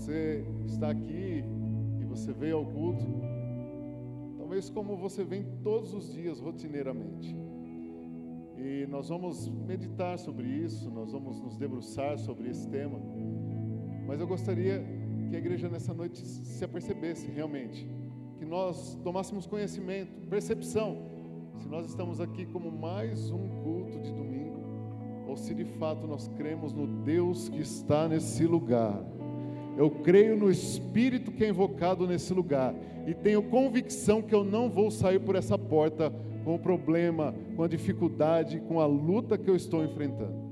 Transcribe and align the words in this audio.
você 0.00 0.42
está 0.64 0.88
aqui 0.88 1.44
e 2.00 2.04
você 2.06 2.32
veio 2.32 2.56
ao 2.56 2.64
culto, 2.64 3.04
talvez 4.38 4.70
como 4.70 4.96
você 4.96 5.22
vem 5.22 5.44
todos 5.62 5.92
os 5.92 6.10
dias 6.14 6.40
rotineiramente. 6.40 7.36
E 8.56 8.86
nós 8.86 9.10
vamos 9.10 9.46
meditar 9.46 10.18
sobre 10.18 10.46
isso, 10.46 10.90
nós 10.90 11.12
vamos 11.12 11.38
nos 11.42 11.58
debruçar 11.58 12.18
sobre 12.18 12.48
esse 12.48 12.66
tema. 12.68 12.98
Mas 14.06 14.18
eu 14.18 14.26
gostaria 14.26 14.82
que 15.28 15.36
a 15.36 15.38
igreja 15.38 15.68
nessa 15.68 15.92
noite 15.92 16.26
se 16.26 16.64
apercebesse 16.64 17.30
realmente, 17.30 17.86
que 18.38 18.46
nós 18.46 18.98
tomássemos 19.04 19.46
conhecimento, 19.46 20.26
percepção, 20.28 20.96
se 21.58 21.68
nós 21.68 21.86
estamos 21.86 22.22
aqui 22.22 22.46
como 22.46 22.72
mais 22.72 23.30
um 23.30 23.48
culto 23.62 24.00
de 24.00 24.10
domingo, 24.12 24.60
ou 25.28 25.36
se 25.36 25.54
de 25.54 25.66
fato 25.66 26.06
nós 26.06 26.26
cremos 26.38 26.72
no 26.72 26.86
Deus 26.86 27.50
que 27.50 27.60
está 27.60 28.08
nesse 28.08 28.46
lugar. 28.46 29.19
Eu 29.76 29.90
creio 29.90 30.36
no 30.36 30.50
Espírito 30.50 31.30
que 31.30 31.44
é 31.44 31.48
invocado 31.48 32.06
nesse 32.06 32.34
lugar 32.34 32.74
e 33.06 33.14
tenho 33.14 33.42
convicção 33.42 34.20
que 34.20 34.34
eu 34.34 34.44
não 34.44 34.68
vou 34.68 34.90
sair 34.90 35.18
por 35.18 35.36
essa 35.36 35.56
porta 35.56 36.12
com 36.44 36.54
o 36.54 36.58
problema, 36.58 37.34
com 37.56 37.62
a 37.62 37.68
dificuldade, 37.68 38.60
com 38.60 38.80
a 38.80 38.86
luta 38.86 39.38
que 39.38 39.48
eu 39.48 39.56
estou 39.56 39.84
enfrentando. 39.84 40.50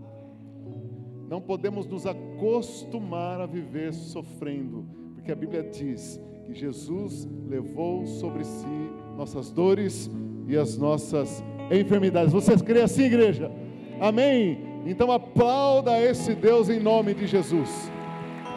Não 1.29 1.41
podemos 1.41 1.87
nos 1.87 2.07
acostumar 2.07 3.41
a 3.41 3.47
viver 3.47 3.93
sofrendo, 3.93 4.87
porque 5.15 5.31
a 5.31 5.37
Bíblia 5.37 5.62
diz 5.62 6.19
que 6.47 6.55
Jesus 6.55 7.29
levou 7.47 8.07
sobre 8.07 8.45
si 8.45 8.91
nossas 9.17 9.51
dores 9.51 10.11
e 10.47 10.57
as 10.57 10.79
nossas 10.79 11.43
enfermidades. 11.71 12.33
Vocês 12.33 12.62
creem 12.62 12.85
assim, 12.85 13.05
igreja? 13.05 13.51
Amém? 14.01 14.59
Então 14.87 15.12
aplauda 15.12 16.01
esse 16.01 16.35
Deus 16.35 16.71
em 16.71 16.81
nome 16.81 17.12
de 17.12 17.27
Jesus. 17.27 17.91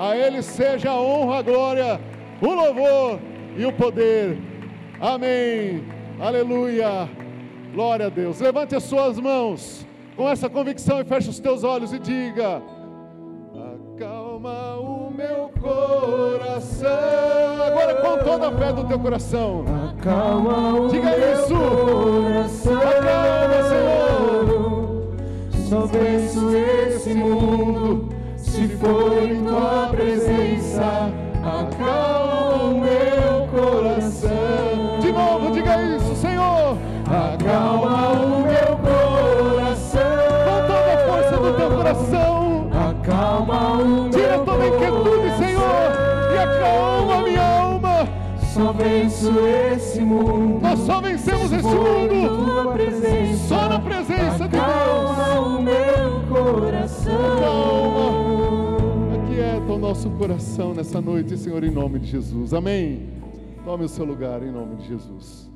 A 0.02 0.18
Ele 0.18 0.42
seja 0.42 0.90
a 0.90 1.00
honra, 1.00 1.38
a 1.38 1.42
glória, 1.44 2.02
o 2.42 2.48
louvor 2.48 3.20
e 3.56 3.64
o 3.64 3.72
poder. 3.72 4.36
Amém. 5.00 5.84
Aleluia. 6.20 7.08
Glória 7.72 8.08
a 8.08 8.10
Deus. 8.10 8.40
Levante 8.40 8.76
as 8.76 8.82
suas 8.82 9.20
mãos 9.20 9.86
com 10.18 10.28
essa 10.28 10.50
convicção 10.50 11.00
e 11.00 11.04
feche 11.04 11.30
os 11.30 11.40
teus 11.40 11.64
olhos 11.64 11.94
e 11.94 12.00
diga: 12.00 12.64
Acalma 13.96 14.78
o 14.78 15.12
meu 15.16 15.52
coração. 15.62 16.90
Agora 17.64 17.94
com 18.02 18.24
toda 18.24 18.48
a 18.48 18.58
fé 18.58 18.74
do 18.74 18.84
teu 18.86 18.98
coração. 18.98 19.66
Acalma 20.00 20.80
o 20.80 20.88
Diga 20.88 21.16
meu 21.16 21.34
isso. 21.34 21.54
coração. 21.54 22.74
Acalma, 22.74 23.64
Senhor. 23.70 25.12
Só 25.70 25.86
venço 25.86 26.58
esse 26.58 27.14
mundo 27.14 28.11
se 28.62 28.68
for 28.78 29.12
em 29.24 29.44
tua 29.44 29.88
presença. 29.90 31.12
Acalma 31.44 32.64
o 32.64 32.80
meu 32.80 33.48
coração. 33.48 35.00
De 35.00 35.12
novo, 35.12 35.52
diga 35.52 35.82
isso, 35.96 36.16
Senhor. 36.16 36.78
Acalma 37.08 38.12
o 38.12 38.31
Só 48.62 48.74
venço 48.74 49.32
esse 49.74 50.02
mundo. 50.02 50.62
Nós 50.62 50.80
só 50.82 51.02
vencemos 51.02 51.52
esse 51.52 51.64
mundo. 51.64 52.46
tua 52.46 52.74
presença. 52.74 53.48
Só 53.48 53.68
na 53.68 53.80
presença 53.80 54.44
de 54.44 54.50
Deus. 54.50 54.64
Acalma 54.64 55.58
o 55.58 55.62
meu 55.64 56.28
coração. 56.30 57.40
Calma. 57.40 59.16
Aquieta 59.16 59.74
o 59.74 59.80
nosso 59.80 60.12
coração 60.12 60.76
nessa 60.76 61.02
noite, 61.02 61.36
Senhor, 61.40 61.64
em 61.64 61.72
nome 61.72 61.98
de 61.98 62.06
Jesus. 62.06 62.54
Amém. 62.54 63.10
Tome 63.66 63.86
o 63.86 63.90
seu 63.90 64.06
lugar 64.06 64.44
em 64.44 64.52
nome 64.52 64.76
de 64.76 64.90
Jesus. 64.90 65.50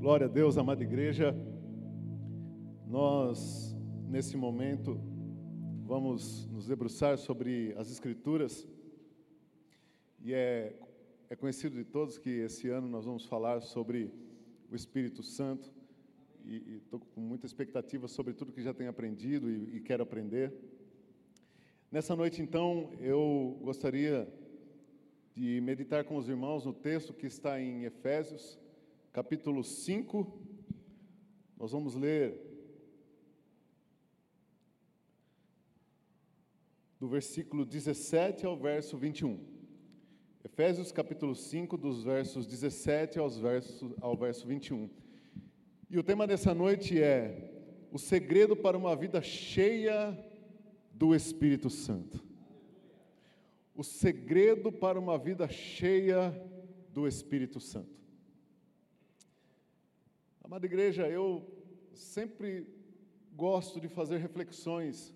Glória 0.00 0.26
a 0.26 0.28
Deus, 0.28 0.58
amada 0.58 0.82
igreja. 0.82 1.32
Nós, 2.88 3.76
nesse 4.08 4.34
momento, 4.34 4.98
vamos 5.84 6.46
nos 6.46 6.66
debruçar 6.66 7.18
sobre 7.18 7.74
as 7.76 7.90
Escrituras. 7.90 8.66
E 10.24 10.32
é, 10.32 10.74
é 11.28 11.36
conhecido 11.36 11.76
de 11.76 11.84
todos 11.84 12.16
que 12.16 12.30
esse 12.30 12.70
ano 12.70 12.88
nós 12.88 13.04
vamos 13.04 13.26
falar 13.26 13.60
sobre 13.60 14.10
o 14.70 14.74
Espírito 14.74 15.22
Santo. 15.22 15.70
E 16.46 16.76
estou 16.76 16.98
com 16.98 17.20
muita 17.20 17.44
expectativa 17.44 18.08
sobre 18.08 18.32
tudo 18.32 18.54
que 18.54 18.62
já 18.62 18.72
tenho 18.72 18.88
aprendido 18.88 19.50
e, 19.50 19.76
e 19.76 19.80
quero 19.80 20.02
aprender. 20.02 20.54
Nessa 21.92 22.16
noite, 22.16 22.40
então, 22.40 22.90
eu 23.00 23.58
gostaria 23.60 24.26
de 25.34 25.60
meditar 25.60 26.04
com 26.04 26.16
os 26.16 26.26
irmãos 26.26 26.64
no 26.64 26.72
texto 26.72 27.12
que 27.12 27.26
está 27.26 27.60
em 27.60 27.84
Efésios, 27.84 28.58
capítulo 29.12 29.62
5. 29.62 30.40
Nós 31.58 31.72
vamos 31.72 31.94
ler 31.94 32.47
do 36.98 37.06
versículo 37.06 37.64
17 37.64 38.44
ao 38.44 38.56
verso 38.56 38.96
21. 38.98 39.38
Efésios 40.44 40.90
capítulo 40.90 41.34
5, 41.34 41.76
dos 41.76 42.02
versos 42.02 42.44
17 42.44 43.18
aos 43.20 43.38
versos, 43.38 43.94
ao 44.00 44.16
verso 44.16 44.46
21. 44.46 44.90
E 45.88 45.96
o 45.96 46.02
tema 46.02 46.26
dessa 46.26 46.52
noite 46.52 47.00
é 47.00 47.86
o 47.92 47.98
segredo 47.98 48.56
para 48.56 48.76
uma 48.76 48.96
vida 48.96 49.22
cheia 49.22 50.18
do 50.92 51.14
Espírito 51.14 51.70
Santo. 51.70 52.20
O 53.76 53.84
segredo 53.84 54.72
para 54.72 54.98
uma 54.98 55.16
vida 55.16 55.48
cheia 55.48 56.34
do 56.92 57.06
Espírito 57.06 57.60
Santo. 57.60 57.96
Amada 60.42 60.66
igreja, 60.66 61.08
eu 61.08 61.46
sempre 61.94 62.66
gosto 63.36 63.80
de 63.80 63.86
fazer 63.86 64.18
reflexões 64.18 65.14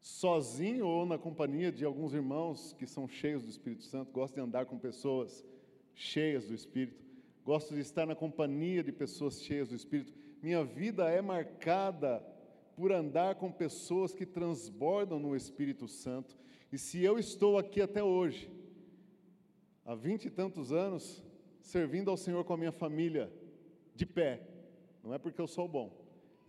sozinho 0.00 0.86
ou 0.86 1.04
na 1.04 1.18
companhia 1.18 1.70
de 1.70 1.84
alguns 1.84 2.14
irmãos 2.14 2.74
que 2.78 2.86
são 2.86 3.06
cheios 3.06 3.42
do 3.42 3.50
Espírito 3.50 3.84
Santo, 3.84 4.12
gosto 4.12 4.34
de 4.34 4.40
andar 4.40 4.66
com 4.66 4.78
pessoas 4.78 5.44
cheias 5.94 6.46
do 6.46 6.54
Espírito, 6.54 7.04
gosto 7.44 7.74
de 7.74 7.80
estar 7.80 8.06
na 8.06 8.14
companhia 8.14 8.82
de 8.82 8.92
pessoas 8.92 9.42
cheias 9.42 9.68
do 9.68 9.74
Espírito. 9.74 10.12
Minha 10.42 10.64
vida 10.64 11.08
é 11.10 11.20
marcada 11.20 12.24
por 12.74 12.92
andar 12.92 13.34
com 13.34 13.52
pessoas 13.52 14.14
que 14.14 14.24
transbordam 14.24 15.18
no 15.18 15.36
Espírito 15.36 15.86
Santo. 15.86 16.34
E 16.72 16.78
se 16.78 17.02
eu 17.02 17.18
estou 17.18 17.58
aqui 17.58 17.82
até 17.82 18.02
hoje, 18.02 18.50
há 19.84 19.94
vinte 19.94 20.24
e 20.24 20.30
tantos 20.30 20.72
anos, 20.72 21.22
servindo 21.60 22.10
ao 22.10 22.16
Senhor 22.16 22.42
com 22.44 22.54
a 22.54 22.56
minha 22.56 22.72
família, 22.72 23.30
de 23.94 24.06
pé, 24.06 24.40
não 25.04 25.12
é 25.12 25.18
porque 25.18 25.40
eu 25.40 25.46
sou 25.46 25.68
bom, 25.68 25.99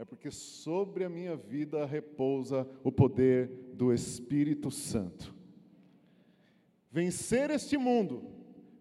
é 0.01 0.05
porque 0.05 0.31
sobre 0.31 1.03
a 1.03 1.09
minha 1.09 1.35
vida 1.35 1.85
repousa 1.85 2.67
o 2.83 2.91
poder 2.91 3.51
do 3.75 3.93
Espírito 3.93 4.71
Santo. 4.71 5.31
Vencer 6.91 7.51
este 7.51 7.77
mundo, 7.77 8.23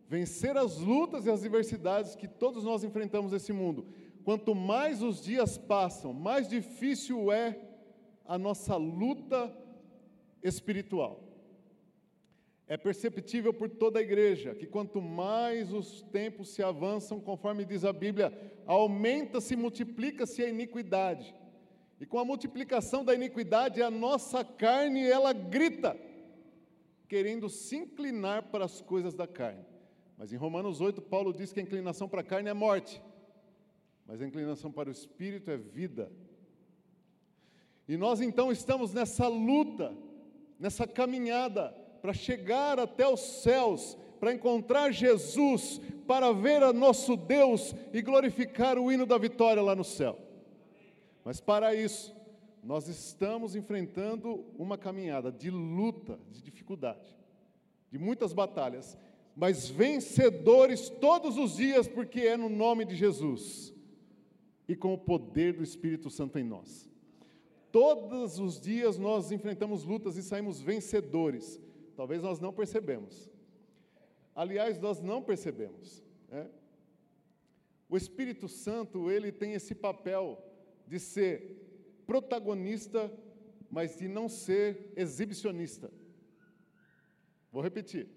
vencer 0.09 0.57
as 0.57 0.79
lutas 0.79 1.27
e 1.27 1.31
as 1.31 1.41
adversidades 1.41 2.17
que 2.17 2.27
todos 2.27 2.65
nós 2.65 2.85
enfrentamos 2.85 3.33
nesse 3.33 3.53
mundo, 3.53 3.87
quanto 4.25 4.55
mais 4.55 5.03
os 5.03 5.23
dias 5.23 5.59
passam, 5.59 6.15
mais 6.15 6.49
difícil 6.49 7.31
é 7.31 7.61
a 8.25 8.39
nossa 8.39 8.77
luta 8.77 9.55
espiritual. 10.43 11.23
É 12.71 12.77
perceptível 12.77 13.53
por 13.53 13.69
toda 13.69 13.99
a 13.99 14.03
igreja 14.03 14.55
que 14.55 14.65
quanto 14.65 15.03
mais 15.03 15.73
os 15.73 16.03
tempos 16.03 16.51
se 16.51 16.63
avançam, 16.63 17.19
conforme 17.19 17.65
diz 17.65 17.85
a 17.85 17.93
Bíblia, 17.93 18.33
aumenta-se, 18.65 19.57
multiplica-se 19.57 20.41
a 20.41 20.49
iniquidade. 20.49 21.35
E 22.01 22.07
com 22.07 22.17
a 22.17 22.25
multiplicação 22.25 23.05
da 23.05 23.13
iniquidade, 23.13 23.83
a 23.83 23.91
nossa 23.91 24.45
carne, 24.45 25.05
ela 25.05 25.33
grita, 25.33 25.99
querendo 27.09 27.49
se 27.49 27.75
inclinar 27.75 28.45
para 28.53 28.67
as 28.67 28.81
coisas 28.81 29.15
da 29.15 29.27
carne. 29.27 29.67
Mas 30.17 30.33
em 30.33 30.37
Romanos 30.37 30.81
8, 30.81 31.03
Paulo 31.03 31.33
diz 31.33 31.53
que 31.53 31.59
a 31.59 31.65
inclinação 31.65 32.09
para 32.09 32.21
a 32.21 32.25
carne 32.25 32.51
é 32.51 32.55
morte, 32.55 33.03
mas 34.07 34.23
a 34.23 34.27
inclinação 34.29 34.71
para 34.71 34.89
o 34.89 34.93
espírito 34.93 35.51
é 35.51 35.57
vida. 35.57 36.13
E 37.89 37.97
nós 37.97 38.21
então 38.21 38.53
estamos 38.53 38.95
nessa 38.95 39.27
luta, 39.27 39.93
nessa 40.57 40.87
caminhada, 40.87 41.75
para 42.01 42.13
chegar 42.13 42.79
até 42.79 43.07
os 43.07 43.21
céus, 43.21 43.97
para 44.19 44.33
encontrar 44.33 44.93
Jesus, 44.93 45.81
para 46.07 46.33
ver 46.33 46.63
a 46.63 46.73
nosso 46.73 47.17
Deus 47.17 47.75
e 47.93 48.03
glorificar 48.03 48.79
o 48.79 48.91
hino 48.91 49.07
da 49.07 49.19
vitória 49.19 49.63
lá 49.63 49.75
no 49.75 49.85
céu. 49.85 50.19
Mas 51.25 51.41
para 51.41 51.75
isso, 51.75 52.15
nós 52.63 52.89
estamos 52.89 53.55
enfrentando 53.55 54.45
uma 54.59 54.77
caminhada 54.77 55.33
de 55.33 55.51
luta, 55.51 56.19
de 56.31 56.43
dificuldade, 56.43 57.17
de 57.91 57.99
muitas 57.99 58.33
batalhas, 58.33 58.97
mas 59.35 59.69
vencedores 59.69 60.89
todos 60.89 61.39
os 61.39 61.57
dias, 61.57 61.89
porque 61.89 62.21
é 62.21 62.37
no 62.37 62.49
nome 62.49 62.85
de 62.85 62.95
Jesus. 62.95 63.73
e 64.71 64.77
com 64.77 64.95
o 64.95 64.99
poder 64.99 65.55
do 65.55 65.65
Espírito 65.65 66.09
Santo 66.09 66.39
em 66.39 66.45
nós. 66.45 66.89
Todos 67.73 68.39
os 68.39 68.61
dias 68.61 68.97
nós 68.97 69.33
enfrentamos 69.33 69.83
lutas 69.83 70.17
e 70.17 70.23
saímos 70.23 70.61
vencedores. 70.61 71.61
Talvez 72.01 72.23
nós 72.23 72.41
não 72.41 72.51
percebemos. 72.51 73.31
Aliás, 74.35 74.79
nós 74.79 75.03
não 75.03 75.23
percebemos. 75.23 76.03
Né? 76.31 76.49
O 77.91 77.95
Espírito 77.95 78.49
Santo 78.49 79.11
ele 79.11 79.31
tem 79.31 79.53
esse 79.53 79.75
papel 79.75 80.43
de 80.87 80.99
ser 80.99 82.03
protagonista, 82.07 83.13
mas 83.71 83.99
de 83.99 84.09
não 84.09 84.31
ser 84.31 84.95
exibicionista. 84.97 85.93
Vou 87.53 87.63
repetir. 87.63 88.09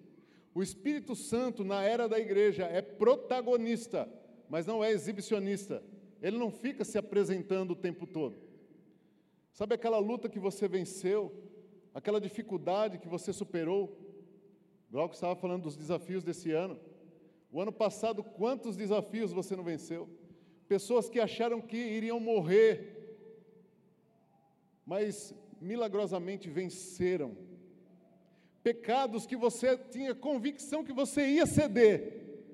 O 0.56 0.64
Espírito 0.64 1.14
Santo 1.14 1.66
na 1.66 1.84
era 1.84 2.08
da 2.08 2.18
igreja 2.18 2.64
é 2.64 2.82
protagonista, 2.82 4.10
mas 4.48 4.66
não 4.66 4.82
é 4.82 4.92
exibicionista. 4.92 5.84
Ele 6.22 6.38
não 6.38 6.50
fica 6.50 6.86
se 6.86 6.98
apresentando 6.98 7.72
o 7.72 7.76
tempo 7.76 8.08
todo. 8.08 8.42
Sabe 9.52 9.76
aquela 9.76 10.00
luta 10.00 10.30
que 10.30 10.40
você 10.40 10.70
venceu, 10.70 11.52
aquela 11.94 12.20
dificuldade 12.20 12.98
que 12.98 13.08
você 13.08 13.32
superou? 13.32 13.98
Glauco 14.90 15.14
estava 15.14 15.36
falando 15.36 15.64
dos 15.64 15.76
desafios 15.76 16.24
desse 16.24 16.52
ano. 16.52 16.80
O 17.52 17.62
ano 17.62 17.72
passado, 17.72 18.24
quantos 18.24 18.76
desafios 18.76 19.32
você 19.32 19.56
não 19.56 19.64
venceu? 19.64 20.10
Pessoas 20.68 21.10
que 21.10 21.20
acharam 21.20 21.62
que 21.62 21.78
iriam 21.78 22.20
morrer, 22.20 23.18
mas 24.86 25.34
milagrosamente 25.62 26.50
venceram. 26.50 27.38
Pecados 28.62 29.26
que 29.26 29.36
você 29.36 29.78
tinha 29.78 30.16
convicção 30.16 30.84
que 30.84 30.94
você 30.94 31.28
ia 31.28 31.46
ceder, 31.46 32.46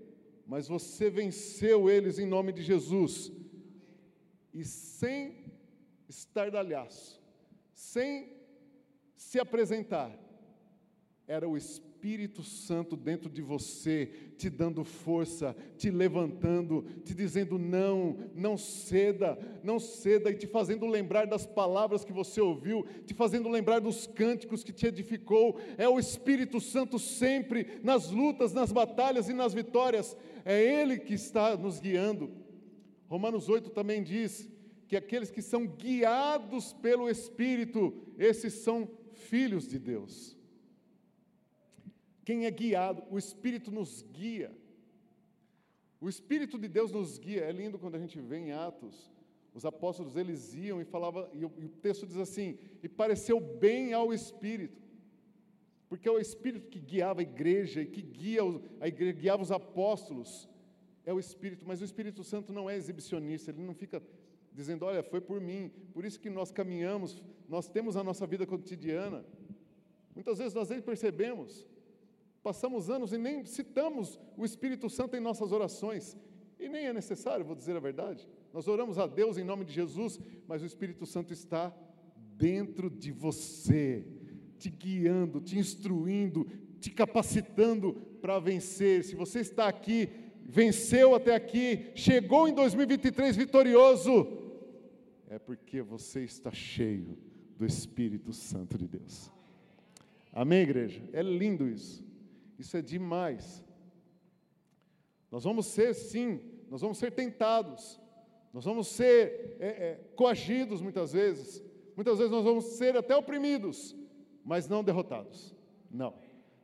mas 0.46 0.68
você 0.68 1.10
venceu 1.10 1.90
eles 1.90 2.18
em 2.18 2.26
nome 2.26 2.52
de 2.52 2.64
Jesus. 2.64 3.32
E 4.54 4.66
sem 4.66 5.54
estardalhaço, 6.08 7.22
sem 7.74 8.39
se 9.20 9.38
apresentar, 9.38 10.18
era 11.28 11.48
o 11.48 11.58
Espírito 11.58 12.42
Santo 12.42 12.96
dentro 12.96 13.30
de 13.30 13.42
você, 13.42 14.10
te 14.38 14.50
dando 14.50 14.86
força, 14.86 15.54
te 15.78 15.92
levantando, 15.92 16.86
te 17.04 17.14
dizendo 17.14 17.60
não, 17.60 18.18
não 18.34 18.58
ceda, 18.58 19.38
não 19.62 19.78
ceda, 19.78 20.32
e 20.32 20.38
te 20.38 20.48
fazendo 20.48 20.88
lembrar 20.88 21.28
das 21.28 21.46
palavras 21.46 22.06
que 22.06 22.14
você 22.14 22.40
ouviu, 22.40 22.86
te 23.06 23.14
fazendo 23.14 23.50
lembrar 23.50 23.80
dos 23.80 24.08
cânticos 24.08 24.64
que 24.64 24.72
te 24.72 24.88
edificou. 24.88 25.60
É 25.78 25.88
o 25.88 26.00
Espírito 26.00 26.62
Santo 26.62 26.98
sempre 26.98 27.82
nas 27.84 28.10
lutas, 28.10 28.54
nas 28.54 28.72
batalhas 28.72 29.28
e 29.28 29.34
nas 29.34 29.54
vitórias, 29.54 30.16
é 30.46 30.82
Ele 30.82 30.98
que 30.98 31.14
está 31.14 31.58
nos 31.58 31.82
guiando. 31.82 32.32
Romanos 33.10 33.50
8 33.50 33.70
também 33.70 34.02
diz 34.02 34.50
que 34.88 34.96
aqueles 34.96 35.30
que 35.30 35.42
são 35.42 35.68
guiados 35.68 36.72
pelo 36.72 37.10
Espírito, 37.10 37.94
esses 38.18 38.54
são 38.54 38.90
filhos 39.20 39.68
de 39.68 39.78
Deus. 39.78 40.38
Quem 42.26 42.46
é 42.46 42.52
guiado, 42.52 43.04
o 43.10 43.18
Espírito 43.18 43.72
nos 43.72 44.04
guia. 44.14 44.52
O 46.00 46.08
Espírito 46.08 46.58
de 46.58 46.68
Deus 46.68 46.92
nos 46.92 47.18
guia. 47.18 47.42
É 47.42 47.52
lindo 47.52 47.80
quando 47.80 47.96
a 47.96 48.00
gente 48.00 48.20
vê 48.20 48.38
em 48.38 48.52
Atos, 48.52 49.12
os 49.54 49.66
apóstolos 49.66 50.16
eles 50.16 50.54
iam 50.54 50.80
e 50.80 50.86
falavam, 50.86 51.28
e 51.34 51.44
o, 51.44 51.52
e 51.58 51.66
o 51.66 51.70
texto 51.70 52.06
diz 52.06 52.18
assim: 52.18 52.58
e 52.84 52.88
pareceu 52.88 53.40
bem 53.40 53.94
ao 53.94 54.14
Espírito, 54.14 54.82
porque 55.90 56.08
é 56.08 56.12
o 56.12 56.20
Espírito 56.20 56.70
que 56.70 56.80
guiava 56.80 57.22
a 57.22 57.24
igreja 57.24 57.82
e 57.82 57.88
que 57.88 58.02
guia 58.02 58.42
a 58.80 58.88
igreja, 58.88 59.14
guiava 59.14 59.44
os 59.44 59.52
apóstolos. 59.52 60.48
É 61.06 61.14
o 61.14 61.20
Espírito, 61.20 61.66
mas 61.66 61.82
o 61.82 61.86
Espírito 61.86 62.24
Santo 62.24 62.54
não 62.54 62.70
é 62.70 62.76
exibicionista, 62.76 63.50
ele 63.50 63.64
não 63.64 63.74
fica 63.74 64.00
dizendo: 64.54 64.86
Olha, 64.86 65.04
foi 65.04 65.22
por 65.22 65.40
mim, 65.40 65.72
por 65.94 66.06
isso 66.06 66.20
que 66.20 66.30
nós 66.30 66.52
caminhamos, 66.52 67.24
nós 67.48 67.68
temos 67.68 67.96
a 67.96 68.04
nossa 68.04 68.26
vida 68.28 68.46
cotidiana. 68.46 69.26
Muitas 70.14 70.38
vezes 70.38 70.54
nós 70.54 70.70
nem 70.70 70.82
percebemos, 70.82 71.66
passamos 72.44 72.90
anos 72.90 73.14
e 73.14 73.18
nem 73.18 73.46
citamos 73.46 74.20
o 74.36 74.44
Espírito 74.46 74.90
Santo 74.90 75.16
em 75.16 75.20
nossas 75.20 75.52
orações, 75.52 76.18
e 76.60 76.68
nem 76.68 76.88
é 76.88 76.94
necessário, 76.94 77.46
vou 77.46 77.56
dizer 77.56 77.76
a 77.76 77.80
verdade. 77.80 78.28
Nós 78.54 78.68
oramos 78.68 78.98
a 78.98 79.08
Deus 79.08 79.38
em 79.38 79.44
nome 79.44 79.64
de 79.64 79.74
Jesus, 79.74 80.20
mas 80.48 80.62
o 80.62 80.66
Espírito 80.66 81.06
Santo 81.06 81.32
está 81.32 81.74
dentro 82.36 82.90
de 82.90 83.12
você, 83.12 84.06
te 84.58 84.70
guiando, 84.70 85.40
te 85.40 85.58
instruindo, 85.58 86.46
te 86.80 86.90
capacitando 86.90 87.94
para 88.22 88.40
vencer. 88.40 89.04
Se 89.04 89.16
você 89.16 89.40
está 89.40 89.68
aqui, 89.68 90.10
venceu 90.46 91.14
até 91.14 91.36
aqui, 91.36 91.92
chegou 91.96 92.48
em 92.48 92.54
2023 92.54 93.36
vitorioso, 93.36 94.26
é 95.40 95.46
porque 95.46 95.82
você 95.82 96.24
está 96.24 96.52
cheio 96.52 97.18
do 97.58 97.66
Espírito 97.66 98.34
Santo 98.34 98.78
de 98.78 98.88
Deus. 98.88 99.32
Amém, 100.34 100.62
igreja? 100.64 101.02
É 101.14 101.22
lindo 101.24 101.68
isso. 101.68 102.06
Isso 102.58 102.76
é 102.76 102.82
demais. 102.82 103.64
Nós 105.32 105.46
vamos 105.46 105.66
ser, 105.68 105.94
sim, 105.94 106.42
nós 106.70 106.82
vamos 106.82 106.98
ser 106.98 107.12
tentados, 107.12 108.00
nós 108.54 108.66
vamos 108.66 108.88
ser 108.88 109.56
é, 109.60 109.68
é, 109.68 110.00
coagidos 110.16 110.82
muitas 110.82 111.14
vezes, 111.14 111.64
muitas 111.96 112.18
vezes 112.18 112.32
nós 112.32 112.44
vamos 112.44 112.66
ser 112.66 112.98
até 112.98 113.16
oprimidos, 113.16 113.96
mas 114.44 114.68
não 114.68 114.84
derrotados. 114.84 115.56
Não, 115.90 116.14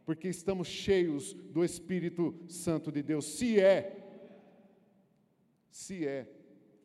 porque 0.05 0.27
estamos 0.27 0.67
cheios 0.67 1.33
do 1.33 1.63
Espírito 1.63 2.35
Santo 2.47 2.91
de 2.91 3.01
Deus. 3.01 3.25
Se 3.25 3.59
é, 3.59 4.03
se 5.69 6.05
é 6.05 6.34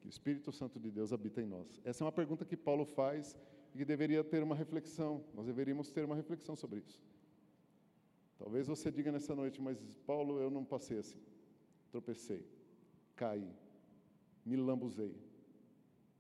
que 0.01 0.07
o 0.07 0.09
Espírito 0.09 0.51
Santo 0.51 0.81
de 0.81 0.91
Deus 0.91 1.13
habita 1.13 1.41
em 1.43 1.47
nós? 1.47 1.81
Essa 1.85 2.03
é 2.03 2.05
uma 2.07 2.13
pergunta 2.13 2.45
que 2.45 2.57
Paulo 2.57 2.85
faz 2.85 3.37
e 3.75 3.79
que 3.79 3.85
deveria 3.85 4.25
ter 4.25 4.43
uma 4.43 4.55
reflexão, 4.55 5.25
nós 5.35 5.47
deveríamos 5.47 5.91
ter 5.91 6.05
uma 6.05 6.17
reflexão 6.17 6.57
sobre 6.57 6.81
isso. 6.81 7.01
Talvez 8.39 8.67
você 8.67 8.91
diga 8.91 9.13
nessa 9.13 9.35
noite, 9.35 9.61
mas 9.61 9.79
Paulo, 10.07 10.41
eu 10.41 10.51
não 10.51 10.65
passei 10.65 10.99
assim. 10.99 11.21
Tropecei, 11.91 12.47
caí, 13.15 13.53
me 14.45 14.57
lambuzei, 14.57 15.15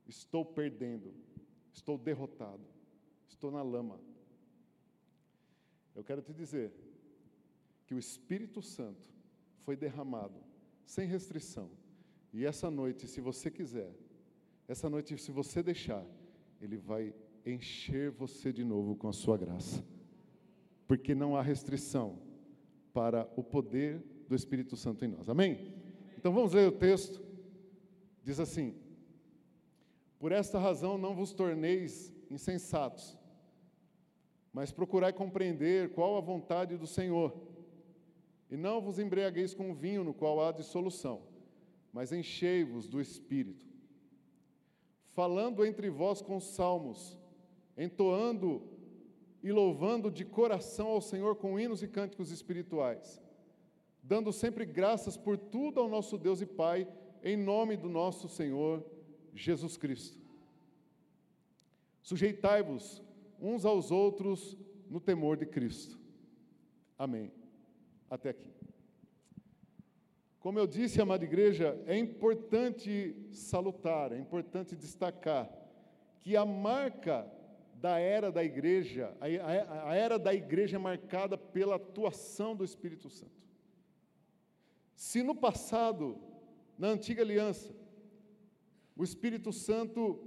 estou 0.06 0.44
perdendo, 0.44 1.14
estou 1.72 1.96
derrotado, 1.96 2.64
estou 3.26 3.50
na 3.50 3.62
lama. 3.62 3.98
Eu 5.94 6.04
quero 6.04 6.20
te 6.20 6.34
dizer 6.34 6.72
que 7.86 7.94
o 7.94 7.98
Espírito 7.98 8.60
Santo 8.60 9.08
foi 9.64 9.74
derramado 9.74 10.38
sem 10.84 11.06
restrição 11.06 11.70
e 12.32 12.46
essa 12.46 12.70
noite, 12.70 13.08
se 13.08 13.20
você 13.20 13.50
quiser, 13.50 13.90
essa 14.68 14.88
noite, 14.88 15.18
se 15.18 15.32
você 15.32 15.62
deixar, 15.62 16.04
Ele 16.60 16.76
vai 16.76 17.12
encher 17.44 18.10
você 18.10 18.52
de 18.52 18.62
novo 18.62 18.94
com 18.94 19.08
a 19.08 19.12
sua 19.12 19.36
graça. 19.36 19.84
Porque 20.86 21.14
não 21.14 21.36
há 21.36 21.42
restrição 21.42 22.18
para 22.92 23.28
o 23.36 23.42
poder 23.42 24.02
do 24.28 24.34
Espírito 24.34 24.76
Santo 24.76 25.04
em 25.04 25.08
nós. 25.08 25.28
Amém? 25.28 25.74
Então 26.16 26.32
vamos 26.32 26.52
ler 26.52 26.68
o 26.68 26.72
texto. 26.72 27.20
Diz 28.22 28.38
assim: 28.38 28.74
Por 30.18 30.30
esta 30.30 30.58
razão 30.58 30.96
não 30.96 31.16
vos 31.16 31.32
torneis 31.32 32.12
insensatos, 32.30 33.18
mas 34.52 34.70
procurai 34.70 35.12
compreender 35.12 35.90
qual 35.90 36.16
a 36.16 36.20
vontade 36.20 36.76
do 36.76 36.86
Senhor. 36.86 37.34
E 38.48 38.56
não 38.56 38.80
vos 38.80 38.98
embriagueis 39.00 39.52
com 39.52 39.74
vinho 39.74 40.04
no 40.04 40.14
qual 40.14 40.44
há 40.44 40.52
dissolução 40.52 41.22
mas 41.92 42.12
enchei-vos 42.12 42.86
do 42.86 43.00
Espírito, 43.00 43.66
falando 45.08 45.64
entre 45.64 45.90
vós 45.90 46.22
com 46.22 46.38
salmos, 46.38 47.18
entoando 47.76 48.62
e 49.42 49.50
louvando 49.50 50.10
de 50.10 50.24
coração 50.24 50.88
ao 50.88 51.00
Senhor 51.00 51.36
com 51.36 51.58
hinos 51.58 51.82
e 51.82 51.88
cânticos 51.88 52.30
espirituais, 52.30 53.20
dando 54.02 54.32
sempre 54.32 54.64
graças 54.64 55.16
por 55.16 55.36
tudo 55.36 55.80
ao 55.80 55.88
nosso 55.88 56.16
Deus 56.16 56.40
e 56.40 56.46
Pai, 56.46 56.86
em 57.22 57.36
nome 57.36 57.76
do 57.76 57.88
nosso 57.88 58.28
Senhor 58.28 58.84
Jesus 59.34 59.76
Cristo. 59.76 60.18
Sujeitai-vos 62.02 63.02
uns 63.40 63.64
aos 63.64 63.90
outros 63.90 64.56
no 64.88 65.00
temor 65.00 65.36
de 65.36 65.46
Cristo. 65.46 65.98
Amém. 66.98 67.30
Até 68.10 68.30
aqui. 68.30 68.59
Como 70.40 70.58
eu 70.58 70.66
disse, 70.66 71.00
amada 71.02 71.22
igreja, 71.22 71.78
é 71.86 71.98
importante 71.98 73.14
salutar, 73.30 74.10
é 74.10 74.18
importante 74.18 74.74
destacar 74.74 75.50
que 76.18 76.34
a 76.34 76.46
marca 76.46 77.30
da 77.74 77.98
era 77.98 78.32
da 78.32 78.42
igreja, 78.42 79.14
a, 79.20 79.94
era 79.94 80.18
da 80.18 80.34
igreja 80.34 80.76
é 80.76 80.78
marcada 80.78 81.36
pela 81.36 81.76
atuação 81.76 82.56
do 82.56 82.64
Espírito 82.64 83.10
Santo. 83.10 83.38
Se 84.94 85.22
no 85.22 85.34
passado, 85.34 86.18
na 86.78 86.88
antiga 86.88 87.22
aliança, 87.22 87.74
o 88.96 89.04
Espírito 89.04 89.52
Santo 89.52 90.22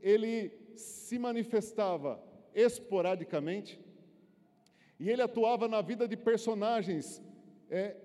ele 0.00 0.52
se 0.76 1.18
manifestava 1.18 2.22
esporadicamente 2.54 3.80
e 4.98 5.10
ele 5.10 5.22
atuava 5.22 5.66
na 5.66 5.80
vida 5.82 6.06
de 6.06 6.16
personagens 6.16 7.22
é, 7.68 7.96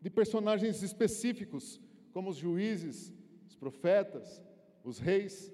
de 0.00 0.08
personagens 0.08 0.82
específicos, 0.82 1.80
como 2.12 2.30
os 2.30 2.36
juízes, 2.36 3.12
os 3.46 3.54
profetas, 3.54 4.42
os 4.82 4.98
reis, 4.98 5.52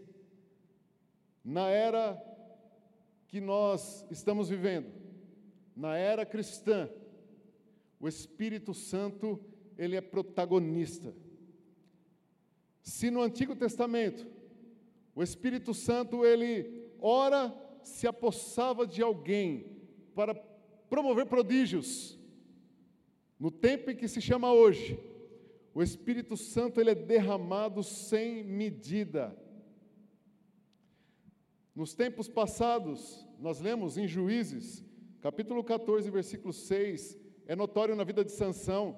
na 1.45 1.69
era 1.69 2.23
que 3.29 3.41
nós 3.41 4.07
estamos 4.11 4.49
vivendo, 4.49 4.93
na 5.75 5.97
era 5.97 6.25
cristã, 6.25 6.89
o 7.99 8.09
Espírito 8.09 8.73
Santo, 8.73 9.41
ele 9.77 9.97
é 9.97 10.01
protagonista. 10.01 11.15
Se 12.83 13.11
no 13.11 13.21
Antigo 13.21 13.57
Testamento 13.57 14.27
o 15.15 15.23
Espírito 15.23 15.73
Santo 15.73 16.25
ele 16.25 16.91
ora 17.01 17.55
se 17.83 18.07
apossava 18.07 18.87
de 18.87 19.03
alguém 19.03 19.81
para 20.15 20.35
promover 20.89 21.27
prodígios, 21.27 22.16
no 23.39 23.51
tempo 23.51 23.91
em 23.91 23.97
que 23.97 24.09
se 24.09 24.21
chama 24.21 24.53
hoje, 24.53 24.99
o 25.75 25.83
Espírito 25.83 26.37
Santo 26.37 26.81
ele 26.81 26.91
é 26.91 26.95
derramado 26.95 27.83
sem 27.83 28.43
medida. 28.43 29.37
Nos 31.75 31.95
tempos 31.95 32.29
passados, 32.29 33.27
nós 33.39 33.61
lemos 33.61 33.99
em 33.99 34.09
Juízes, 34.09 34.83
capítulo 35.21 35.63
14, 35.63 36.09
versículo 36.11 36.53
6, 36.53 37.19
é 37.47 37.55
notório 37.55 37.95
na 37.95 38.05
vida 38.05 38.25
de 38.25 38.33
Sansão, 38.33 38.97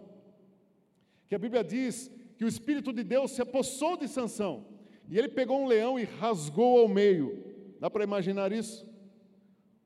que 1.26 1.35
a 1.35 1.38
Bíblia 1.38 1.64
diz 1.64 2.09
que 2.37 2.45
o 2.45 2.49
Espírito 2.49 2.92
de 2.92 3.02
Deus 3.02 3.33
se 3.33 3.42
apossou 3.42 3.97
de 3.97 4.07
Sansão, 4.07 4.64
e 5.09 5.18
ele 5.18 5.28
pegou 5.28 5.61
um 5.61 5.66
leão 5.66 5.99
e 5.99 6.04
rasgou 6.04 6.78
ao 6.78 6.87
meio. 6.87 7.45
Dá 7.80 7.90
para 7.90 8.04
imaginar 8.04 8.52
isso? 8.52 8.88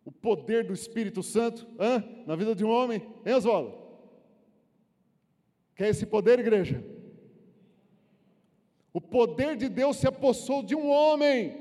O 0.05 0.13
poder 0.13 0.67
do 0.67 0.75
Espírito 0.75 1.23
Santo 1.23 1.67
na 2.27 2.37
vida 2.37 2.55
de 2.55 2.65
um 2.65 2.69
homem, 2.69 3.01
hein, 3.25 3.35
Oswaldo? 3.35 3.82
Quer 5.83 5.89
esse 5.89 6.07
poder, 6.07 6.39
igreja? 6.39 6.81
O 8.93 9.01
poder 9.01 9.57
de 9.57 9.69
Deus 9.69 9.97
se 9.97 10.07
apossou 10.07 10.63
de 10.63 10.77
um 10.77 10.89
homem. 10.89 11.61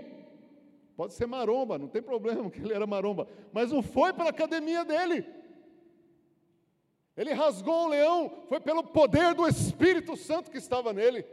Pode 0.95 1.15
ser 1.15 1.25
maromba, 1.25 1.79
não 1.79 1.87
tem 1.87 2.03
problema 2.03 2.47
que 2.51 2.59
ele 2.59 2.71
era 2.71 2.85
maromba, 2.85 3.27
mas 3.51 3.71
não 3.71 3.81
foi 3.81 4.13
pela 4.13 4.29
academia 4.29 4.85
dele. 4.85 5.25
Ele 7.17 7.33
rasgou 7.33 7.85
o 7.85 7.87
leão, 7.87 8.43
foi 8.47 8.59
pelo 8.59 8.83
poder 8.83 9.33
do 9.33 9.47
Espírito 9.47 10.15
Santo 10.15 10.51
que 10.51 10.59
estava 10.59 10.93
nele. 10.93 11.25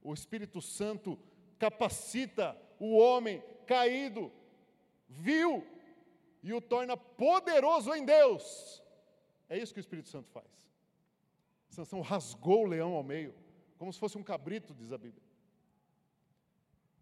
O 0.00 0.14
Espírito 0.14 0.62
Santo 0.62 1.18
capacita 1.58 2.56
o 2.78 2.96
homem 2.96 3.42
caído, 3.66 4.30
vil, 5.08 5.66
e 6.40 6.52
o 6.52 6.60
torna 6.60 6.96
poderoso 6.96 7.92
em 7.92 8.04
Deus. 8.04 8.83
É 9.48 9.58
isso 9.58 9.72
que 9.72 9.80
o 9.80 9.86
Espírito 9.86 10.08
Santo 10.08 10.30
faz. 10.30 10.48
Sansão 11.68 12.00
rasgou 12.00 12.64
o 12.64 12.66
leão 12.66 12.92
ao 12.94 13.02
meio, 13.02 13.34
como 13.76 13.92
se 13.92 13.98
fosse 13.98 14.16
um 14.16 14.22
cabrito, 14.22 14.72
diz 14.74 14.92
a 14.92 14.98
Bíblia. 14.98 15.22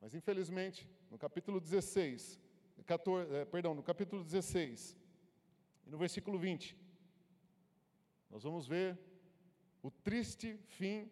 Mas 0.00 0.14
infelizmente, 0.14 0.88
no 1.10 1.18
capítulo 1.18 1.60
16, 1.60 2.40
14, 2.84 3.34
é, 3.34 3.44
perdão, 3.44 3.74
no 3.74 3.82
capítulo 3.82 4.24
16, 4.24 4.96
e 5.86 5.90
no 5.90 5.98
versículo 5.98 6.38
20, 6.38 6.76
nós 8.30 8.42
vamos 8.42 8.66
ver 8.66 8.98
o 9.82 9.90
triste 9.90 10.58
fim 10.66 11.10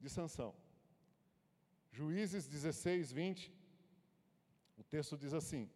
de 0.00 0.08
Sansão. 0.10 0.54
Juízes 1.90 2.46
16, 2.46 3.12
20, 3.12 3.52
o 4.76 4.84
texto 4.84 5.16
diz 5.16 5.32
assim: 5.32 5.68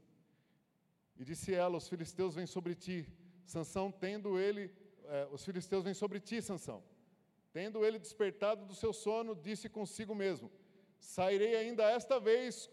E 1.16 1.24
disse 1.24 1.54
ela: 1.54 1.76
Os 1.76 1.88
filisteus 1.88 2.34
vêm 2.34 2.46
sobre 2.46 2.74
ti. 2.74 3.08
Sansão, 3.44 3.90
tendo 3.90 4.38
ele, 4.38 4.70
eh, 5.04 5.28
os 5.30 5.44
filisteus 5.44 5.84
vêm 5.84 5.94
sobre 5.94 6.20
ti, 6.20 6.40
Sansão. 6.40 6.82
Tendo 7.52 7.84
ele 7.84 7.98
despertado 7.98 8.64
do 8.64 8.74
seu 8.74 8.92
sono, 8.92 9.34
disse 9.34 9.68
consigo 9.68 10.14
mesmo: 10.14 10.50
Sairei 10.98 11.56
ainda 11.56 11.84
esta 11.90 12.18
vez 12.18 12.70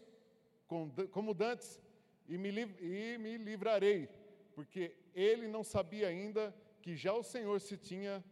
como 1.10 1.34
dantes 1.34 1.80
e 2.26 2.38
me, 2.38 2.48
e 2.80 3.18
me 3.18 3.36
livrarei, 3.36 4.08
porque 4.54 4.96
ele 5.14 5.46
não 5.46 5.62
sabia 5.62 6.08
ainda 6.08 6.54
que 6.80 6.96
já 6.96 7.12
o 7.12 7.22
Senhor 7.22 7.60
se 7.60 7.76
tinha 7.76 8.24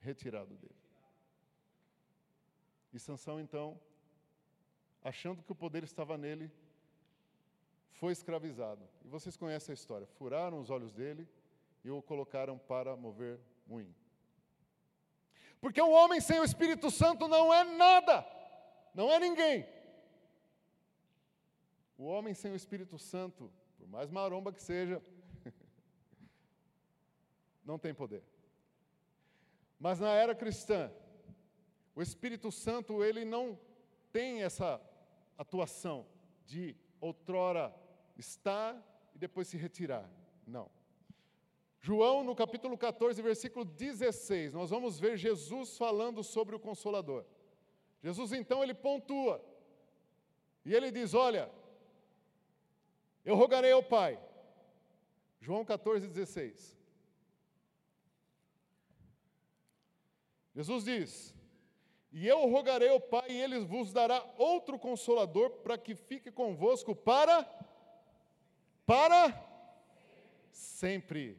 retirado 0.00 0.56
dele. 0.56 0.74
E 2.92 2.98
Sansão 2.98 3.38
então, 3.38 3.78
achando 5.02 5.42
que 5.42 5.52
o 5.52 5.54
poder 5.54 5.84
estava 5.84 6.16
nele, 6.16 6.50
foi 7.98 8.12
escravizado. 8.12 8.82
E 9.04 9.08
vocês 9.08 9.36
conhecem 9.36 9.72
a 9.72 9.74
história. 9.74 10.06
Furaram 10.06 10.60
os 10.60 10.70
olhos 10.70 10.92
dele 10.92 11.28
e 11.84 11.90
o 11.90 12.02
colocaram 12.02 12.58
para 12.58 12.96
mover 12.96 13.40
moinho. 13.66 13.94
Porque 15.60 15.80
um 15.80 15.92
homem 15.92 16.20
sem 16.20 16.38
o 16.38 16.44
Espírito 16.44 16.90
Santo 16.90 17.26
não 17.26 17.52
é 17.52 17.64
nada, 17.64 18.26
não 18.94 19.10
é 19.10 19.18
ninguém. 19.18 19.66
O 21.96 22.04
homem 22.04 22.34
sem 22.34 22.52
o 22.52 22.56
Espírito 22.56 22.98
Santo, 22.98 23.50
por 23.78 23.88
mais 23.88 24.10
maromba 24.10 24.52
que 24.52 24.62
seja, 24.62 25.02
não 27.64 27.78
tem 27.78 27.94
poder. 27.94 28.22
Mas 29.78 29.98
na 29.98 30.10
era 30.10 30.34
cristã, 30.34 30.92
o 31.94 32.02
Espírito 32.02 32.52
Santo, 32.52 33.02
ele 33.02 33.24
não 33.24 33.58
tem 34.12 34.42
essa 34.42 34.80
atuação 35.38 36.06
de 36.44 36.76
outrora 37.00 37.74
estar 38.16 38.74
e 39.14 39.18
depois 39.18 39.48
se 39.48 39.56
retirar. 39.56 40.08
Não. 40.46 40.70
João, 41.80 42.24
no 42.24 42.34
capítulo 42.34 42.76
14, 42.76 43.20
versículo 43.22 43.64
16, 43.64 44.54
nós 44.54 44.70
vamos 44.70 44.98
ver 44.98 45.16
Jesus 45.16 45.76
falando 45.76 46.22
sobre 46.22 46.56
o 46.56 46.60
Consolador. 46.60 47.24
Jesus 48.02 48.32
então 48.32 48.62
ele 48.62 48.74
pontua, 48.74 49.44
e 50.64 50.74
ele 50.74 50.90
diz: 50.90 51.14
Olha, 51.14 51.50
eu 53.24 53.36
rogarei 53.36 53.72
ao 53.72 53.82
Pai. 53.82 54.20
João 55.40 55.64
14, 55.64 56.08
16. 56.08 56.76
Jesus 60.56 60.84
diz: 60.84 61.34
E 62.10 62.26
eu 62.26 62.48
rogarei 62.48 62.88
ao 62.88 63.00
Pai, 63.00 63.30
e 63.30 63.40
ele 63.40 63.60
vos 63.60 63.92
dará 63.92 64.24
outro 64.36 64.78
consolador 64.78 65.50
para 65.62 65.78
que 65.78 65.94
fique 65.94 66.32
convosco 66.32 66.96
para 66.96 67.44
para 68.86 69.34
sempre. 70.52 71.36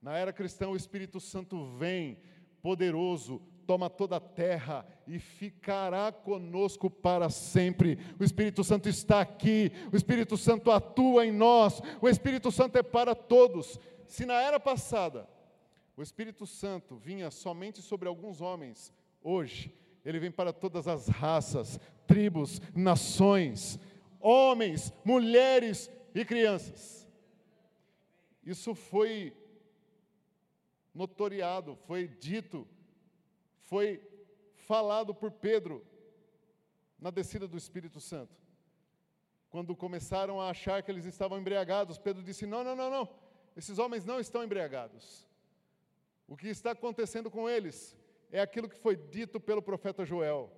Na 0.00 0.16
era 0.16 0.32
cristã, 0.32 0.68
o 0.68 0.76
Espírito 0.76 1.18
Santo 1.18 1.66
vem 1.76 2.18
poderoso, 2.62 3.42
toma 3.66 3.90
toda 3.90 4.16
a 4.16 4.20
terra 4.20 4.86
e 5.06 5.18
ficará 5.18 6.12
conosco 6.12 6.88
para 6.88 7.28
sempre. 7.28 7.98
O 8.18 8.22
Espírito 8.22 8.62
Santo 8.62 8.88
está 8.88 9.20
aqui, 9.20 9.72
o 9.92 9.96
Espírito 9.96 10.36
Santo 10.36 10.70
atua 10.70 11.26
em 11.26 11.32
nós, 11.32 11.82
o 12.00 12.08
Espírito 12.08 12.52
Santo 12.52 12.78
é 12.78 12.82
para 12.82 13.14
todos. 13.14 13.80
Se 14.06 14.24
na 14.24 14.40
era 14.40 14.60
passada 14.60 15.28
o 15.96 16.02
Espírito 16.02 16.46
Santo 16.46 16.96
vinha 16.96 17.30
somente 17.30 17.82
sobre 17.82 18.06
alguns 18.06 18.40
homens, 18.40 18.92
hoje 19.22 19.74
ele 20.04 20.20
vem 20.20 20.30
para 20.30 20.52
todas 20.52 20.86
as 20.86 21.08
raças, 21.08 21.80
tribos, 22.06 22.60
nações, 22.74 23.80
homens, 24.20 24.92
mulheres 25.04 25.90
e 26.20 26.24
crianças. 26.24 27.06
Isso 28.42 28.74
foi 28.74 29.36
notoriado, 30.94 31.76
foi 31.86 32.08
dito, 32.08 32.66
foi 33.64 34.00
falado 34.54 35.14
por 35.14 35.30
Pedro 35.30 35.84
na 36.98 37.10
descida 37.10 37.46
do 37.46 37.56
Espírito 37.56 38.00
Santo. 38.00 38.34
Quando 39.50 39.76
começaram 39.76 40.40
a 40.40 40.48
achar 40.48 40.82
que 40.82 40.90
eles 40.90 41.04
estavam 41.04 41.38
embriagados, 41.38 41.98
Pedro 41.98 42.22
disse: 42.22 42.46
Não, 42.46 42.64
não, 42.64 42.74
não, 42.74 42.90
não, 42.90 43.08
esses 43.54 43.78
homens 43.78 44.06
não 44.06 44.18
estão 44.18 44.42
embriagados. 44.42 45.28
O 46.26 46.36
que 46.36 46.48
está 46.48 46.70
acontecendo 46.70 47.30
com 47.30 47.48
eles 47.48 47.96
é 48.30 48.40
aquilo 48.40 48.68
que 48.70 48.78
foi 48.78 48.96
dito 48.96 49.38
pelo 49.38 49.60
profeta 49.60 50.04
Joel, 50.04 50.50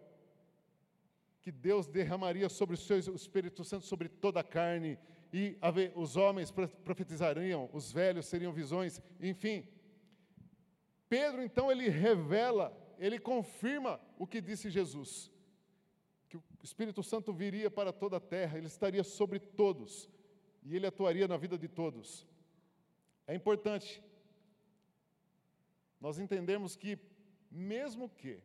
que 1.42 1.50
Deus 1.50 1.88
derramaria 1.88 2.48
sobre 2.48 2.74
o 2.74 2.78
seu 2.78 2.98
Espírito 2.98 3.64
Santo 3.64 3.84
sobre 3.84 4.08
toda 4.08 4.40
a 4.40 4.44
carne, 4.44 4.96
e 5.32 5.58
os 5.94 6.16
homens 6.16 6.50
profetizariam, 6.50 7.68
os 7.72 7.92
velhos 7.92 8.26
seriam 8.26 8.52
visões, 8.52 9.00
enfim. 9.20 9.66
Pedro 11.08 11.42
então 11.42 11.70
ele 11.70 11.88
revela, 11.88 12.76
ele 12.98 13.18
confirma 13.18 14.00
o 14.18 14.26
que 14.26 14.40
disse 14.40 14.70
Jesus, 14.70 15.30
que 16.28 16.36
o 16.36 16.42
Espírito 16.62 17.02
Santo 17.02 17.32
viria 17.32 17.70
para 17.70 17.92
toda 17.92 18.16
a 18.16 18.20
terra, 18.20 18.58
ele 18.58 18.66
estaria 18.66 19.04
sobre 19.04 19.38
todos 19.38 20.08
e 20.62 20.76
ele 20.76 20.86
atuaria 20.86 21.28
na 21.28 21.36
vida 21.36 21.58
de 21.58 21.68
todos. 21.68 22.26
É 23.26 23.34
importante 23.34 24.02
nós 26.00 26.18
entendemos 26.18 26.76
que 26.76 26.98
mesmo 27.50 28.08
que 28.08 28.40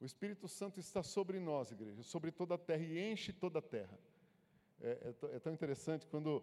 o 0.00 0.04
Espírito 0.04 0.48
Santo 0.48 0.80
está 0.80 1.02
sobre 1.02 1.38
nós, 1.38 1.70
igreja, 1.70 2.02
sobre 2.02 2.32
toda 2.32 2.54
a 2.54 2.58
terra 2.58 2.82
e 2.82 3.12
enche 3.12 3.32
toda 3.32 3.60
a 3.60 3.62
terra. 3.62 3.98
É, 4.82 5.14
é, 5.32 5.36
é 5.36 5.38
tão 5.38 5.52
interessante 5.52 6.08
quando 6.08 6.42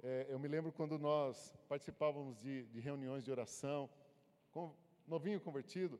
é, 0.00 0.26
eu 0.28 0.38
me 0.38 0.46
lembro 0.46 0.70
quando 0.70 0.96
nós 0.96 1.52
participávamos 1.68 2.40
de, 2.40 2.64
de 2.66 2.78
reuniões 2.78 3.24
de 3.24 3.32
oração, 3.32 3.90
com, 4.52 4.72
novinho 5.08 5.40
convertido, 5.40 5.98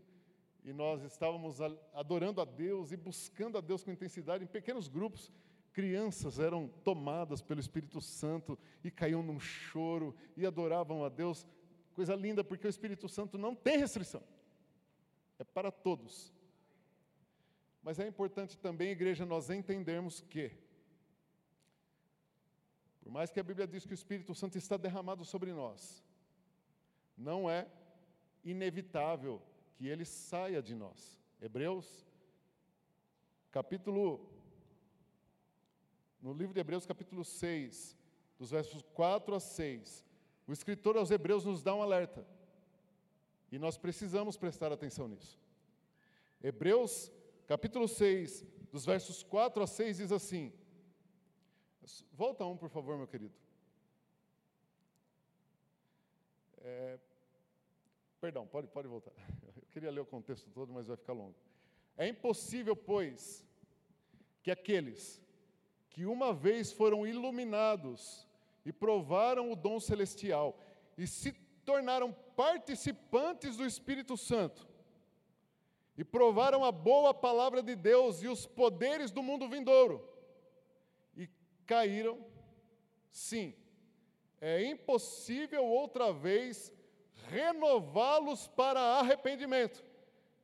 e 0.63 0.73
nós 0.73 1.03
estávamos 1.03 1.59
adorando 1.93 2.41
a 2.41 2.45
Deus 2.45 2.93
e 2.93 2.97
buscando 2.97 3.59
a 3.59 3.61
Deus 3.61 3.83
com 3.83 3.91
intensidade 3.91 4.45
em 4.45 4.47
pequenos 4.47 4.87
grupos. 4.87 5.33
Crianças 5.73 6.39
eram 6.39 6.69
tomadas 6.85 7.43
pelo 7.43 7.61
Espírito 7.61 8.01
Santo 8.01 8.57
e 8.85 8.91
caíam 8.91 9.23
num 9.23 9.41
choro 9.41 10.15
e 10.37 10.47
adoravam 10.47 11.05
a 11.05 11.09
Deus. 11.09 11.47
Coisa 11.95 12.15
linda, 12.15 12.45
porque 12.45 12.67
o 12.67 12.71
Espírito 12.71 13.09
Santo 13.09 13.37
não 13.37 13.55
tem 13.55 13.79
restrição, 13.79 14.23
é 15.39 15.45
para 15.45 15.73
todos. 15.73 16.33
Mas 17.83 17.99
é 17.99 18.07
importante 18.07 18.57
também, 18.59 18.91
igreja, 18.91 19.27
nós 19.27 19.51
entendermos 19.51 20.21
que, 20.21 20.53
por 23.11 23.15
mais 23.15 23.33
que 23.33 23.41
a 23.41 23.43
Bíblia 23.43 23.67
diz 23.67 23.85
que 23.85 23.93
o 23.93 24.01
Espírito 24.01 24.33
Santo 24.37 24.57
está 24.57 24.77
derramado 24.77 25.25
sobre 25.25 25.53
nós, 25.53 26.01
não 27.19 27.51
é 27.51 27.67
inevitável 28.45 29.43
que 29.75 29.89
ele 29.89 30.05
saia 30.05 30.63
de 30.63 30.77
nós. 30.77 31.21
Hebreus, 31.43 32.07
capítulo. 33.51 34.31
No 36.23 36.33
livro 36.33 36.55
de 36.55 36.61
Hebreus, 36.61 36.87
capítulo 36.87 37.25
6, 37.25 37.97
dos 38.39 38.53
versos 38.53 38.81
4 38.95 39.35
a 39.35 39.41
6, 39.41 40.07
o 40.47 40.53
escritor 40.53 40.97
aos 40.97 41.11
Hebreus 41.11 41.45
nos 41.45 41.65
dá 41.65 41.75
um 41.75 41.83
alerta. 41.83 42.25
E 43.51 43.59
nós 43.59 43.77
precisamos 43.77 44.37
prestar 44.37 44.71
atenção 44.71 45.09
nisso. 45.09 45.37
Hebreus, 46.41 47.11
capítulo 47.49 47.89
6, 47.89 48.47
dos 48.71 48.87
versos 48.87 49.25
4 49.25 49.65
a 49.65 49.67
6, 49.67 49.97
diz 49.97 50.13
assim. 50.13 50.53
Volta 52.13 52.45
um, 52.45 52.57
por 52.57 52.69
favor, 52.69 52.97
meu 52.97 53.07
querido. 53.07 53.35
É, 56.63 56.99
perdão, 58.21 58.47
pode, 58.47 58.69
pode 58.69 58.89
voltar. 58.89 59.13
queria 59.73 59.91
ler 59.91 60.01
o 60.01 60.07
contexto 60.07 60.51
todo, 60.51 60.73
mas 60.73 60.87
vai 60.87 60.97
ficar 60.97 61.13
longo. 61.13 61.35
É 61.97 62.07
impossível, 62.09 62.77
pois, 62.77 63.47
que 64.43 64.51
aqueles 64.51 65.21
que 65.91 66.05
uma 66.07 66.33
vez 66.33 66.73
foram 66.73 67.07
iluminados 67.07 68.27
e 68.65 68.73
provaram 68.73 69.51
o 69.51 69.57
dom 69.57 69.81
celestial 69.81 70.59
e 70.97 71.07
se 71.07 71.33
tornaram 71.65 72.13
participantes 72.37 73.57
do 73.57 73.67
Espírito 73.67 74.17
Santo 74.17 74.69
e 75.97 76.05
provaram 76.05 76.65
a 76.65 76.73
boa 76.73 77.13
palavra 77.13 77.63
de 77.63 77.75
Deus 77.75 78.23
e 78.23 78.29
os 78.29 78.47
poderes 78.47 79.11
do 79.11 79.23
mundo 79.23 79.49
vindouro 79.49 80.10
caíram, 81.71 82.19
sim, 83.13 83.55
é 84.41 84.65
impossível 84.65 85.65
outra 85.65 86.13
vez 86.13 86.73
renová-los 87.29 88.49
para 88.49 88.81
arrependimento, 88.99 89.85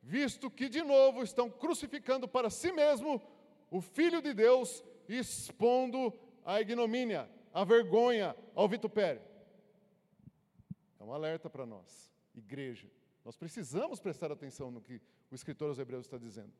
visto 0.01 0.49
que 0.49 0.69
de 0.69 0.81
novo 0.81 1.21
estão 1.21 1.49
crucificando 1.49 2.29
para 2.29 2.49
si 2.49 2.71
mesmo 2.71 3.21
o 3.69 3.81
Filho 3.81 4.21
de 4.21 4.33
Deus, 4.33 4.81
expondo 5.09 6.17
a 6.45 6.61
ignomínia, 6.61 7.29
a 7.53 7.65
vergonha, 7.65 8.33
ao 8.55 8.69
vitupério. 8.69 9.21
É 10.97 11.03
um 11.03 11.11
alerta 11.11 11.49
para 11.49 11.65
nós, 11.65 12.09
igreja. 12.33 12.89
Nós 13.25 13.35
precisamos 13.35 13.99
prestar 13.99 14.31
atenção 14.31 14.71
no 14.71 14.79
que 14.79 15.01
o 15.29 15.35
escritor 15.35 15.67
aos 15.67 15.77
Hebreus 15.77 16.05
está 16.05 16.17
dizendo. 16.17 16.53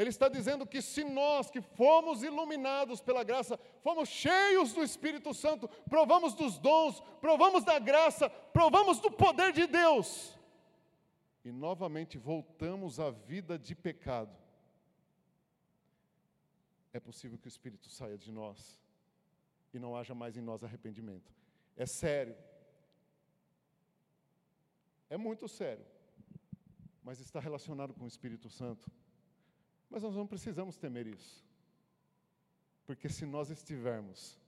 Ele 0.00 0.08
está 0.08 0.30
dizendo 0.30 0.66
que 0.66 0.80
se 0.80 1.04
nós 1.04 1.50
que 1.50 1.60
fomos 1.60 2.22
iluminados 2.22 3.02
pela 3.02 3.22
graça, 3.22 3.58
fomos 3.82 4.08
cheios 4.08 4.72
do 4.72 4.82
Espírito 4.82 5.34
Santo, 5.34 5.68
provamos 5.90 6.32
dos 6.32 6.58
dons, 6.58 7.02
provamos 7.20 7.64
da 7.64 7.78
graça, 7.78 8.30
provamos 8.30 8.98
do 8.98 9.10
poder 9.10 9.52
de 9.52 9.66
Deus, 9.66 10.34
e 11.44 11.52
novamente 11.52 12.16
voltamos 12.16 12.98
à 12.98 13.10
vida 13.10 13.58
de 13.58 13.74
pecado, 13.74 14.34
é 16.94 16.98
possível 16.98 17.36
que 17.36 17.46
o 17.46 17.54
Espírito 17.54 17.90
saia 17.90 18.16
de 18.16 18.32
nós 18.32 18.80
e 19.74 19.78
não 19.78 19.94
haja 19.94 20.14
mais 20.14 20.34
em 20.34 20.40
nós 20.40 20.64
arrependimento. 20.64 21.30
É 21.76 21.84
sério. 21.84 22.34
É 25.10 25.18
muito 25.18 25.46
sério. 25.46 25.84
Mas 27.02 27.20
está 27.20 27.38
relacionado 27.38 27.92
com 27.92 28.04
o 28.04 28.08
Espírito 28.08 28.48
Santo. 28.48 28.90
Mas 29.90 30.04
nós 30.04 30.14
não 30.14 30.26
precisamos 30.26 30.76
temer 30.76 31.08
isso. 31.08 31.44
Porque 32.86 33.08
se 33.08 33.26
nós 33.26 33.50
estivermos 33.50 34.38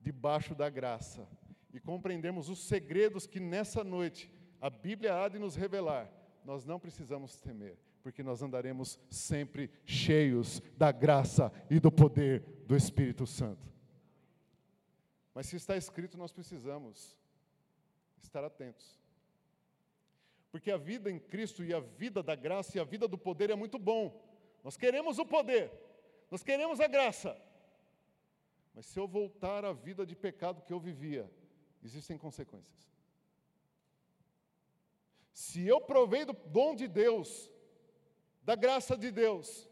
debaixo 0.00 0.54
da 0.54 0.68
graça 0.68 1.26
e 1.72 1.80
compreendermos 1.80 2.48
os 2.48 2.58
segredos 2.64 3.26
que 3.26 3.40
nessa 3.40 3.84
noite 3.84 4.30
a 4.60 4.68
Bíblia 4.68 5.22
há 5.22 5.28
de 5.28 5.38
nos 5.38 5.54
revelar, 5.54 6.10
nós 6.44 6.64
não 6.64 6.78
precisamos 6.78 7.36
temer, 7.36 7.78
porque 8.02 8.22
nós 8.22 8.42
andaremos 8.42 8.98
sempre 9.10 9.70
cheios 9.84 10.60
da 10.76 10.90
graça 10.90 11.52
e 11.70 11.78
do 11.78 11.90
poder 11.90 12.42
do 12.66 12.76
Espírito 12.76 13.26
Santo. 13.26 13.66
Mas 15.34 15.46
se 15.46 15.56
está 15.56 15.76
escrito, 15.76 16.16
nós 16.16 16.32
precisamos 16.32 17.16
estar 18.22 18.42
atentos. 18.42 18.98
Porque 20.50 20.70
a 20.70 20.78
vida 20.78 21.10
em 21.10 21.18
Cristo 21.18 21.62
e 21.62 21.74
a 21.74 21.80
vida 21.80 22.22
da 22.22 22.34
graça 22.34 22.78
e 22.78 22.80
a 22.80 22.84
vida 22.84 23.06
do 23.06 23.18
poder 23.18 23.50
é 23.50 23.54
muito 23.54 23.78
bom. 23.78 24.25
Nós 24.66 24.76
queremos 24.76 25.20
o 25.20 25.24
poder, 25.24 25.70
nós 26.28 26.42
queremos 26.42 26.80
a 26.80 26.88
graça. 26.88 27.40
Mas 28.74 28.84
se 28.86 28.98
eu 28.98 29.06
voltar 29.06 29.64
à 29.64 29.72
vida 29.72 30.04
de 30.04 30.16
pecado 30.16 30.60
que 30.60 30.72
eu 30.72 30.80
vivia, 30.80 31.30
existem 31.84 32.18
consequências. 32.18 32.90
Se 35.32 35.64
eu 35.64 35.80
provei 35.80 36.24
do 36.24 36.32
dom 36.32 36.74
de 36.74 36.88
Deus, 36.88 37.48
da 38.42 38.56
graça 38.56 38.96
de 38.96 39.12
Deus, 39.12 39.70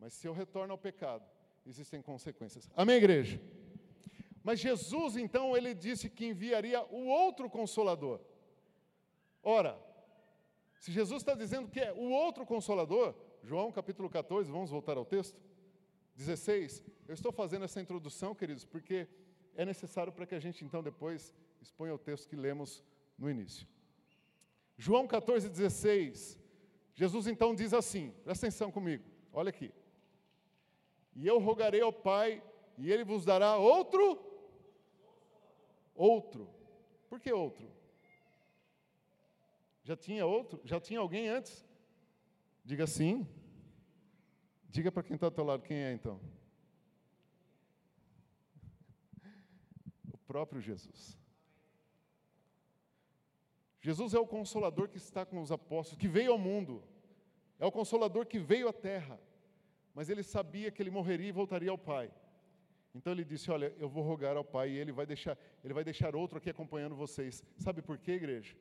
mas 0.00 0.14
se 0.14 0.26
eu 0.26 0.32
retorno 0.32 0.72
ao 0.72 0.78
pecado, 0.78 1.24
existem 1.64 2.02
consequências. 2.02 2.68
Amém, 2.74 2.96
igreja? 2.96 3.40
Mas 4.42 4.58
Jesus, 4.58 5.16
então, 5.16 5.56
ele 5.56 5.74
disse 5.74 6.10
que 6.10 6.26
enviaria 6.26 6.82
o 6.86 7.06
outro 7.06 7.48
consolador. 7.48 8.20
Ora, 9.44 9.80
se 10.80 10.90
Jesus 10.90 11.22
está 11.22 11.36
dizendo 11.36 11.68
que 11.68 11.78
é 11.78 11.92
o 11.92 12.10
outro 12.10 12.44
consolador, 12.44 13.14
João 13.42 13.72
capítulo 13.72 14.10
14, 14.10 14.50
vamos 14.50 14.70
voltar 14.70 14.96
ao 14.96 15.04
texto? 15.04 15.40
16. 16.16 16.82
Eu 17.06 17.14
estou 17.14 17.32
fazendo 17.32 17.64
essa 17.64 17.80
introdução, 17.80 18.34
queridos, 18.34 18.64
porque 18.64 19.08
é 19.54 19.64
necessário 19.64 20.12
para 20.12 20.26
que 20.26 20.34
a 20.34 20.40
gente 20.40 20.64
então 20.64 20.82
depois 20.82 21.34
exponha 21.60 21.94
o 21.94 21.98
texto 21.98 22.28
que 22.28 22.36
lemos 22.36 22.84
no 23.16 23.30
início. 23.30 23.66
João 24.76 25.06
14, 25.06 25.48
16. 25.48 26.38
Jesus 26.94 27.26
então 27.26 27.54
diz 27.54 27.72
assim: 27.72 28.12
presta 28.24 28.46
atenção 28.46 28.70
comigo, 28.70 29.04
olha 29.32 29.50
aqui. 29.50 29.72
E 31.14 31.26
eu 31.26 31.38
rogarei 31.38 31.80
ao 31.80 31.92
Pai, 31.92 32.42
e 32.76 32.92
ele 32.92 33.04
vos 33.04 33.24
dará 33.24 33.56
outro. 33.56 34.24
Outro. 35.94 36.48
Por 37.08 37.18
que 37.18 37.32
outro? 37.32 37.68
Já 39.82 39.96
tinha 39.96 40.24
outro? 40.26 40.60
Já 40.64 40.78
tinha 40.78 41.00
alguém 41.00 41.28
antes? 41.28 41.67
Diga 42.70 42.86
sim. 42.86 43.26
Diga 44.68 44.92
para 44.92 45.02
quem 45.02 45.14
está 45.14 45.26
ao 45.26 45.30
teu 45.30 45.42
lado 45.42 45.62
quem 45.62 45.78
é 45.78 45.90
então. 45.90 46.20
O 50.12 50.18
próprio 50.26 50.60
Jesus. 50.60 51.18
Jesus 53.80 54.12
é 54.12 54.18
o 54.18 54.26
consolador 54.26 54.86
que 54.90 54.98
está 54.98 55.24
com 55.24 55.40
os 55.40 55.50
apóstolos, 55.50 55.98
que 55.98 56.06
veio 56.06 56.30
ao 56.32 56.38
mundo. 56.38 56.84
É 57.58 57.64
o 57.64 57.72
consolador 57.72 58.26
que 58.26 58.38
veio 58.38 58.68
à 58.68 58.72
terra. 58.72 59.18
Mas 59.94 60.10
ele 60.10 60.22
sabia 60.22 60.70
que 60.70 60.82
ele 60.82 60.90
morreria 60.90 61.30
e 61.30 61.32
voltaria 61.32 61.70
ao 61.70 61.78
Pai. 61.78 62.12
Então 62.94 63.14
ele 63.14 63.24
disse: 63.24 63.50
Olha, 63.50 63.72
eu 63.78 63.88
vou 63.88 64.02
rogar 64.02 64.36
ao 64.36 64.44
Pai 64.44 64.72
e 64.72 64.76
ele 64.76 64.92
vai 64.92 65.06
deixar, 65.06 65.38
ele 65.64 65.72
vai 65.72 65.84
deixar 65.84 66.14
outro 66.14 66.36
aqui 66.36 66.50
acompanhando 66.50 66.94
vocês. 66.94 67.42
Sabe 67.56 67.80
por 67.80 67.96
quê, 67.96 68.12
igreja? 68.12 68.54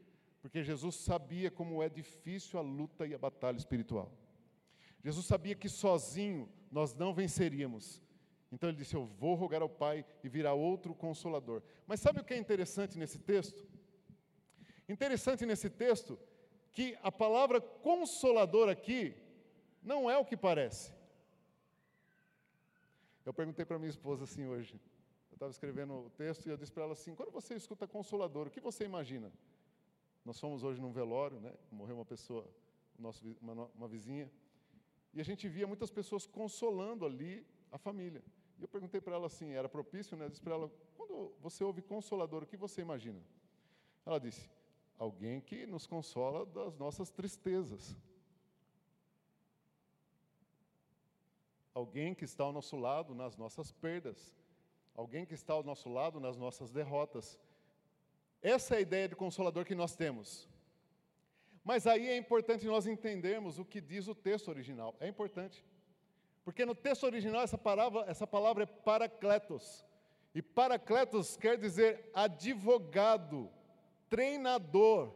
Porque 0.48 0.64
Jesus 0.64 0.96
sabia 0.96 1.52
como 1.52 1.84
é 1.84 1.90
difícil 1.90 2.58
a 2.58 2.62
luta 2.62 3.06
e 3.06 3.14
a 3.14 3.18
batalha 3.18 3.58
espiritual. 3.58 4.10
Jesus 5.04 5.26
sabia 5.26 5.54
que 5.54 5.68
sozinho 5.68 6.48
nós 6.72 6.96
não 6.96 7.14
venceríamos. 7.14 8.02
Então 8.50 8.70
ele 8.70 8.78
disse: 8.78 8.96
Eu 8.96 9.04
vou 9.04 9.36
rogar 9.36 9.62
ao 9.62 9.68
Pai 9.68 10.06
e 10.24 10.30
virá 10.30 10.54
outro 10.54 10.96
consolador. 10.96 11.62
Mas 11.86 12.00
sabe 12.00 12.22
o 12.22 12.24
que 12.24 12.34
é 12.34 12.38
interessante 12.38 12.98
nesse 12.98 13.20
texto? 13.20 13.68
Interessante 14.88 15.46
nesse 15.46 15.70
texto 15.70 16.18
que 16.72 16.98
a 17.04 17.12
palavra 17.12 17.60
consolador 17.60 18.70
aqui 18.70 19.14
não 19.84 20.10
é 20.10 20.18
o 20.18 20.24
que 20.24 20.38
parece. 20.38 20.94
Eu 23.26 23.34
perguntei 23.34 23.66
para 23.66 23.78
minha 23.78 23.90
esposa 23.90 24.24
assim 24.24 24.48
hoje. 24.48 24.80
Eu 25.30 25.36
estava 25.36 25.52
escrevendo 25.52 26.06
o 26.06 26.10
texto 26.12 26.46
e 26.46 26.50
eu 26.50 26.56
disse 26.56 26.72
para 26.72 26.84
ela 26.84 26.94
assim: 26.94 27.14
quando 27.14 27.32
você 27.32 27.54
escuta 27.54 27.86
consolador, 27.86 28.48
o 28.48 28.50
que 28.50 28.62
você 28.62 28.86
imagina? 28.86 29.30
Nós 30.28 30.42
fomos 30.42 30.62
hoje 30.62 30.82
num 30.82 30.92
velório, 30.92 31.40
né? 31.40 31.54
morreu 31.72 31.96
uma 31.96 32.04
pessoa, 32.04 32.46
nosso, 33.00 33.24
uma, 33.42 33.72
uma 33.74 33.88
vizinha, 33.88 34.30
e 35.14 35.22
a 35.22 35.24
gente 35.24 35.48
via 35.48 35.66
muitas 35.66 35.90
pessoas 35.90 36.28
consolando 36.28 37.06
ali 37.06 37.48
a 37.72 37.78
família. 37.78 38.22
E 38.60 38.62
eu 38.62 38.68
perguntei 38.68 39.00
para 39.00 39.16
ela 39.16 39.28
assim, 39.28 39.54
era 39.54 39.70
propício, 39.70 40.18
né? 40.18 40.26
Eu 40.26 40.30
disse 40.30 40.42
para 40.42 40.56
ela, 40.56 40.70
quando 40.98 41.34
você 41.40 41.64
ouve 41.64 41.82
consolador, 41.82 42.44
o 42.44 42.46
que 42.46 42.58
você 42.58 42.82
imagina? 42.82 43.22
Ela 44.06 44.20
disse, 44.20 44.52
alguém 45.00 45.40
que 45.40 45.66
nos 45.66 45.88
consola 45.88 46.46
das 46.46 46.76
nossas 46.76 47.10
tristezas. 47.10 47.96
Alguém 51.74 52.14
que 52.14 52.26
está 52.26 52.44
ao 52.44 52.52
nosso 52.52 52.76
lado 52.76 53.16
nas 53.16 53.38
nossas 53.38 53.72
perdas. 53.72 54.36
Alguém 54.94 55.26
que 55.26 55.36
está 55.36 55.54
ao 55.54 55.64
nosso 55.64 55.88
lado 55.88 56.20
nas 56.20 56.36
nossas 56.36 56.70
derrotas. 56.70 57.40
Essa 58.42 58.76
é 58.76 58.78
a 58.78 58.82
ideia 58.82 59.08
de 59.10 59.16
consolador 59.16 59.66
que 59.66 59.76
nós 59.76 59.96
temos. 59.96 60.48
Mas 61.64 61.86
aí 61.86 62.08
é 62.08 62.16
importante 62.16 62.66
nós 62.66 62.88
entendermos 62.88 63.60
o 63.60 63.66
que 63.66 63.82
diz 63.82 64.08
o 64.08 64.16
texto 64.16 64.48
original. 64.48 64.96
É 65.00 65.08
importante. 65.08 65.66
Porque 66.46 66.66
no 66.66 66.74
texto 66.74 67.04
original 67.04 67.42
essa 67.42 67.58
palavra, 67.58 68.06
essa 68.08 68.26
palavra 68.26 68.64
é 68.64 68.66
paracletos. 68.66 69.86
E 70.34 70.42
paracletos 70.42 71.36
quer 71.36 71.58
dizer 71.58 72.10
advogado, 72.14 73.52
treinador. 74.10 75.14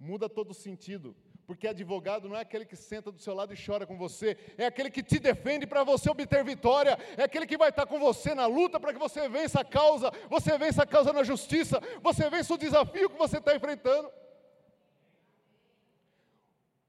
Muda 0.00 0.28
todo 0.28 0.50
o 0.50 0.54
sentido. 0.54 1.14
Porque 1.46 1.68
advogado 1.68 2.28
não 2.28 2.36
é 2.36 2.40
aquele 2.40 2.64
que 2.64 2.76
senta 2.76 3.12
do 3.12 3.18
seu 3.18 3.34
lado 3.34 3.52
e 3.52 3.56
chora 3.56 3.86
com 3.86 3.98
você, 3.98 4.36
é 4.56 4.64
aquele 4.64 4.90
que 4.90 5.02
te 5.02 5.18
defende 5.18 5.66
para 5.66 5.84
você 5.84 6.08
obter 6.08 6.42
vitória, 6.42 6.98
é 7.18 7.24
aquele 7.24 7.46
que 7.46 7.58
vai 7.58 7.68
estar 7.68 7.86
com 7.86 7.98
você 7.98 8.34
na 8.34 8.46
luta 8.46 8.80
para 8.80 8.92
que 8.92 8.98
você 8.98 9.28
vença 9.28 9.60
a 9.60 9.64
causa, 9.64 10.10
você 10.28 10.56
vença 10.56 10.82
a 10.82 10.86
causa 10.86 11.12
na 11.12 11.22
justiça, 11.22 11.80
você 12.00 12.30
vença 12.30 12.54
o 12.54 12.58
desafio 12.58 13.10
que 13.10 13.18
você 13.18 13.38
está 13.38 13.54
enfrentando. 13.54 14.10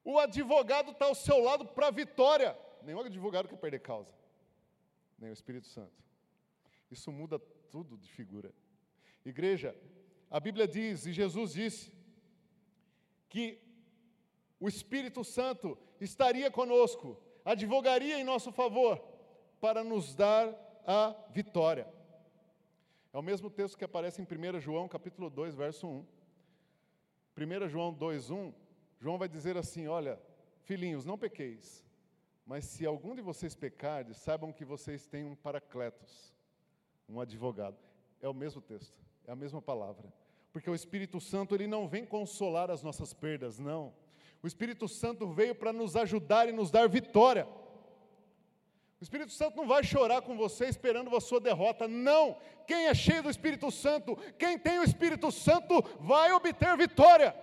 O 0.06 0.20
advogado 0.20 0.92
está 0.92 1.06
ao 1.06 1.16
seu 1.16 1.40
lado 1.40 1.66
para 1.66 1.88
a 1.88 1.92
vitória. 1.92 2.58
Nenhum 2.84 3.00
advogado 3.00 3.50
quer 3.50 3.58
perder 3.58 3.80
causa, 3.80 4.14
nem 5.18 5.32
o 5.32 5.34
Espírito 5.34 5.68
Santo. 5.68 6.02
Isso 6.90 7.12
muda 7.12 7.40
tudo 7.70 7.98
de 7.98 8.10
figura. 8.10 8.54
Igreja, 9.26 9.76
a 10.30 10.40
Bíblia 10.40 10.68
diz, 10.68 11.06
e 11.08 11.12
Jesus 11.12 11.54
disse, 11.54 11.92
que 13.28 13.65
o 14.60 14.68
Espírito 14.68 15.24
Santo 15.24 15.78
estaria 16.00 16.50
conosco, 16.50 17.20
advogaria 17.44 18.20
em 18.20 18.24
nosso 18.24 18.52
favor, 18.52 19.02
para 19.60 19.84
nos 19.84 20.16
dar 20.16 20.54
a 20.86 21.16
vitória. 21.32 21.88
É 23.12 23.18
o 23.18 23.24
mesmo 23.24 23.50
texto 23.50 23.78
que 23.78 23.86
aparece 23.86 24.22
em 24.22 24.26
1 24.26 24.60
João, 24.60 24.88
capítulo 24.88 25.30
2, 25.30 25.56
verso 25.56 25.88
1. 25.88 26.06
1 27.38 27.68
João 27.70 27.94
2, 27.94 28.30
1, 28.30 28.54
João 29.00 29.18
vai 29.18 29.28
dizer 29.28 29.58
assim: 29.58 29.88
Olha, 29.88 30.20
filhinhos, 30.64 31.06
não 31.06 31.18
pequeis, 31.18 31.86
mas 32.46 32.66
se 32.66 32.86
algum 32.86 33.16
de 33.16 33.22
vocês 33.22 33.56
pecardes, 33.56 34.18
saibam 34.18 34.54
que 34.54 34.64
vocês 34.64 35.08
têm 35.08 35.26
um 35.26 35.36
paracletos, 35.36 36.34
um 37.08 37.20
advogado. 37.20 37.78
É 38.22 38.30
o 38.30 38.34
mesmo 38.34 38.62
texto, 38.62 38.98
é 39.26 39.32
a 39.32 39.36
mesma 39.36 39.62
palavra. 39.62 40.12
Porque 40.52 40.70
o 40.70 40.76
Espírito 40.76 41.20
Santo, 41.20 41.54
ele 41.54 41.68
não 41.68 41.88
vem 41.88 42.06
consolar 42.06 42.72
as 42.72 42.82
nossas 42.82 43.14
perdas, 43.14 43.60
não. 43.60 43.94
O 44.46 44.48
Espírito 44.48 44.88
Santo 44.88 45.28
veio 45.28 45.56
para 45.56 45.74
nos 45.74 45.96
ajudar 45.96 46.48
e 46.48 46.52
nos 46.52 46.70
dar 46.70 46.88
vitória. 46.88 47.48
O 49.02 49.04
Espírito 49.04 49.32
Santo 49.32 49.58
não 49.58 49.68
vai 49.68 49.84
chorar 49.84 50.22
com 50.22 50.38
você 50.38 50.66
esperando 50.66 51.16
a 51.16 51.20
sua 51.20 51.40
derrota, 51.40 51.88
não. 51.88 52.38
Quem 52.68 52.86
é 52.86 52.94
cheio 52.94 53.24
do 53.24 53.30
Espírito 53.32 53.72
Santo, 53.72 54.16
quem 54.38 54.60
tem 54.60 54.78
o 54.78 54.84
Espírito 54.84 55.32
Santo, 55.32 55.82
vai 56.00 56.32
obter 56.32 56.78
vitória. 56.78 57.36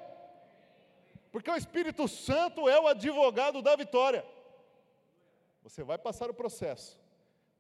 Porque 1.32 1.50
o 1.50 1.56
Espírito 1.56 2.06
Santo 2.06 2.68
é 2.68 2.78
o 2.78 2.86
advogado 2.86 3.60
da 3.60 3.74
vitória. 3.74 4.24
Você 5.64 5.82
vai 5.82 5.98
passar 5.98 6.30
o 6.30 6.34
processo, 6.34 6.96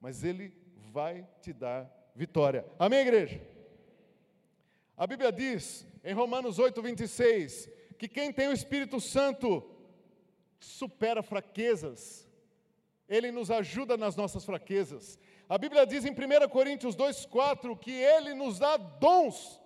mas 0.00 0.22
ele 0.22 0.56
vai 0.92 1.26
te 1.40 1.52
dar 1.52 1.92
vitória. 2.14 2.64
Amém, 2.78 3.00
igreja? 3.00 3.40
A 4.96 5.04
Bíblia 5.04 5.32
diz 5.32 5.84
em 6.04 6.14
Romanos 6.14 6.60
8, 6.60 6.80
26, 6.80 7.81
que 8.02 8.08
quem 8.08 8.32
tem 8.32 8.48
o 8.48 8.52
Espírito 8.52 9.00
Santo 9.00 9.62
supera 10.58 11.22
fraquezas, 11.22 12.28
ele 13.08 13.30
nos 13.30 13.48
ajuda 13.48 13.96
nas 13.96 14.16
nossas 14.16 14.44
fraquezas. 14.44 15.16
A 15.48 15.56
Bíblia 15.56 15.86
diz 15.86 16.04
em 16.04 16.10
1 16.10 16.48
Coríntios 16.48 16.96
2, 16.96 17.26
4 17.26 17.76
que 17.76 17.92
ele 17.92 18.34
nos 18.34 18.58
dá 18.58 18.76
dons. 18.76 19.62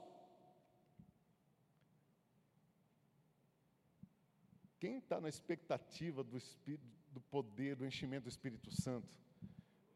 Quem 4.79 4.99
está 4.99 5.19
na 5.19 5.31
expectativa 5.31 6.23
do 6.23 6.37
Espírito, 6.37 6.85
do 7.13 7.23
poder, 7.23 7.75
do 7.75 7.87
enchimento 7.87 8.25
do 8.25 8.29
Espírito 8.29 8.71
Santo, 8.71 9.09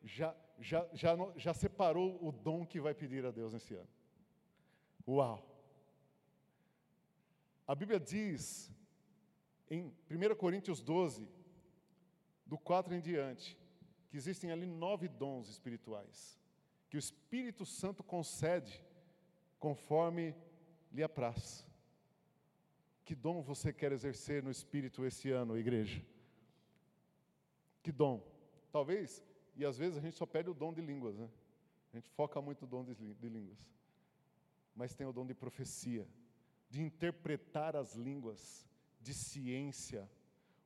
já, 0.03 0.35
já, 0.59 0.89
já, 0.95 1.15
já 1.37 1.53
separou 1.53 2.19
o 2.27 2.33
dom 2.33 2.65
que 2.65 2.81
vai 2.81 2.95
pedir 2.95 3.27
a 3.27 3.31
Deus 3.31 3.53
nesse 3.53 3.75
ano. 3.75 3.89
Uau! 5.07 5.50
A 7.71 7.75
Bíblia 7.77 8.01
diz 8.01 8.69
em 9.71 9.95
1 10.11 10.35
Coríntios 10.35 10.83
12, 10.83 11.29
do 12.45 12.59
4 12.59 12.93
em 12.93 13.01
diante, 13.01 13.57
que 14.09 14.17
existem 14.17 14.51
ali 14.51 14.67
nove 14.67 15.07
dons 15.07 15.49
espirituais, 15.49 16.37
que 16.89 16.97
o 16.97 16.99
Espírito 16.99 17.65
Santo 17.65 18.03
concede 18.03 18.85
conforme 19.57 20.35
lhe 20.91 21.01
apraz. 21.01 21.65
Que 23.05 23.15
dom 23.15 23.41
você 23.41 23.73
quer 23.73 23.93
exercer 23.93 24.43
no 24.43 24.51
Espírito 24.51 25.07
esse 25.07 25.31
ano, 25.31 25.57
igreja? 25.57 26.05
Que 27.85 27.93
dom? 27.93 28.21
Talvez, 28.73 29.23
e 29.55 29.65
às 29.65 29.79
vezes 29.79 29.97
a 29.97 30.01
gente 30.01 30.17
só 30.17 30.27
pede 30.27 30.51
o 30.51 30.55
dom 30.55 30.73
de 30.73 30.81
línguas, 30.81 31.17
né? 31.17 31.31
A 31.93 31.97
gente 31.97 32.11
foca 32.11 32.43
muito 32.43 32.63
no 32.63 32.67
dom 32.67 32.83
de, 32.83 33.29
línguas. 33.29 33.65
Mas 34.75 34.93
tem 34.93 35.07
o 35.07 35.13
dom 35.13 35.25
de 35.25 35.35
profecia, 35.35 36.05
de 36.71 36.81
interpretar 36.81 37.77
as 37.77 37.95
línguas, 37.95 38.67
de 39.01 39.13
ciência, 39.13 40.09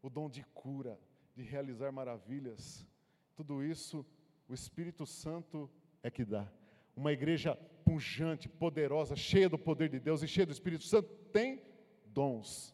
o 0.00 0.08
dom 0.08 0.30
de 0.30 0.44
cura, 0.54 1.00
de 1.34 1.42
realizar 1.42 1.90
maravilhas. 1.90 2.86
Tudo 3.34 3.64
isso 3.64 4.06
o 4.46 4.54
Espírito 4.54 5.04
Santo 5.06 5.68
é 6.02 6.10
que 6.10 6.24
dá. 6.24 6.46
Uma 6.94 7.12
igreja 7.12 7.56
pujante, 7.84 8.48
poderosa, 8.48 9.16
cheia 9.16 9.48
do 9.48 9.58
poder 9.58 9.88
de 9.88 9.98
Deus 9.98 10.22
e 10.22 10.28
cheia 10.28 10.46
do 10.46 10.52
Espírito 10.52 10.84
Santo 10.84 11.08
tem 11.32 11.60
dons. 12.06 12.72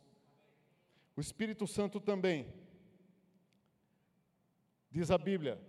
O 1.16 1.20
Espírito 1.20 1.66
Santo 1.66 1.98
também 2.00 2.52
Diz 4.90 5.10
a 5.10 5.18
Bíblia 5.18 5.60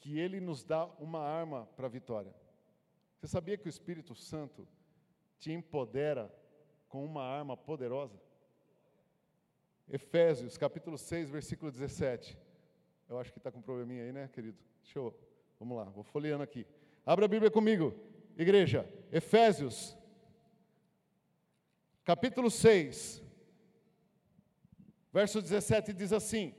que 0.00 0.18
ele 0.18 0.40
nos 0.40 0.64
dá 0.64 0.86
uma 0.98 1.20
arma 1.20 1.66
para 1.76 1.86
a 1.86 1.90
vitória. 1.90 2.34
Você 3.18 3.26
sabia 3.26 3.58
que 3.58 3.66
o 3.66 3.68
Espírito 3.68 4.14
Santo 4.14 4.66
te 5.38 5.52
empodera 5.52 6.32
com 6.88 7.04
uma 7.04 7.22
arma 7.22 7.56
poderosa? 7.56 8.20
Efésios, 9.88 10.56
capítulo 10.56 10.98
6, 10.98 11.30
versículo 11.30 11.70
17. 11.70 12.36
Eu 13.08 13.18
acho 13.18 13.32
que 13.32 13.38
está 13.38 13.52
com 13.52 13.60
um 13.60 13.62
probleminha 13.62 14.02
aí, 14.02 14.12
né, 14.12 14.28
querido? 14.32 14.58
Deixa 14.82 14.98
eu. 14.98 15.14
Vamos 15.58 15.76
lá, 15.76 15.84
vou 15.84 16.02
folheando 16.02 16.42
aqui. 16.42 16.66
Abra 17.04 17.24
a 17.24 17.28
Bíblia 17.28 17.50
comigo, 17.50 17.94
igreja. 18.36 18.88
Efésios, 19.12 19.96
capítulo 22.04 22.50
6, 22.50 23.22
verso 25.12 25.40
17 25.40 25.92
diz 25.92 26.12
assim: 26.12 26.54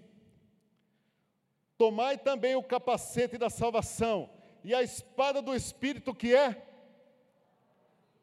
Tomai 1.77 2.17
também 2.17 2.55
o 2.55 2.63
capacete 2.63 3.37
da 3.37 3.49
salvação 3.49 4.29
e 4.63 4.73
a 4.73 4.81
espada 4.81 5.41
do 5.41 5.53
Espírito 5.53 6.15
que 6.15 6.35
é. 6.35 6.66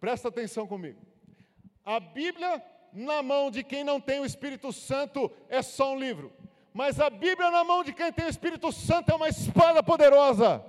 Presta 0.04 0.28
atenção 0.28 0.66
comigo. 0.66 1.00
A 1.82 1.98
Bíblia 1.98 2.62
na 2.92 3.22
mão 3.22 3.50
de 3.50 3.64
quem 3.64 3.82
não 3.82 3.98
tem 3.98 4.20
o 4.20 4.26
Espírito 4.26 4.70
Santo 4.70 5.32
é 5.48 5.62
só 5.62 5.94
um 5.94 5.98
livro. 5.98 6.30
Mas 6.74 7.00
a 7.00 7.08
Bíblia 7.08 7.50
na 7.50 7.64
mão 7.64 7.82
de 7.82 7.94
quem 7.94 8.12
tem 8.12 8.26
o 8.26 8.28
Espírito 8.28 8.70
Santo 8.70 9.10
é 9.10 9.14
uma 9.14 9.30
espada 9.30 9.82
poderosa. 9.82 10.62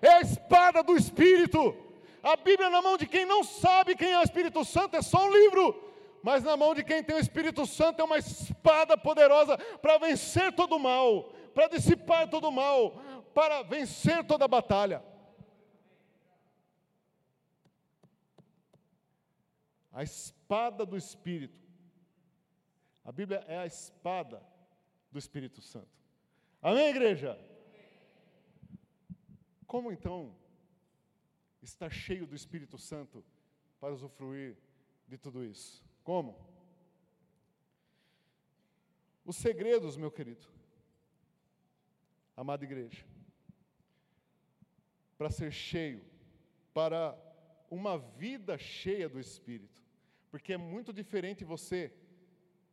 É 0.00 0.10
a 0.10 0.20
espada 0.20 0.84
do 0.84 0.96
Espírito. 0.96 1.76
A 2.22 2.36
Bíblia 2.36 2.70
na 2.70 2.80
mão 2.80 2.96
de 2.96 3.08
quem 3.08 3.26
não 3.26 3.42
sabe 3.42 3.96
quem 3.96 4.12
é 4.12 4.20
o 4.20 4.22
Espírito 4.22 4.64
Santo 4.64 4.96
é 4.96 5.02
só 5.02 5.26
um 5.26 5.32
livro. 5.32 5.92
Mas 6.22 6.44
na 6.44 6.56
mão 6.56 6.72
de 6.72 6.84
quem 6.84 7.02
tem 7.02 7.16
o 7.16 7.18
Espírito 7.20 7.66
Santo 7.66 8.00
é 8.00 8.04
uma 8.04 8.18
espada 8.18 8.96
poderosa 8.96 9.58
para 9.82 9.98
vencer 9.98 10.52
todo 10.52 10.76
o 10.76 10.78
mal, 10.78 11.32
para 11.52 11.66
dissipar 11.66 12.30
todo 12.30 12.50
o 12.50 12.52
mal, 12.52 13.02
para 13.34 13.64
vencer 13.64 14.22
toda 14.22 14.44
a 14.44 14.48
batalha. 14.48 15.02
A 19.96 20.02
espada 20.02 20.84
do 20.84 20.94
Espírito. 20.94 21.58
A 23.02 23.10
Bíblia 23.10 23.38
é 23.48 23.56
a 23.56 23.64
espada 23.64 24.42
do 25.10 25.18
Espírito 25.18 25.62
Santo. 25.62 25.88
Amém, 26.60 26.90
igreja? 26.90 27.40
Como 29.66 29.90
então 29.90 30.36
estar 31.62 31.88
cheio 31.88 32.26
do 32.26 32.36
Espírito 32.36 32.76
Santo 32.76 33.24
para 33.80 33.94
usufruir 33.94 34.58
de 35.08 35.16
tudo 35.16 35.42
isso? 35.42 35.82
Como? 36.04 36.46
Os 39.24 39.36
segredos, 39.36 39.96
meu 39.96 40.10
querido, 40.10 40.46
amada 42.36 42.66
igreja, 42.66 43.02
para 45.16 45.30
ser 45.30 45.50
cheio, 45.50 46.04
para 46.74 47.18
uma 47.70 47.96
vida 47.96 48.58
cheia 48.58 49.08
do 49.08 49.18
Espírito, 49.18 49.85
porque 50.36 50.52
é 50.52 50.58
muito 50.58 50.92
diferente 50.92 51.46
você 51.46 51.90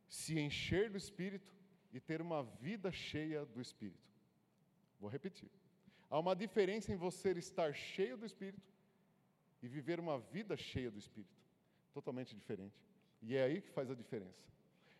se 0.06 0.38
encher 0.38 0.90
do 0.90 0.98
Espírito 0.98 1.50
e 1.94 1.98
ter 1.98 2.20
uma 2.20 2.42
vida 2.42 2.92
cheia 2.92 3.46
do 3.46 3.58
Espírito. 3.58 4.06
Vou 5.00 5.08
repetir. 5.08 5.50
Há 6.10 6.18
uma 6.18 6.36
diferença 6.36 6.92
em 6.92 6.96
você 6.96 7.30
estar 7.30 7.72
cheio 7.72 8.18
do 8.18 8.26
Espírito 8.26 8.70
e 9.62 9.66
viver 9.66 9.98
uma 9.98 10.18
vida 10.18 10.58
cheia 10.58 10.90
do 10.90 10.98
Espírito. 10.98 11.40
Totalmente 11.94 12.34
diferente. 12.34 12.76
E 13.22 13.34
é 13.34 13.44
aí 13.44 13.62
que 13.62 13.70
faz 13.70 13.90
a 13.90 13.94
diferença. 13.94 14.44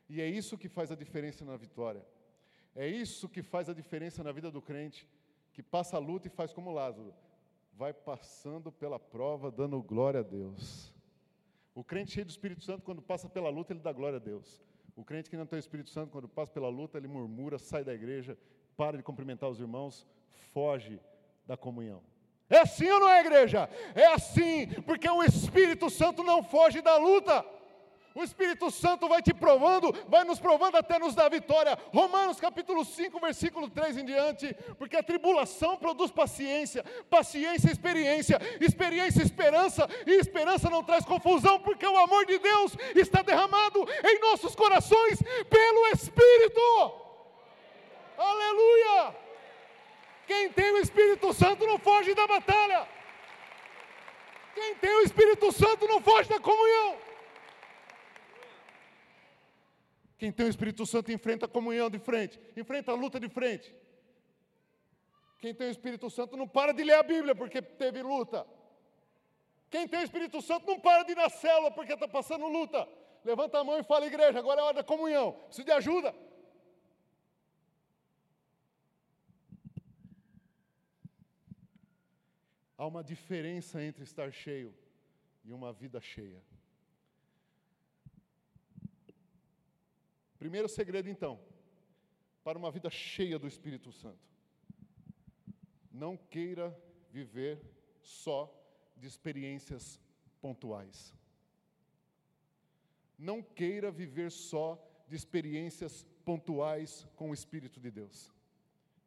E 0.08 0.22
é 0.22 0.26
isso 0.26 0.56
que 0.56 0.70
faz 0.70 0.90
a 0.90 0.96
diferença 0.96 1.44
na 1.44 1.58
vitória. 1.58 2.02
É 2.74 2.88
isso 2.88 3.28
que 3.28 3.42
faz 3.42 3.68
a 3.68 3.74
diferença 3.74 4.24
na 4.24 4.32
vida 4.32 4.50
do 4.50 4.62
crente, 4.62 5.06
que 5.52 5.62
passa 5.62 5.96
a 5.96 6.00
luta 6.00 6.28
e 6.28 6.30
faz 6.30 6.50
como 6.54 6.72
Lázaro, 6.72 7.12
vai 7.74 7.92
passando 7.92 8.72
pela 8.72 8.98
prova, 8.98 9.50
dando 9.50 9.82
glória 9.82 10.20
a 10.20 10.22
Deus. 10.22 10.93
O 11.74 11.82
crente 11.82 12.12
cheio 12.12 12.24
do 12.24 12.30
Espírito 12.30 12.62
Santo, 12.62 12.82
quando 12.82 13.02
passa 13.02 13.28
pela 13.28 13.48
luta, 13.48 13.72
ele 13.72 13.80
dá 13.80 13.92
glória 13.92 14.16
a 14.16 14.20
Deus. 14.20 14.62
O 14.96 15.04
crente 15.04 15.28
que 15.28 15.36
não 15.36 15.46
tem 15.46 15.58
o 15.58 15.60
Espírito 15.60 15.90
Santo, 15.90 16.12
quando 16.12 16.28
passa 16.28 16.52
pela 16.52 16.68
luta, 16.68 16.96
ele 16.96 17.08
murmura, 17.08 17.58
sai 17.58 17.82
da 17.82 17.92
igreja, 17.92 18.38
para 18.76 18.96
de 18.96 19.02
cumprimentar 19.02 19.50
os 19.50 19.58
irmãos, 19.58 20.06
foge 20.52 21.00
da 21.44 21.56
comunhão. 21.56 22.00
É 22.48 22.58
assim 22.58 22.88
ou 22.88 23.00
não 23.00 23.08
é, 23.08 23.20
igreja? 23.20 23.68
É 23.94 24.06
assim, 24.06 24.68
porque 24.86 25.08
o 25.08 25.22
Espírito 25.22 25.90
Santo 25.90 26.22
não 26.22 26.42
foge 26.42 26.80
da 26.80 26.96
luta. 26.96 27.44
O 28.14 28.22
Espírito 28.22 28.70
Santo 28.70 29.08
vai 29.08 29.20
te 29.20 29.34
provando, 29.34 29.92
vai 30.08 30.22
nos 30.22 30.38
provando 30.38 30.76
até 30.76 31.00
nos 31.00 31.16
dar 31.16 31.28
vitória. 31.28 31.76
Romanos 31.92 32.38
capítulo 32.38 32.84
5, 32.84 33.18
versículo 33.18 33.68
3 33.68 33.96
em 33.96 34.04
diante. 34.04 34.54
Porque 34.78 34.96
a 34.96 35.02
tribulação 35.02 35.76
produz 35.76 36.12
paciência, 36.12 36.84
paciência, 37.10 37.72
experiência, 37.72 38.40
experiência, 38.60 39.20
esperança, 39.20 39.88
e 40.06 40.12
esperança 40.12 40.70
não 40.70 40.84
traz 40.84 41.04
confusão, 41.04 41.58
porque 41.58 41.84
o 41.84 41.96
amor 41.96 42.24
de 42.24 42.38
Deus 42.38 42.76
está 42.94 43.20
derramado 43.20 43.84
em 44.04 44.20
nossos 44.20 44.54
corações 44.54 45.20
pelo 45.50 45.88
Espírito. 45.88 46.60
Aleluia! 48.16 49.16
Quem 50.24 50.50
tem 50.50 50.70
o 50.70 50.78
Espírito 50.78 51.32
Santo 51.32 51.66
não 51.66 51.80
foge 51.80 52.14
da 52.14 52.28
batalha. 52.28 52.86
Quem 54.54 54.76
tem 54.76 54.94
o 54.98 55.00
Espírito 55.00 55.50
Santo 55.50 55.88
não 55.88 56.00
foge 56.00 56.28
da 56.28 56.38
comunhão. 56.38 56.96
Quem 60.16 60.30
tem 60.30 60.46
o 60.46 60.48
Espírito 60.48 60.86
Santo 60.86 61.10
enfrenta 61.10 61.46
a 61.46 61.48
comunhão 61.48 61.90
de 61.90 61.98
frente, 61.98 62.40
enfrenta 62.56 62.92
a 62.92 62.94
luta 62.94 63.18
de 63.18 63.28
frente. 63.28 63.74
Quem 65.38 65.54
tem 65.54 65.68
o 65.68 65.70
Espírito 65.70 66.08
Santo 66.08 66.36
não 66.36 66.48
para 66.48 66.72
de 66.72 66.82
ler 66.82 66.94
a 66.94 67.02
Bíblia 67.02 67.34
porque 67.34 67.60
teve 67.60 68.02
luta. 68.02 68.46
Quem 69.68 69.88
tem 69.88 70.00
o 70.00 70.04
Espírito 70.04 70.40
Santo 70.40 70.66
não 70.66 70.78
para 70.78 71.02
de 71.02 71.12
ir 71.12 71.16
na 71.16 71.28
célula 71.28 71.70
porque 71.70 71.92
está 71.92 72.06
passando 72.06 72.46
luta. 72.46 72.88
Levanta 73.24 73.58
a 73.58 73.64
mão 73.64 73.78
e 73.78 73.82
fala, 73.82 74.06
igreja, 74.06 74.38
agora 74.38 74.60
é 74.60 74.64
hora 74.64 74.74
da 74.76 74.84
comunhão. 74.84 75.32
Preciso 75.32 75.66
de 75.66 75.72
ajuda. 75.72 76.14
Há 82.78 82.86
uma 82.86 83.02
diferença 83.02 83.82
entre 83.82 84.04
estar 84.04 84.30
cheio 84.32 84.74
e 85.44 85.52
uma 85.52 85.72
vida 85.72 86.00
cheia. 86.00 86.42
Primeiro 90.44 90.68
segredo, 90.68 91.08
então, 91.08 91.40
para 92.44 92.58
uma 92.58 92.70
vida 92.70 92.90
cheia 92.90 93.38
do 93.38 93.48
Espírito 93.48 93.90
Santo. 93.90 94.28
Não 95.90 96.18
queira 96.18 96.78
viver 97.10 97.62
só 98.02 98.54
de 98.94 99.06
experiências 99.06 99.98
pontuais. 100.42 101.14
Não 103.18 103.42
queira 103.42 103.90
viver 103.90 104.30
só 104.30 104.78
de 105.08 105.16
experiências 105.16 106.04
pontuais 106.26 107.08
com 107.16 107.30
o 107.30 107.34
Espírito 107.34 107.80
de 107.80 107.90
Deus. 107.90 108.30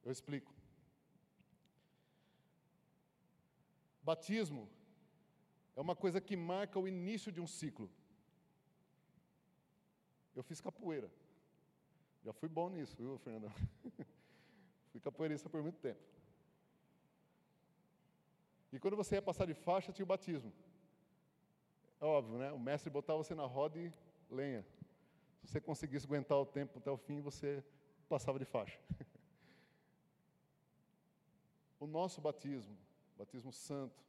Eu 0.03 0.11
explico. 0.11 0.51
Batismo 4.01 4.67
é 5.75 5.81
uma 5.81 5.95
coisa 5.95 6.19
que 6.19 6.35
marca 6.35 6.79
o 6.79 6.87
início 6.87 7.31
de 7.31 7.39
um 7.39 7.45
ciclo. 7.45 7.91
Eu 10.35 10.41
fiz 10.41 10.59
capoeira. 10.59 11.11
Já 12.27 12.33
fui 12.33 12.49
bom 12.49 12.69
nisso, 12.69 12.93
viu, 12.97 13.17
Fernandão? 13.19 13.49
fui 14.91 14.99
capoeirista 14.99 15.49
por 15.49 15.63
muito 15.63 15.79
tempo. 15.79 16.01
E 18.69 18.77
quando 18.77 18.97
você 18.97 19.15
ia 19.15 19.21
passar 19.21 19.47
de 19.47 19.53
faixa, 19.53 19.93
tinha 19.93 20.03
o 20.03 20.07
batismo. 20.07 20.51
É 22.01 22.05
óbvio, 22.05 22.37
né? 22.37 22.51
O 22.51 22.59
mestre 22.59 22.89
botava 22.89 23.23
você 23.23 23.33
na 23.33 23.45
roda 23.45 23.79
e 23.79 23.93
lenha. 24.29 24.65
Se 25.45 25.53
você 25.53 25.61
conseguisse 25.61 26.05
aguentar 26.05 26.37
o 26.37 26.45
tempo 26.45 26.79
até 26.79 26.91
o 26.91 26.97
fim, 26.97 27.21
você 27.21 27.63
passava 28.09 28.37
de 28.37 28.43
faixa. 28.43 28.77
o 31.79 31.87
nosso 31.87 32.19
batismo 32.19 32.77
batismo 33.17 33.53
santo, 33.53 34.03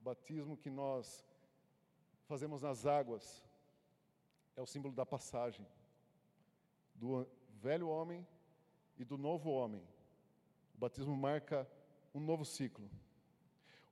batismo 0.00 0.56
que 0.56 0.68
nós 0.68 1.24
fazemos 2.26 2.60
nas 2.60 2.86
águas, 2.86 3.46
é 4.56 4.60
o 4.60 4.66
símbolo 4.66 4.92
da 4.92 5.06
passagem 5.06 5.64
do 6.96 7.24
velho 7.62 7.88
homem 7.88 8.26
e 8.98 9.04
do 9.04 9.16
novo 9.16 9.50
homem. 9.50 9.82
O 10.74 10.78
batismo 10.78 11.16
marca 11.16 11.68
um 12.12 12.18
novo 12.18 12.44
ciclo. 12.44 12.90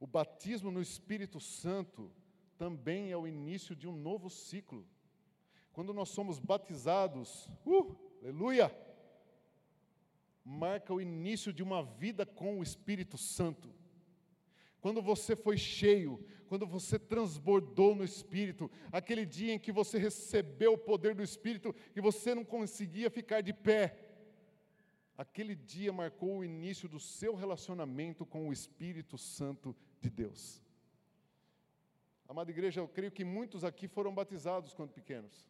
O 0.00 0.06
batismo 0.06 0.72
no 0.72 0.82
Espírito 0.82 1.38
Santo 1.38 2.10
também 2.58 3.12
é 3.12 3.16
o 3.16 3.28
início 3.28 3.76
de 3.76 3.86
um 3.86 3.94
novo 3.94 4.28
ciclo. 4.28 4.84
Quando 5.72 5.94
nós 5.94 6.08
somos 6.08 6.40
batizados, 6.40 7.48
uh, 7.64 7.96
aleluia, 8.20 8.74
marca 10.44 10.92
o 10.92 11.00
início 11.00 11.52
de 11.52 11.62
uma 11.62 11.84
vida 11.84 12.26
com 12.26 12.58
o 12.58 12.62
Espírito 12.64 13.16
Santo 13.16 13.72
quando 14.80 15.02
você 15.02 15.36
foi 15.36 15.58
cheio, 15.58 16.24
quando 16.50 16.66
você 16.66 16.98
transbordou 16.98 17.94
no 17.94 18.02
Espírito, 18.02 18.68
aquele 18.90 19.24
dia 19.24 19.54
em 19.54 19.58
que 19.58 19.70
você 19.70 19.98
recebeu 19.98 20.72
o 20.72 20.78
poder 20.78 21.14
do 21.14 21.22
Espírito 21.22 21.72
e 21.94 22.00
você 22.00 22.34
não 22.34 22.44
conseguia 22.44 23.08
ficar 23.08 23.40
de 23.40 23.52
pé, 23.52 23.96
aquele 25.16 25.54
dia 25.54 25.92
marcou 25.92 26.38
o 26.38 26.44
início 26.44 26.88
do 26.88 26.98
seu 26.98 27.36
relacionamento 27.36 28.26
com 28.26 28.48
o 28.48 28.52
Espírito 28.52 29.16
Santo 29.16 29.76
de 30.00 30.10
Deus. 30.10 30.60
Amada 32.28 32.50
igreja, 32.50 32.80
eu 32.80 32.88
creio 32.88 33.12
que 33.12 33.24
muitos 33.24 33.62
aqui 33.62 33.86
foram 33.86 34.12
batizados 34.12 34.74
quando 34.74 34.90
pequenos, 34.90 35.46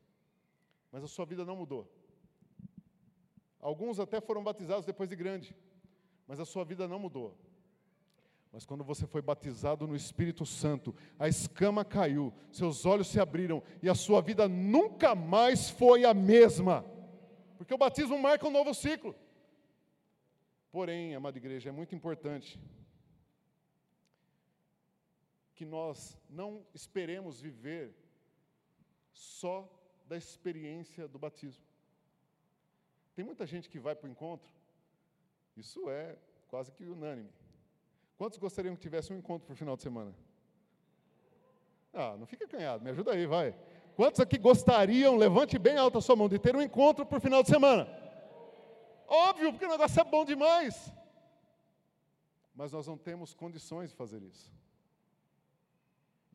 mas 0.92 1.02
a 1.02 1.08
sua 1.08 1.24
vida 1.24 1.46
não 1.46 1.56
mudou. 1.56 1.90
Alguns 3.58 3.98
até 3.98 4.20
foram 4.20 4.44
batizados 4.44 4.84
depois 4.84 5.08
de 5.08 5.16
grande, 5.16 5.56
mas 6.26 6.38
a 6.38 6.44
sua 6.44 6.62
vida 6.62 6.86
não 6.86 6.98
mudou. 6.98 7.34
Mas 8.52 8.66
quando 8.66 8.82
você 8.82 9.06
foi 9.06 9.22
batizado 9.22 9.86
no 9.86 9.94
Espírito 9.94 10.44
Santo, 10.44 10.94
a 11.18 11.28
escama 11.28 11.84
caiu, 11.84 12.32
seus 12.50 12.84
olhos 12.84 13.06
se 13.06 13.20
abriram 13.20 13.62
e 13.80 13.88
a 13.88 13.94
sua 13.94 14.20
vida 14.20 14.48
nunca 14.48 15.14
mais 15.14 15.70
foi 15.70 16.04
a 16.04 16.12
mesma. 16.12 16.84
Porque 17.56 17.72
o 17.72 17.78
batismo 17.78 18.18
marca 18.18 18.46
um 18.46 18.50
novo 18.50 18.74
ciclo. 18.74 19.14
Porém, 20.72 21.14
amada 21.14 21.38
igreja, 21.38 21.68
é 21.68 21.72
muito 21.72 21.94
importante 21.94 22.58
que 25.54 25.64
nós 25.64 26.18
não 26.28 26.64
esperemos 26.74 27.40
viver 27.40 27.94
só 29.12 29.68
da 30.06 30.16
experiência 30.16 31.06
do 31.06 31.18
batismo. 31.18 31.64
Tem 33.14 33.24
muita 33.24 33.46
gente 33.46 33.68
que 33.68 33.78
vai 33.78 33.94
para 33.94 34.08
o 34.08 34.10
encontro, 34.10 34.50
isso 35.56 35.90
é 35.90 36.16
quase 36.48 36.72
que 36.72 36.86
unânime. 36.86 37.30
Quantos 38.20 38.38
gostariam 38.38 38.76
que 38.76 38.82
tivesse 38.82 39.10
um 39.14 39.16
encontro 39.16 39.46
para 39.46 39.54
o 39.54 39.56
final 39.56 39.74
de 39.78 39.82
semana? 39.82 40.14
Ah, 41.90 42.18
não 42.18 42.26
fica 42.26 42.46
canhado, 42.46 42.84
me 42.84 42.90
ajuda 42.90 43.12
aí, 43.12 43.24
vai. 43.24 43.58
Quantos 43.96 44.20
aqui 44.20 44.36
gostariam, 44.36 45.16
levante 45.16 45.58
bem 45.58 45.78
alta 45.78 45.96
a 45.96 46.02
sua 46.02 46.14
mão, 46.16 46.28
de 46.28 46.38
ter 46.38 46.54
um 46.54 46.60
encontro 46.60 47.06
para 47.06 47.16
o 47.16 47.20
final 47.20 47.42
de 47.42 47.48
semana? 47.48 47.88
Óbvio, 49.06 49.50
porque 49.50 49.64
o 49.64 49.70
negócio 49.70 49.98
é 49.98 50.04
bom 50.04 50.22
demais. 50.26 50.92
Mas 52.54 52.72
nós 52.72 52.86
não 52.86 52.98
temos 52.98 53.32
condições 53.32 53.88
de 53.88 53.96
fazer 53.96 54.22
isso. 54.22 54.52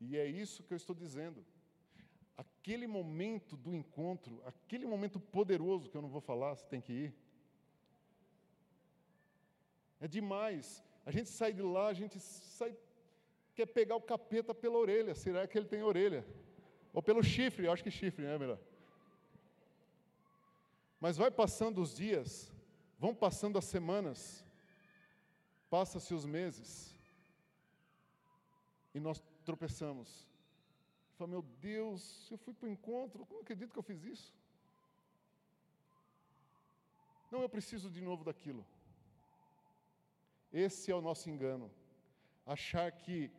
E 0.02 0.17
é 0.17 0.26
isso 0.26 0.63
que 0.63 0.74
eu 0.74 0.78
estou 0.78 0.95
dizendo. 0.95 1.45
Aquele 2.36 2.88
momento 2.88 3.56
do 3.56 3.76
encontro, 3.76 4.41
aquele 4.43 4.88
momento 4.88 5.19
poderoso 5.19 5.88
que 5.88 5.95
eu 5.95 6.02
não 6.02 6.10
vou 6.10 6.19
falar, 6.19 6.56
você 6.56 6.65
tem 6.65 6.82
que 6.82 6.93
ir. 6.93 7.15
É 10.02 10.08
demais. 10.08 10.84
A 11.06 11.12
gente 11.12 11.30
sai 11.30 11.54
de 11.54 11.62
lá, 11.62 11.88
a 11.88 11.94
gente 11.94 12.20
sai, 12.20 12.76
quer 13.54 13.68
pegar 13.68 13.96
o 13.96 14.02
capeta 14.02 14.54
pela 14.54 14.78
orelha. 14.78 15.13
Será 15.13 15.48
que 15.48 15.58
ele 15.58 15.68
tem 15.68 15.84
orelha? 15.84 16.26
Ou 16.94 17.02
pelo 17.02 17.22
chifre, 17.22 17.65
eu 17.65 17.72
acho 17.72 17.84
que 17.84 17.91
chifre, 17.91 18.26
né, 18.26 18.38
melhor? 18.38 18.60
Mas 21.00 21.18
vai 21.18 21.30
passando 21.30 21.82
os 21.82 21.94
dias, 21.94 22.52
vão 22.98 23.13
passando 23.13 23.58
as 23.58 23.65
semanas, 23.65 24.44
passa-se 25.70 26.13
os 26.13 26.26
meses, 26.26 26.96
e 28.94 29.00
nós 29.00 29.22
tropeçamos. 29.44 30.26
Fala, 31.18 31.30
meu 31.30 31.41
Deus, 31.41 32.30
eu 32.32 32.38
fui 32.38 32.54
para 32.54 32.68
o 32.68 32.72
encontro, 32.72 33.26
como 33.26 33.41
acredito 33.41 33.72
que 33.72 33.80
eu 33.80 33.84
fiz 33.84 34.04
isso? 34.04 34.34
Não, 37.30 37.41
eu 37.41 37.50
preciso 37.50 37.89
de 37.89 38.02
novo 38.02 38.24
daquilo. 38.24 38.65
Esse 40.56 40.89
é 40.89 40.96
o 40.96 41.02
nosso 41.02 41.30
engano. 41.30 41.70
Achar 42.46 42.89
que 42.89 43.30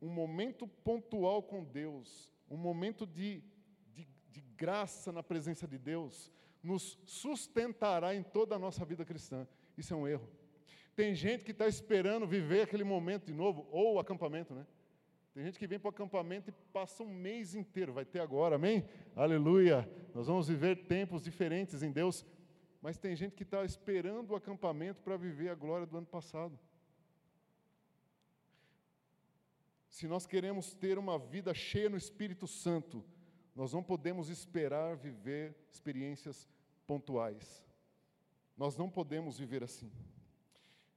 um 0.00 0.08
momento 0.08 0.64
pontual 0.68 1.42
com 1.42 1.64
Deus, 1.64 2.30
um 2.48 2.56
momento 2.56 3.04
de, 3.04 3.42
de, 3.92 4.06
de 4.30 4.40
graça 4.56 5.10
na 5.10 5.24
presença 5.24 5.66
de 5.66 5.76
Deus, 5.76 6.30
nos 6.62 6.96
sustentará 7.04 8.14
em 8.14 8.22
toda 8.22 8.54
a 8.54 8.60
nossa 8.60 8.84
vida 8.84 9.04
cristã. 9.04 9.44
Isso 9.76 9.92
é 9.92 9.96
um 9.96 10.06
erro. 10.06 10.28
Tem 10.94 11.16
gente 11.16 11.44
que 11.44 11.50
está 11.50 11.66
esperando 11.66 12.28
viver 12.28 12.62
aquele 12.62 12.84
momento 12.84 13.26
de 13.26 13.34
novo, 13.34 13.66
ou 13.72 13.94
o 13.94 13.98
acampamento, 13.98 14.54
né? 14.54 14.64
Tem 15.34 15.42
gente 15.42 15.58
que 15.58 15.66
vem 15.66 15.80
para 15.80 15.88
o 15.88 15.90
acampamento 15.90 16.50
e 16.50 16.52
passa 16.72 17.02
um 17.02 17.12
mês 17.12 17.56
inteiro, 17.56 17.92
vai 17.92 18.04
ter 18.04 18.20
agora, 18.20 18.54
amém? 18.54 18.86
Aleluia! 19.16 19.90
Nós 20.14 20.28
vamos 20.28 20.46
viver 20.46 20.86
tempos 20.86 21.24
diferentes 21.24 21.82
em 21.82 21.90
Deus, 21.90 22.24
mas 22.82 22.98
tem 22.98 23.14
gente 23.14 23.36
que 23.36 23.44
está 23.44 23.64
esperando 23.64 24.32
o 24.32 24.34
acampamento 24.34 25.00
para 25.02 25.16
viver 25.16 25.48
a 25.50 25.54
glória 25.54 25.86
do 25.86 25.96
ano 25.96 26.06
passado. 26.06 26.58
Se 29.88 30.08
nós 30.08 30.26
queremos 30.26 30.74
ter 30.74 30.98
uma 30.98 31.16
vida 31.16 31.54
cheia 31.54 31.88
no 31.88 31.96
Espírito 31.96 32.48
Santo, 32.48 33.04
nós 33.54 33.72
não 33.72 33.84
podemos 33.84 34.28
esperar 34.28 34.96
viver 34.96 35.54
experiências 35.70 36.48
pontuais. 36.84 37.64
Nós 38.56 38.76
não 38.76 38.90
podemos 38.90 39.38
viver 39.38 39.62
assim. 39.62 39.92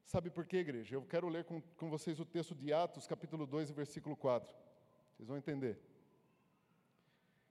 Sabe 0.06 0.32
por 0.32 0.46
quê, 0.46 0.58
igreja? 0.58 0.96
Eu 0.96 1.04
quero 1.04 1.28
ler 1.28 1.44
com, 1.44 1.62
com 1.62 1.90
vocês 1.90 2.20
o 2.20 2.26
texto 2.26 2.56
de 2.56 2.74
Atos, 2.74 3.06
capítulo 3.06 3.46
2, 3.46 3.70
versículo 3.72 4.16
4. 4.16 4.56
Vocês 5.16 5.28
vão 5.28 5.38
entender. 5.38 5.80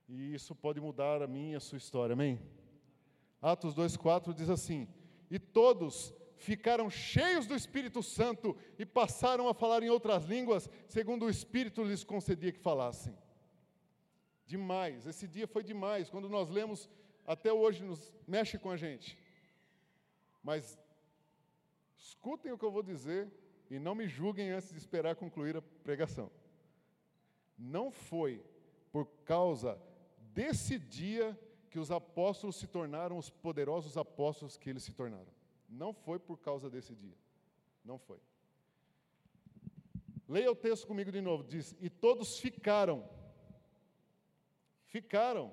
E 0.08 0.34
isso 0.34 0.56
pode 0.56 0.80
mudar 0.80 1.22
a 1.22 1.26
minha 1.26 1.52
e 1.52 1.56
a 1.56 1.60
sua 1.60 1.78
história, 1.78 2.14
amém? 2.14 2.40
Atos 3.52 3.74
2,4 3.74 4.32
diz 4.32 4.48
assim: 4.48 4.88
E 5.30 5.38
todos 5.38 6.14
ficaram 6.36 6.90
cheios 6.90 7.46
do 7.46 7.54
Espírito 7.54 8.02
Santo 8.02 8.56
e 8.78 8.84
passaram 8.84 9.48
a 9.48 9.54
falar 9.54 9.82
em 9.82 9.90
outras 9.90 10.24
línguas, 10.24 10.68
segundo 10.88 11.26
o 11.26 11.30
Espírito 11.30 11.82
lhes 11.82 12.04
concedia 12.04 12.52
que 12.52 12.58
falassem. 12.58 13.16
Demais, 14.46 15.06
esse 15.06 15.26
dia 15.26 15.46
foi 15.46 15.62
demais. 15.62 16.10
Quando 16.10 16.28
nós 16.28 16.50
lemos, 16.50 16.88
até 17.26 17.52
hoje 17.52 17.82
nos 17.82 18.12
mexe 18.26 18.58
com 18.58 18.70
a 18.70 18.76
gente. 18.76 19.16
Mas 20.42 20.78
Escutem 22.04 22.52
o 22.52 22.58
que 22.58 22.64
eu 22.64 22.70
vou 22.70 22.82
dizer 22.82 23.30
e 23.70 23.78
não 23.78 23.94
me 23.94 24.06
julguem 24.06 24.50
antes 24.50 24.70
de 24.70 24.78
esperar 24.78 25.16
concluir 25.16 25.56
a 25.56 25.62
pregação. 25.62 26.30
Não 27.58 27.90
foi 27.90 28.44
por 28.92 29.06
causa 29.24 29.80
desse 30.34 30.78
dia 30.78 31.38
que 31.74 31.80
os 31.80 31.90
apóstolos 31.90 32.54
se 32.54 32.68
tornaram 32.68 33.18
os 33.18 33.28
poderosos 33.28 33.96
apóstolos 33.96 34.56
que 34.56 34.70
eles 34.70 34.84
se 34.84 34.92
tornaram. 34.92 35.26
Não 35.68 35.92
foi 35.92 36.20
por 36.20 36.38
causa 36.38 36.70
desse 36.70 36.94
dia. 36.94 37.16
Não 37.84 37.98
foi. 37.98 38.20
Leia 40.28 40.52
o 40.52 40.54
texto 40.54 40.86
comigo 40.86 41.10
de 41.10 41.20
novo. 41.20 41.42
Diz: 41.42 41.74
E 41.80 41.90
todos 41.90 42.38
ficaram. 42.38 43.04
Ficaram. 44.84 45.52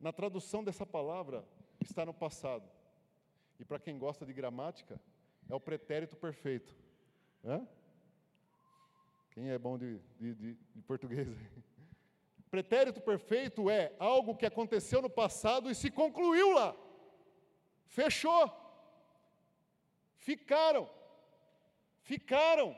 Na 0.00 0.14
tradução 0.14 0.64
dessa 0.64 0.86
palavra 0.86 1.44
está 1.78 2.06
no 2.06 2.14
passado. 2.14 2.66
E 3.60 3.66
para 3.66 3.78
quem 3.78 3.98
gosta 3.98 4.24
de 4.24 4.32
gramática, 4.32 4.98
é 5.46 5.54
o 5.54 5.60
pretérito 5.60 6.16
perfeito. 6.16 6.74
Hã? 7.44 7.68
Quem 9.32 9.50
é 9.50 9.58
bom 9.58 9.76
de, 9.76 9.98
de, 10.18 10.34
de, 10.34 10.54
de 10.54 10.82
português? 10.84 11.28
Pretérito 12.50 13.00
perfeito 13.00 13.68
é 13.68 13.94
algo 13.98 14.36
que 14.36 14.46
aconteceu 14.46 15.02
no 15.02 15.10
passado 15.10 15.70
e 15.70 15.74
se 15.74 15.90
concluiu 15.90 16.52
lá. 16.52 16.74
Fechou. 17.86 18.50
Ficaram. 20.16 20.88
Ficaram. 22.00 22.76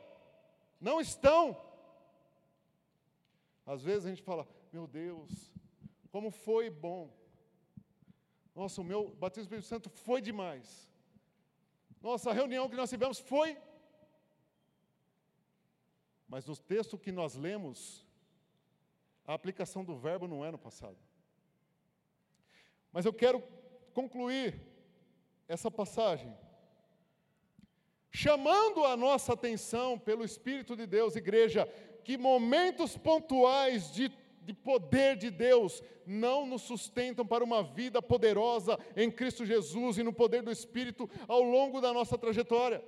Não 0.80 1.00
estão. 1.00 1.60
Às 3.64 3.82
vezes 3.82 4.06
a 4.06 4.08
gente 4.08 4.22
fala, 4.22 4.48
meu 4.72 4.86
Deus, 4.86 5.52
como 6.10 6.30
foi 6.30 6.68
bom 6.68 7.20
nossa, 8.54 8.80
o 8.80 8.84
meu 8.84 9.08
batismo 9.14 9.48
do 9.48 9.54
Espírito 9.54 9.68
Santo 9.68 9.88
foi 9.88 10.20
demais. 10.20 10.88
Nossa, 12.02 12.30
a 12.30 12.32
reunião 12.34 12.68
que 12.68 12.76
nós 12.76 12.90
tivemos 12.90 13.18
foi. 13.18 13.56
Mas 16.28 16.46
no 16.46 16.56
texto 16.56 16.98
que 16.98 17.10
nós 17.10 17.34
lemos, 17.34 18.06
a 19.26 19.34
aplicação 19.34 19.84
do 19.84 19.96
verbo 19.96 20.26
não 20.26 20.44
é 20.44 20.50
no 20.50 20.58
passado. 20.58 20.96
Mas 22.92 23.04
eu 23.04 23.12
quero 23.12 23.42
concluir 23.94 24.60
essa 25.48 25.70
passagem 25.70 26.36
chamando 28.12 28.84
a 28.84 28.96
nossa 28.96 29.34
atenção 29.34 29.96
pelo 29.98 30.24
Espírito 30.24 30.74
de 30.74 30.84
Deus, 30.84 31.14
igreja, 31.14 31.66
que 32.04 32.18
momentos 32.18 32.96
pontuais 32.96 33.92
de 33.92 34.10
de 34.42 34.54
poder 34.54 35.16
de 35.16 35.30
Deus 35.30 35.82
não 36.06 36.46
nos 36.46 36.62
sustentam 36.62 37.24
para 37.26 37.44
uma 37.44 37.62
vida 37.62 38.00
poderosa 38.00 38.78
em 38.96 39.10
Cristo 39.10 39.44
Jesus 39.44 39.98
e 39.98 40.02
no 40.02 40.12
poder 40.12 40.42
do 40.42 40.50
Espírito 40.50 41.08
ao 41.28 41.42
longo 41.42 41.80
da 41.80 41.92
nossa 41.92 42.16
trajetória. 42.16 42.82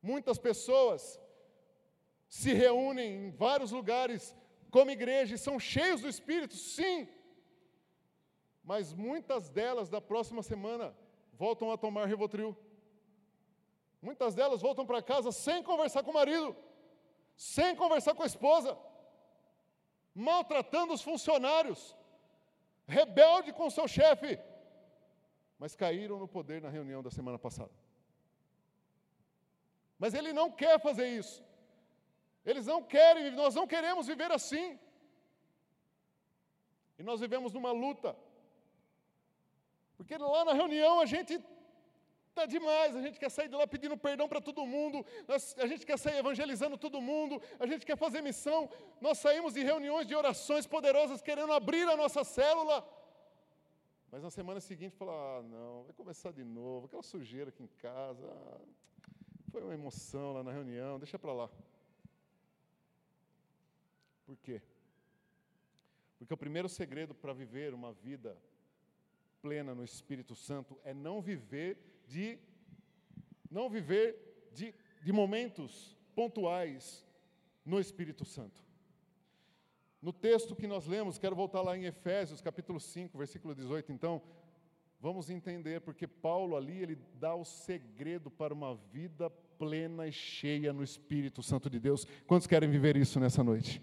Muitas 0.00 0.38
pessoas 0.38 1.20
se 2.28 2.52
reúnem 2.52 3.26
em 3.26 3.30
vários 3.30 3.70
lugares 3.70 4.34
como 4.70 4.90
igreja 4.90 5.34
e 5.34 5.38
são 5.38 5.58
cheios 5.58 6.00
do 6.02 6.08
Espírito, 6.08 6.54
sim, 6.54 7.08
mas 8.62 8.92
muitas 8.92 9.48
delas 9.48 9.88
da 9.88 10.00
próxima 10.00 10.42
semana 10.42 10.94
voltam 11.32 11.72
a 11.72 11.78
tomar 11.78 12.06
Rivotril. 12.06 12.56
Muitas 14.00 14.34
delas 14.34 14.60
voltam 14.60 14.84
para 14.86 15.02
casa 15.02 15.32
sem 15.32 15.62
conversar 15.62 16.02
com 16.02 16.10
o 16.10 16.14
marido, 16.14 16.54
sem 17.34 17.74
conversar 17.74 18.14
com 18.14 18.22
a 18.22 18.26
esposa 18.26 18.78
maltratando 20.18 20.92
os 20.92 21.00
funcionários, 21.00 21.96
rebelde 22.88 23.52
com 23.52 23.70
seu 23.70 23.86
chefe, 23.86 24.36
mas 25.56 25.76
caíram 25.76 26.18
no 26.18 26.26
poder 26.26 26.60
na 26.60 26.68
reunião 26.68 27.00
da 27.00 27.10
semana 27.10 27.38
passada. 27.38 27.70
Mas 29.96 30.14
ele 30.14 30.32
não 30.32 30.50
quer 30.50 30.80
fazer 30.80 31.06
isso. 31.06 31.44
Eles 32.50 32.66
não 32.72 32.80
querem, 32.94 33.30
nós 33.42 33.54
não 33.58 33.66
queremos 33.74 34.06
viver 34.12 34.30
assim. 34.38 34.66
E 36.98 37.02
nós 37.08 37.20
vivemos 37.24 37.52
numa 37.56 37.72
luta. 37.84 38.16
Porque 39.96 40.16
lá 40.16 40.44
na 40.48 40.54
reunião 40.60 40.94
a 41.00 41.06
gente 41.14 41.34
Está 42.38 42.46
demais, 42.46 42.94
a 42.94 43.02
gente 43.02 43.18
quer 43.18 43.30
sair 43.36 43.48
de 43.48 43.56
lá 43.56 43.66
pedindo 43.66 43.96
perdão 43.96 44.28
para 44.28 44.40
todo 44.40 44.64
mundo, 44.64 45.04
a 45.56 45.66
gente 45.66 45.84
quer 45.84 45.98
sair 45.98 46.18
evangelizando 46.18 46.78
todo 46.78 47.00
mundo, 47.00 47.42
a 47.58 47.66
gente 47.66 47.84
quer 47.84 47.96
fazer 47.96 48.20
missão. 48.22 48.70
Nós 49.00 49.18
saímos 49.18 49.54
de 49.54 49.62
reuniões 49.64 50.06
de 50.06 50.14
orações 50.14 50.64
poderosas 50.64 51.20
querendo 51.20 51.52
abrir 51.52 51.88
a 51.88 51.96
nossa 51.96 52.22
célula. 52.22 52.88
Mas 54.12 54.22
na 54.22 54.30
semana 54.30 54.60
seguinte 54.60 54.94
fala: 54.94 55.12
ah, 55.12 55.42
não, 55.42 55.82
vai 55.82 55.92
começar 55.94 56.30
de 56.30 56.44
novo, 56.44 56.86
aquela 56.86 57.02
sujeira 57.02 57.48
aqui 57.48 57.64
em 57.64 57.70
casa. 57.88 58.24
Ah, 58.30 58.60
foi 59.50 59.60
uma 59.64 59.74
emoção 59.74 60.34
lá 60.34 60.44
na 60.44 60.52
reunião, 60.52 60.96
deixa 60.96 61.18
para 61.18 61.32
lá. 61.32 61.50
Por 64.28 64.36
quê? 64.36 64.60
Porque 66.18 66.34
o 66.34 66.36
primeiro 66.36 66.68
segredo 66.68 67.14
para 67.14 67.32
viver 67.32 67.72
uma 67.72 67.94
vida 67.94 68.36
plena 69.40 69.74
no 69.74 69.82
Espírito 69.82 70.34
Santo 70.34 70.78
é 70.84 70.92
não 70.92 71.22
viver 71.22 71.78
de 72.06 72.38
não 73.50 73.70
viver 73.70 74.50
de, 74.52 74.74
de 75.02 75.12
momentos 75.14 75.96
pontuais 76.14 77.06
no 77.64 77.80
Espírito 77.80 78.26
Santo. 78.26 78.62
No 80.02 80.12
texto 80.12 80.54
que 80.54 80.66
nós 80.66 80.86
lemos, 80.86 81.16
quero 81.16 81.34
voltar 81.34 81.62
lá 81.62 81.74
em 81.74 81.86
Efésios, 81.86 82.42
capítulo 82.42 82.78
5, 82.78 83.16
versículo 83.16 83.54
18, 83.54 83.90
então, 83.92 84.20
vamos 85.00 85.30
entender 85.30 85.80
porque 85.80 86.06
Paulo 86.06 86.54
ali 86.54 86.82
ele 86.82 86.98
dá 87.14 87.34
o 87.34 87.46
segredo 87.46 88.30
para 88.30 88.52
uma 88.52 88.74
vida 88.74 89.30
plena 89.30 90.06
e 90.06 90.12
cheia 90.12 90.70
no 90.70 90.84
Espírito 90.84 91.42
Santo 91.42 91.70
de 91.70 91.80
Deus. 91.80 92.06
Quantos 92.26 92.46
querem 92.46 92.68
viver 92.68 92.94
isso 92.94 93.18
nessa 93.18 93.42
noite? 93.42 93.80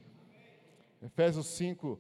Efésios 1.06 1.48
5, 1.48 2.00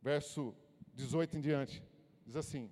verso 0.00 0.54
18 0.94 1.36
em 1.36 1.40
diante. 1.40 1.82
Diz 2.24 2.36
assim: 2.36 2.70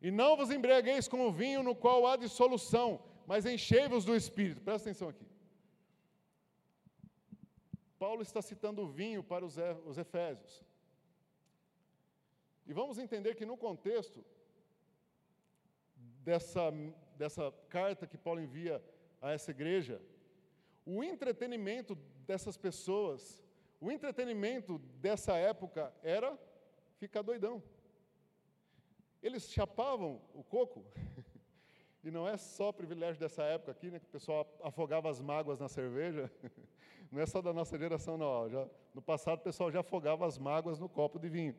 E 0.00 0.10
não 0.10 0.36
vos 0.36 0.50
embriagueis 0.50 1.06
com 1.06 1.26
o 1.26 1.32
vinho 1.32 1.62
no 1.62 1.74
qual 1.74 2.06
há 2.06 2.16
dissolução, 2.16 3.00
mas 3.26 3.46
enchei-vos 3.46 4.04
do 4.04 4.16
espírito. 4.16 4.60
Presta 4.60 4.88
atenção 4.88 5.08
aqui. 5.08 5.26
Paulo 7.98 8.22
está 8.22 8.42
citando 8.42 8.82
o 8.82 8.88
vinho 8.88 9.22
para 9.22 9.44
os 9.46 9.96
Efésios. 9.96 10.64
E 12.66 12.72
vamos 12.72 12.98
entender 12.98 13.34
que 13.36 13.46
no 13.46 13.56
contexto 13.56 14.24
dessa, 16.24 16.72
dessa 17.16 17.52
carta 17.68 18.06
que 18.06 18.18
Paulo 18.18 18.40
envia 18.40 18.82
a 19.20 19.30
essa 19.30 19.50
igreja, 19.52 20.00
o 20.84 21.04
entretenimento 21.04 21.94
dessas 22.26 22.56
pessoas, 22.56 23.41
o 23.82 23.90
entretenimento 23.90 24.78
dessa 24.78 25.34
época 25.34 25.92
era 26.04 26.38
ficar 26.98 27.20
doidão. 27.20 27.60
Eles 29.20 29.50
chapavam 29.50 30.22
o 30.32 30.44
coco, 30.44 30.86
e 32.04 32.08
não 32.08 32.28
é 32.28 32.36
só 32.36 32.70
privilégio 32.70 33.18
dessa 33.18 33.42
época 33.42 33.72
aqui, 33.72 33.90
né, 33.90 33.98
que 33.98 34.06
o 34.06 34.08
pessoal 34.10 34.48
afogava 34.62 35.10
as 35.10 35.20
mágoas 35.20 35.58
na 35.58 35.68
cerveja, 35.68 36.30
não 37.10 37.20
é 37.20 37.26
só 37.26 37.42
da 37.42 37.52
nossa 37.52 37.76
geração, 37.76 38.16
não. 38.16 38.48
Já, 38.48 38.68
no 38.94 39.02
passado 39.02 39.40
o 39.40 39.42
pessoal 39.42 39.68
já 39.68 39.80
afogava 39.80 40.24
as 40.28 40.38
mágoas 40.38 40.78
no 40.78 40.88
copo 40.88 41.18
de 41.18 41.28
vinho. 41.28 41.56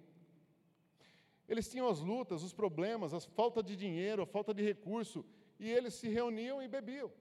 Eles 1.45 1.69
tinham 1.69 1.89
as 1.89 1.99
lutas, 1.99 2.41
os 2.41 2.53
problemas, 2.53 3.13
a 3.13 3.19
falta 3.19 3.61
de 3.61 3.75
dinheiro, 3.75 4.23
a 4.23 4.25
falta 4.25 4.53
de 4.53 4.63
recurso, 4.63 5.25
e 5.59 5.69
eles 5.69 5.93
se 5.95 6.07
reuniam 6.07 6.63
e 6.63 6.69
bebiam 6.69 7.11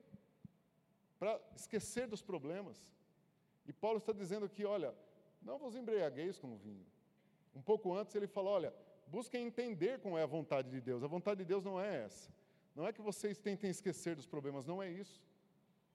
para 1.19 1.41
esquecer 1.57 2.07
dos 2.07 2.23
problemas. 2.23 2.93
E 3.67 3.73
Paulo 3.73 3.99
está 3.99 4.13
dizendo 4.13 4.47
aqui: 4.47 4.65
olha, 4.65 4.95
não 5.41 5.59
vos 5.59 5.75
embriagueis 5.75 6.39
com 6.39 6.53
o 6.53 6.57
vinho. 6.57 6.87
Um 7.55 7.63
pouco 7.63 7.95
antes 7.95 8.15
ele 8.15 8.27
fala: 8.27 8.51
olha, 8.51 8.75
busquem 9.07 9.47
entender 9.47 10.01
como 10.01 10.17
é 10.19 10.23
a 10.23 10.27
vontade 10.27 10.71
de 10.71 10.81
Deus. 10.81 11.03
A 11.03 11.07
vontade 11.07 11.39
de 11.39 11.45
Deus 11.45 11.65
não 11.65 11.81
é 11.81 12.05
essa. 12.05 12.31
Não 12.75 12.87
é 12.87 12.93
que 12.93 13.03
vocês 13.03 13.39
tentem 13.39 13.71
esquecer 13.71 14.17
dos 14.17 14.27
problemas, 14.27 14.67
não 14.67 14.83
é 14.83 14.91
isso. 14.91 15.23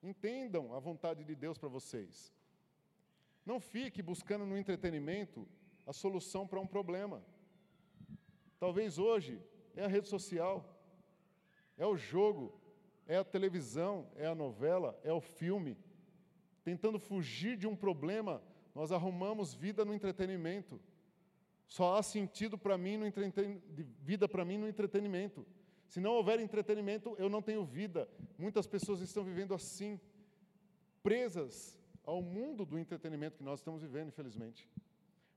Entendam 0.01 0.75
a 0.75 0.79
vontade 0.79 1.23
de 1.23 1.35
Deus 1.35 1.57
para 1.57 1.69
vocês. 1.69 2.31
Não 3.45 3.59
fique 3.59 4.01
buscando 4.01 4.45
no 4.45 4.57
entretenimento 4.57 5.47
a 5.85 5.93
solução 5.93 6.45
para 6.45 6.59
um 6.59 6.67
problema. 6.67 7.23
Talvez 8.59 8.97
hoje 8.97 9.41
é 9.75 9.85
a 9.85 9.87
rede 9.87 10.07
social, 10.07 10.77
é 11.77 11.85
o 11.85 11.95
jogo, 11.95 12.59
é 13.07 13.17
a 13.17 13.23
televisão, 13.23 14.07
é 14.15 14.27
a 14.27 14.35
novela, 14.35 14.99
é 15.03 15.13
o 15.13 15.21
filme. 15.21 15.77
Tentando 16.67 16.99
fugir 16.99 17.55
de 17.55 17.65
um 17.65 17.77
problema, 17.77 18.43
nós 18.75 18.91
arrumamos 18.91 19.53
vida 19.53 19.85
no 19.85 19.93
entretenimento. 19.93 20.81
Só 21.65 21.95
há 21.95 22.03
sentido 22.03 22.57
para 22.57 22.77
mim 22.77 22.97
no 22.97 23.07
entreten... 23.07 23.63
vida 24.01 24.27
para 24.27 24.43
mim 24.43 24.57
no 24.57 24.67
entretenimento. 24.67 25.47
Se 25.87 26.01
não 26.01 26.11
houver 26.11 26.41
entretenimento, 26.41 27.15
eu 27.17 27.29
não 27.29 27.41
tenho 27.41 27.63
vida. 27.63 28.09
Muitas 28.37 28.67
pessoas 28.67 28.99
estão 28.99 29.23
vivendo 29.23 29.53
assim, 29.53 29.97
presas 31.01 31.79
ao 32.03 32.21
mundo 32.21 32.65
do 32.65 32.77
entretenimento 32.77 33.37
que 33.37 33.45
nós 33.45 33.61
estamos 33.61 33.81
vivendo, 33.81 34.09
infelizmente. 34.09 34.69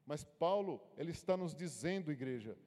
Mas 0.05 0.24
Paulo, 0.24 0.83
ele 0.99 1.12
está 1.12 1.37
nos 1.37 1.55
dizendo, 1.55 2.11
igreja, 2.11 2.59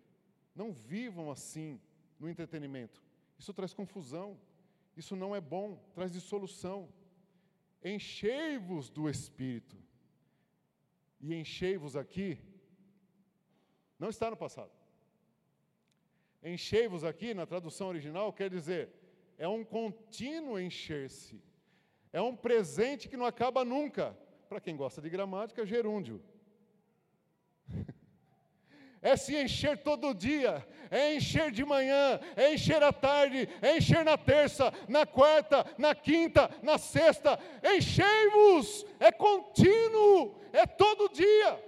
não 0.55 0.71
vivam 0.71 1.29
assim 1.29 1.81
no 2.17 2.29
entretenimento. 2.29 3.03
Isso 3.37 3.53
traz 3.53 3.73
confusão. 3.73 4.39
Isso 4.95 5.17
não 5.17 5.35
é 5.35 5.41
bom, 5.41 5.83
traz 5.93 6.13
dissolução. 6.13 6.87
Enchei-vos 7.83 8.89
do 8.89 9.09
Espírito. 9.09 9.77
E 11.19 11.33
enchei-vos 11.33 11.95
aqui 11.95 12.39
não 14.03 14.09
está 14.09 14.29
no 14.29 14.35
passado. 14.35 14.69
Enchei-vos 16.43 17.05
aqui, 17.05 17.33
na 17.33 17.45
tradução 17.45 17.87
original, 17.87 18.33
quer 18.33 18.49
dizer, 18.49 18.89
é 19.37 19.47
um 19.47 19.63
contínuo 19.63 20.59
encher-se. 20.59 21.41
É 22.11 22.21
um 22.21 22.35
presente 22.35 23.07
que 23.07 23.15
não 23.15 23.25
acaba 23.25 23.63
nunca. 23.63 24.13
Para 24.49 24.59
quem 24.59 24.75
gosta 24.75 25.01
de 25.01 25.09
gramática, 25.09 25.65
gerúndio. 25.65 26.21
é 29.03 29.17
se 29.17 29.35
encher 29.35 29.77
todo 29.77 30.13
dia, 30.13 30.65
é 30.89 31.13
encher 31.15 31.51
de 31.51 31.65
manhã, 31.65 32.19
é 32.37 32.53
encher 32.53 32.81
à 32.81 32.93
tarde, 32.93 33.49
é 33.61 33.77
encher 33.77 34.05
na 34.05 34.17
terça, 34.17 34.73
na 34.87 35.05
quarta, 35.05 35.65
na 35.77 35.93
quinta, 35.93 36.49
na 36.63 36.77
sexta. 36.77 37.37
Enchei-vos, 37.61 38.85
é 38.99 39.11
contínuo, 39.11 40.35
é 40.53 40.65
todo 40.65 41.09
dia. 41.09 41.61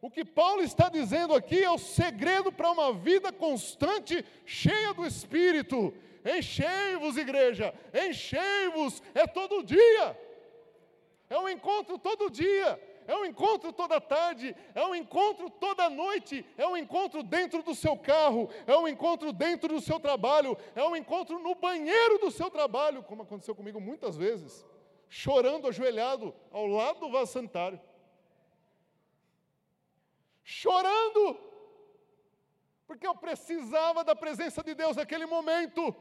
O 0.00 0.10
que 0.10 0.24
Paulo 0.24 0.62
está 0.62 0.88
dizendo 0.88 1.32
aqui 1.32 1.62
é 1.62 1.70
o 1.70 1.78
segredo 1.78 2.50
para 2.50 2.72
uma 2.72 2.92
vida 2.92 3.32
constante, 3.32 4.24
cheia 4.44 4.92
do 4.92 5.06
Espírito. 5.06 5.94
Enchei-vos, 6.24 7.16
igreja, 7.16 7.72
enchei-vos, 7.94 9.00
é 9.14 9.28
todo 9.28 9.62
dia. 9.62 10.18
É 11.30 11.38
um 11.38 11.48
encontro 11.48 11.98
todo 11.98 12.28
dia, 12.28 12.80
é 13.06 13.16
um 13.16 13.24
encontro 13.24 13.72
toda 13.72 14.00
tarde, 14.00 14.54
é 14.74 14.84
um 14.84 14.94
encontro 14.94 15.48
toda 15.50 15.88
noite, 15.88 16.44
é 16.56 16.66
um 16.66 16.76
encontro 16.76 17.22
dentro 17.22 17.62
do 17.62 17.74
seu 17.74 17.96
carro, 17.96 18.48
é 18.66 18.76
um 18.76 18.88
encontro 18.88 19.32
dentro 19.32 19.68
do 19.68 19.80
seu 19.80 19.98
trabalho, 20.00 20.56
é 20.74 20.82
um 20.84 20.96
encontro 20.96 21.38
no 21.38 21.54
banheiro 21.54 22.18
do 22.18 22.30
seu 22.30 22.50
trabalho, 22.50 23.02
como 23.02 23.22
aconteceu 23.22 23.54
comigo 23.54 23.80
muitas 23.80 24.16
vezes, 24.16 24.64
chorando 25.08 25.68
ajoelhado 25.68 26.34
ao 26.50 26.66
lado 26.66 27.00
do 27.00 27.10
vaso 27.10 27.32
sanitário 27.32 27.80
chorando, 30.52 31.38
porque 32.86 33.06
eu 33.06 33.14
precisava 33.14 34.04
da 34.04 34.14
presença 34.14 34.62
de 34.62 34.74
Deus 34.74 34.96
naquele 34.96 35.26
momento. 35.26 35.94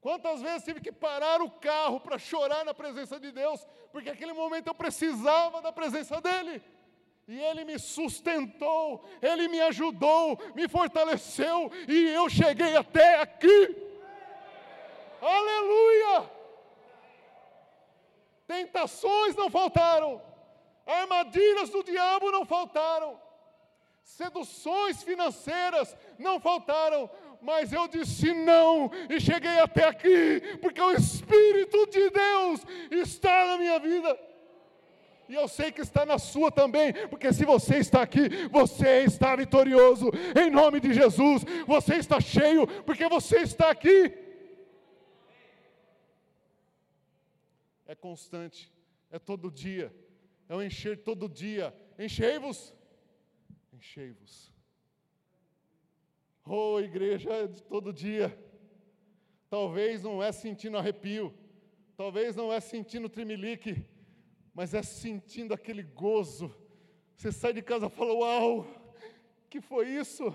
Quantas 0.00 0.40
vezes 0.40 0.64
tive 0.64 0.80
que 0.80 0.92
parar 0.92 1.40
o 1.40 1.50
carro 1.50 1.98
para 1.98 2.18
chorar 2.18 2.64
na 2.64 2.72
presença 2.72 3.18
de 3.18 3.32
Deus, 3.32 3.66
porque 3.90 4.10
naquele 4.10 4.32
momento 4.32 4.68
eu 4.68 4.74
precisava 4.74 5.60
da 5.60 5.72
presença 5.72 6.20
dEle. 6.20 6.62
E 7.28 7.40
Ele 7.40 7.64
me 7.64 7.78
sustentou, 7.78 9.04
Ele 9.20 9.48
me 9.48 9.60
ajudou, 9.62 10.38
me 10.54 10.68
fortaleceu, 10.68 11.70
e 11.88 12.08
eu 12.10 12.28
cheguei 12.28 12.76
até 12.76 13.20
aqui. 13.20 13.76
Aleluia! 15.20 16.30
Tentações 18.46 19.34
não 19.34 19.50
faltaram, 19.50 20.22
Armadilhas 20.86 21.70
do 21.70 21.82
diabo 21.82 22.30
não 22.30 22.46
faltaram, 22.46 23.20
seduções 24.04 25.02
financeiras 25.02 25.96
não 26.16 26.38
faltaram, 26.38 27.10
mas 27.40 27.72
eu 27.72 27.86
disse 27.88 28.32
não 28.32 28.90
e 29.08 29.20
cheguei 29.20 29.58
até 29.60 29.84
aqui, 29.84 30.40
porque 30.60 30.80
o 30.80 30.92
Espírito 30.92 31.86
de 31.86 32.10
Deus 32.10 32.60
está 32.90 33.46
na 33.46 33.58
minha 33.58 33.78
vida. 33.78 34.18
E 35.28 35.34
eu 35.34 35.48
sei 35.48 35.72
que 35.72 35.80
está 35.80 36.06
na 36.06 36.18
sua 36.18 36.52
também, 36.52 36.92
porque 37.08 37.32
se 37.32 37.44
você 37.44 37.78
está 37.78 38.02
aqui, 38.02 38.28
você 38.50 39.02
está 39.02 39.34
vitorioso, 39.34 40.10
em 40.40 40.50
nome 40.50 40.78
de 40.78 40.92
Jesus, 40.94 41.44
você 41.66 41.96
está 41.96 42.20
cheio, 42.20 42.66
porque 42.84 43.08
você 43.08 43.38
está 43.38 43.70
aqui. 43.70 44.12
É 47.86 47.94
constante, 47.94 48.72
é 49.10 49.18
todo 49.18 49.50
dia 49.50 49.92
é 50.48 50.54
o 50.54 50.62
encher 50.62 51.02
todo 51.02 51.28
dia. 51.28 51.74
Enchei-vos, 51.98 52.74
enchei-vos. 53.72 54.52
Oh, 56.48 56.78
igreja, 56.78 57.48
de 57.48 57.60
todo 57.60 57.92
dia. 57.92 58.38
Talvez 59.50 60.04
não 60.04 60.22
é 60.22 60.30
sentindo 60.30 60.78
arrepio, 60.78 61.34
talvez 61.96 62.36
não 62.36 62.52
é 62.52 62.60
sentindo 62.60 63.08
trimelique, 63.08 63.84
mas 64.54 64.72
é 64.72 64.80
sentindo 64.80 65.52
aquele 65.52 65.82
gozo. 65.82 66.54
Você 67.16 67.32
sai 67.32 67.52
de 67.52 67.62
casa 67.62 67.86
e 67.86 67.90
fala: 67.90 68.14
Uau, 68.14 68.64
que 69.50 69.60
foi 69.60 69.88
isso? 69.88 70.32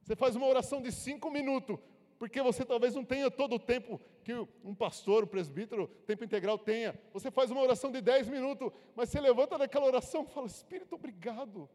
Você 0.00 0.16
faz 0.16 0.34
uma 0.34 0.46
oração 0.46 0.80
de 0.80 0.90
cinco 0.90 1.30
minutos, 1.30 1.78
porque 2.18 2.40
você 2.40 2.64
talvez 2.64 2.94
não 2.94 3.04
tenha 3.04 3.30
todo 3.30 3.56
o 3.56 3.58
tempo 3.58 4.00
que 4.24 4.32
um 4.64 4.74
pastor, 4.74 5.24
um 5.24 5.26
presbítero, 5.26 5.88
tempo 6.06 6.24
integral 6.24 6.58
tenha. 6.58 6.98
Você 7.12 7.30
faz 7.30 7.50
uma 7.50 7.60
oração 7.60 7.92
de 7.92 8.00
10 8.00 8.30
minutos, 8.30 8.72
mas 8.96 9.10
você 9.10 9.20
levanta 9.20 9.58
daquela 9.58 9.84
oração 9.84 10.22
e 10.22 10.32
fala: 10.32 10.46
Espírito, 10.46 10.94
obrigado. 10.94 11.68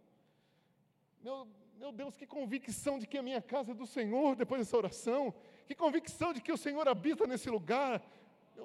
Meu, 1.22 1.48
meu 1.78 1.92
Deus, 1.92 2.16
que 2.16 2.26
convicção 2.26 2.98
de 2.98 3.06
que 3.06 3.18
a 3.18 3.22
minha 3.22 3.42
casa 3.42 3.72
é 3.72 3.76
do 3.76 3.86
Senhor 3.86 4.36
depois 4.36 4.62
dessa 4.62 4.78
oração. 4.78 5.34
Que 5.68 5.76
convicção 5.76 6.32
de 6.32 6.42
que 6.42 6.52
o 6.52 6.58
Senhor 6.58 6.88
habita 6.88 7.28
nesse 7.28 7.50
lugar. 7.50 8.02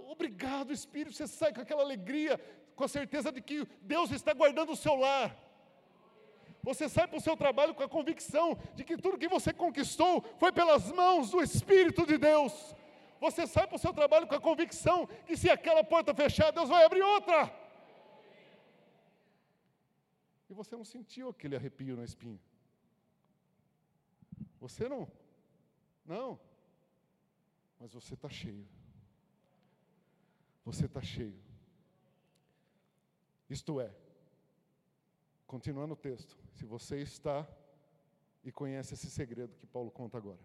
Obrigado, 0.09 0.73
Espírito. 0.73 1.17
Você 1.17 1.27
sai 1.27 1.53
com 1.53 1.61
aquela 1.61 1.83
alegria, 1.83 2.39
com 2.77 2.85
a 2.85 2.89
certeza 2.89 3.33
de 3.33 3.41
que 3.41 3.67
Deus 3.83 4.11
está 4.13 4.33
guardando 4.33 4.73
o 4.73 4.77
seu 4.77 4.95
lar. 4.95 5.37
Você 6.63 6.89
sai 6.89 7.09
para 7.09 7.19
o 7.19 7.21
seu 7.21 7.37
trabalho 7.37 7.75
com 7.75 7.83
a 7.83 7.89
convicção 7.89 8.59
de 8.75 8.85
que 8.85 8.97
tudo 8.97 9.19
que 9.19 9.29
você 9.29 9.53
conquistou 9.53 10.23
foi 10.39 10.53
pelas 10.53 10.93
mãos 10.93 11.31
do 11.31 11.43
Espírito 11.43 12.07
de 12.07 12.19
Deus. 12.19 12.77
Você 13.21 13.47
sai 13.47 13.67
para 13.67 13.77
o 13.77 13.79
seu 13.79 13.93
trabalho 13.93 14.27
com 14.27 14.35
a 14.35 14.41
convicção 14.41 15.07
que 15.27 15.37
se 15.37 15.51
aquela 15.51 15.83
porta 15.83 16.15
fechar, 16.15 16.53
Deus 16.53 16.69
vai 16.69 16.85
abrir 16.85 17.03
outra. 17.03 17.53
E 20.49 20.55
você 20.55 20.77
não 20.77 20.85
sentiu 20.85 21.29
aquele 21.29 21.57
arrepio 21.57 21.97
na 21.97 22.05
espinha. 22.05 22.41
Você 24.61 24.89
não. 24.89 25.11
Não. 26.05 26.39
Mas 27.79 27.93
você 27.93 28.15
está 28.15 28.29
cheio. 28.29 28.69
Você 30.65 30.85
está 30.85 31.01
cheio. 31.01 31.43
Isto 33.49 33.81
é, 33.81 33.93
continuando 35.47 35.95
o 35.95 35.97
texto, 35.97 36.39
se 36.53 36.65
você 36.65 37.01
está 37.01 37.49
e 38.45 38.53
conhece 38.53 38.95
esse 38.95 39.11
segredo 39.11 39.57
que 39.57 39.67
Paulo 39.67 39.91
conta 39.91 40.17
agora. 40.17 40.39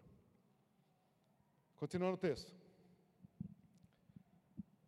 Continuando 1.78 2.16
o 2.16 2.18
texto. 2.18 2.52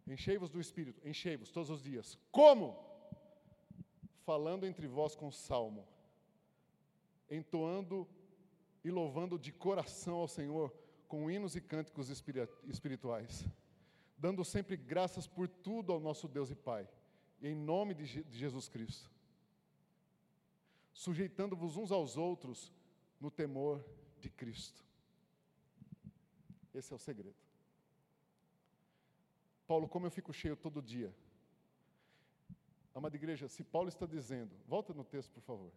Enchei-vos 0.08 0.50
do 0.50 0.60
Espírito, 0.60 1.06
enchei-vos 1.08 1.52
todos 1.52 1.70
os 1.70 1.84
dias. 1.84 2.18
Como? 2.32 2.76
Falando 4.26 4.66
entre 4.66 4.88
vós 4.88 5.16
com 5.16 5.30
salmo, 5.32 5.86
entoando 7.30 8.08
e 8.88 8.92
louvando 8.92 9.38
de 9.38 9.52
coração 9.52 10.16
ao 10.16 10.30
Senhor 10.30 10.74
com 11.10 11.30
hinos 11.30 11.58
e 11.58 11.62
cânticos 11.62 12.10
espirituais, 12.10 13.46
dando 14.18 14.46
sempre 14.46 14.78
graças 14.78 15.28
por 15.28 15.50
tudo 15.50 15.92
ao 15.92 16.00
nosso 16.00 16.26
Deus 16.26 16.50
e 16.50 16.56
Pai, 16.56 16.88
em 17.42 17.54
nome 17.54 17.94
de 17.94 18.24
Jesus 18.32 18.70
Cristo, 18.70 19.12
sujeitando-vos 20.94 21.76
uns 21.76 21.92
aos 21.92 22.16
outros 22.16 22.74
no 23.20 23.30
temor 23.30 23.84
de 24.22 24.30
Cristo. 24.30 24.82
Esse 26.74 26.94
é 26.94 26.96
o 26.96 27.00
segredo. 27.00 27.36
Paulo, 29.68 29.90
como 29.90 30.06
eu 30.06 30.12
fico 30.12 30.32
cheio 30.32 30.56
todo 30.56 30.82
dia. 30.82 31.14
Amada 32.96 33.18
igreja, 33.18 33.50
se 33.50 33.66
Paulo 33.66 33.90
está 33.90 34.06
dizendo, 34.06 34.56
volta 34.66 34.94
no 34.94 35.04
texto, 35.04 35.34
por 35.34 35.42
favor. 35.42 35.74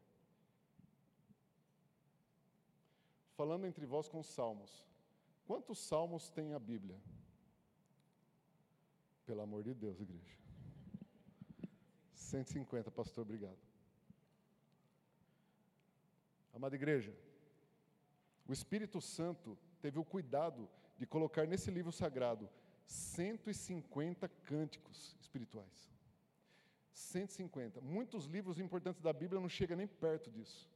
Falando 3.41 3.67
entre 3.67 3.87
vós 3.87 4.07
com 4.07 4.21
os 4.21 4.27
salmos. 4.27 4.87
Quantos 5.47 5.79
salmos 5.79 6.29
tem 6.29 6.53
a 6.53 6.59
Bíblia? 6.59 7.01
Pelo 9.25 9.41
amor 9.41 9.63
de 9.63 9.73
Deus, 9.73 9.99
igreja. 9.99 10.37
150, 12.13 12.91
pastor, 12.91 13.23
obrigado. 13.23 13.57
Amada 16.53 16.77
igreja, 16.77 17.17
o 18.47 18.53
Espírito 18.53 19.01
Santo 19.01 19.57
teve 19.81 19.99
o 19.99 20.05
cuidado 20.05 20.69
de 20.99 21.07
colocar 21.07 21.47
nesse 21.47 21.71
livro 21.71 21.91
sagrado 21.91 22.47
150 22.85 24.29
cânticos 24.29 25.17
espirituais. 25.19 25.91
150. 26.93 27.81
Muitos 27.81 28.27
livros 28.27 28.59
importantes 28.59 29.01
da 29.01 29.15
Bíblia 29.15 29.41
não 29.41 29.49
chegam 29.49 29.79
nem 29.79 29.87
perto 29.87 30.31
disso. 30.31 30.70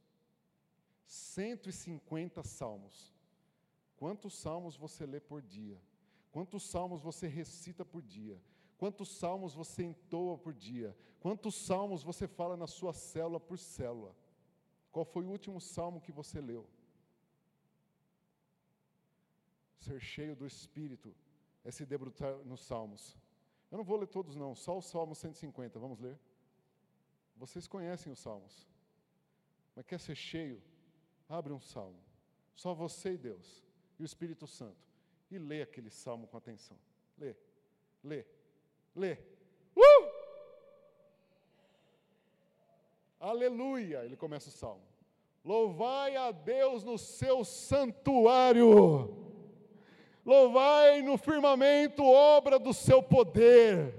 150 1.05 2.43
salmos. 2.43 3.13
Quantos 3.95 4.37
salmos 4.37 4.75
você 4.75 5.05
lê 5.05 5.19
por 5.19 5.41
dia? 5.41 5.81
Quantos 6.31 6.63
salmos 6.69 7.01
você 7.01 7.27
recita 7.27 7.85
por 7.85 8.01
dia? 8.01 8.41
Quantos 8.77 9.09
salmos 9.17 9.53
você 9.53 9.83
entoa 9.83 10.37
por 10.37 10.53
dia? 10.53 10.95
Quantos 11.19 11.55
salmos 11.55 12.03
você 12.03 12.27
fala 12.27 12.57
na 12.57 12.67
sua 12.67 12.93
célula 12.93 13.39
por 13.39 13.57
célula? 13.57 14.15
Qual 14.91 15.05
foi 15.05 15.25
o 15.25 15.29
último 15.29 15.61
salmo 15.61 16.01
que 16.01 16.11
você 16.11 16.41
leu? 16.41 16.67
Ser 19.79 19.99
cheio 19.99 20.35
do 20.35 20.45
Espírito 20.45 21.15
é 21.63 21.71
se 21.71 21.85
debruçar 21.85 22.35
nos 22.39 22.61
salmos. 22.61 23.17
Eu 23.71 23.77
não 23.77 23.83
vou 23.83 23.97
ler 23.97 24.07
todos, 24.07 24.35
não, 24.35 24.55
só 24.55 24.77
o 24.77 24.81
Salmo 24.81 25.15
150, 25.15 25.79
vamos 25.79 25.99
ler? 25.99 26.17
Vocês 27.35 27.67
conhecem 27.67 28.11
os 28.11 28.19
salmos, 28.19 28.67
mas 29.75 29.85
quer 29.85 29.99
ser 29.99 30.15
cheio? 30.15 30.61
Abre 31.27 31.53
um 31.53 31.59
salmo, 31.59 31.99
só 32.55 32.73
você 32.73 33.13
e 33.13 33.17
Deus, 33.17 33.63
e 33.99 34.03
o 34.03 34.05
Espírito 34.05 34.45
Santo, 34.45 34.77
e 35.31 35.37
lê 35.37 35.61
aquele 35.61 35.89
salmo 35.89 36.27
com 36.27 36.37
atenção. 36.37 36.77
Lê, 37.17 37.35
lê, 38.03 38.25
lê. 38.95 39.17
Uh! 39.75 40.11
Aleluia! 43.19 44.05
Ele 44.05 44.15
começa 44.15 44.49
o 44.49 44.51
salmo. 44.51 44.83
Louvai 45.43 46.15
a 46.15 46.31
Deus 46.31 46.83
no 46.83 46.97
seu 46.97 47.43
santuário 47.43 49.25
Louvai 50.25 51.03
no 51.03 51.17
firmamento 51.19 52.03
obra 52.03 52.57
do 52.57 52.73
seu 52.73 53.03
poder. 53.03 53.93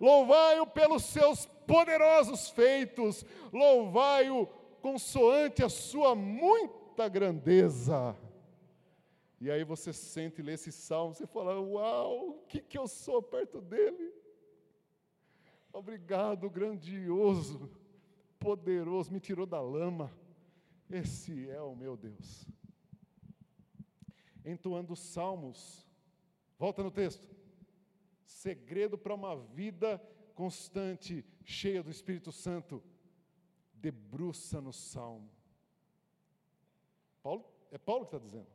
Louvai-o 0.00 0.66
pelos 0.66 1.04
seus 1.04 1.46
poderosos 1.66 2.50
feitos. 2.50 3.24
Louvai-o 3.52 4.48
consoante 4.80 5.62
a 5.62 5.68
sua 5.68 6.14
muita 6.14 7.08
grandeza. 7.08 8.16
E 9.40 9.50
aí 9.50 9.64
você 9.64 9.92
sente 9.92 10.42
lê 10.42 10.54
esse 10.54 10.72
salmo, 10.72 11.14
você 11.14 11.26
fala: 11.26 11.60
Uau, 11.60 12.30
o 12.30 12.46
que, 12.46 12.60
que 12.60 12.78
eu 12.78 12.86
sou 12.86 13.22
perto 13.22 13.60
dele? 13.60 14.12
Obrigado, 15.72 16.50
grandioso, 16.50 17.70
poderoso, 18.38 19.12
me 19.12 19.20
tirou 19.20 19.46
da 19.46 19.60
lama. 19.60 20.12
Esse 20.90 21.48
é 21.48 21.60
o 21.60 21.76
meu 21.76 21.96
Deus 21.96 22.50
entoando 24.44 24.96
salmos. 24.96 25.86
Volta 26.58 26.82
no 26.82 26.90
texto. 26.90 27.28
Segredo 28.24 28.96
para 28.96 29.14
uma 29.14 29.36
vida 29.36 29.98
constante, 30.34 31.24
cheia 31.44 31.82
do 31.82 31.90
Espírito 31.90 32.32
Santo. 32.32 32.82
Debruça 33.80 34.60
no 34.60 34.72
salmo. 34.72 35.30
Paulo, 37.22 37.44
é 37.70 37.78
Paulo 37.78 38.06
que 38.06 38.16
está 38.16 38.18
dizendo. 38.18 38.46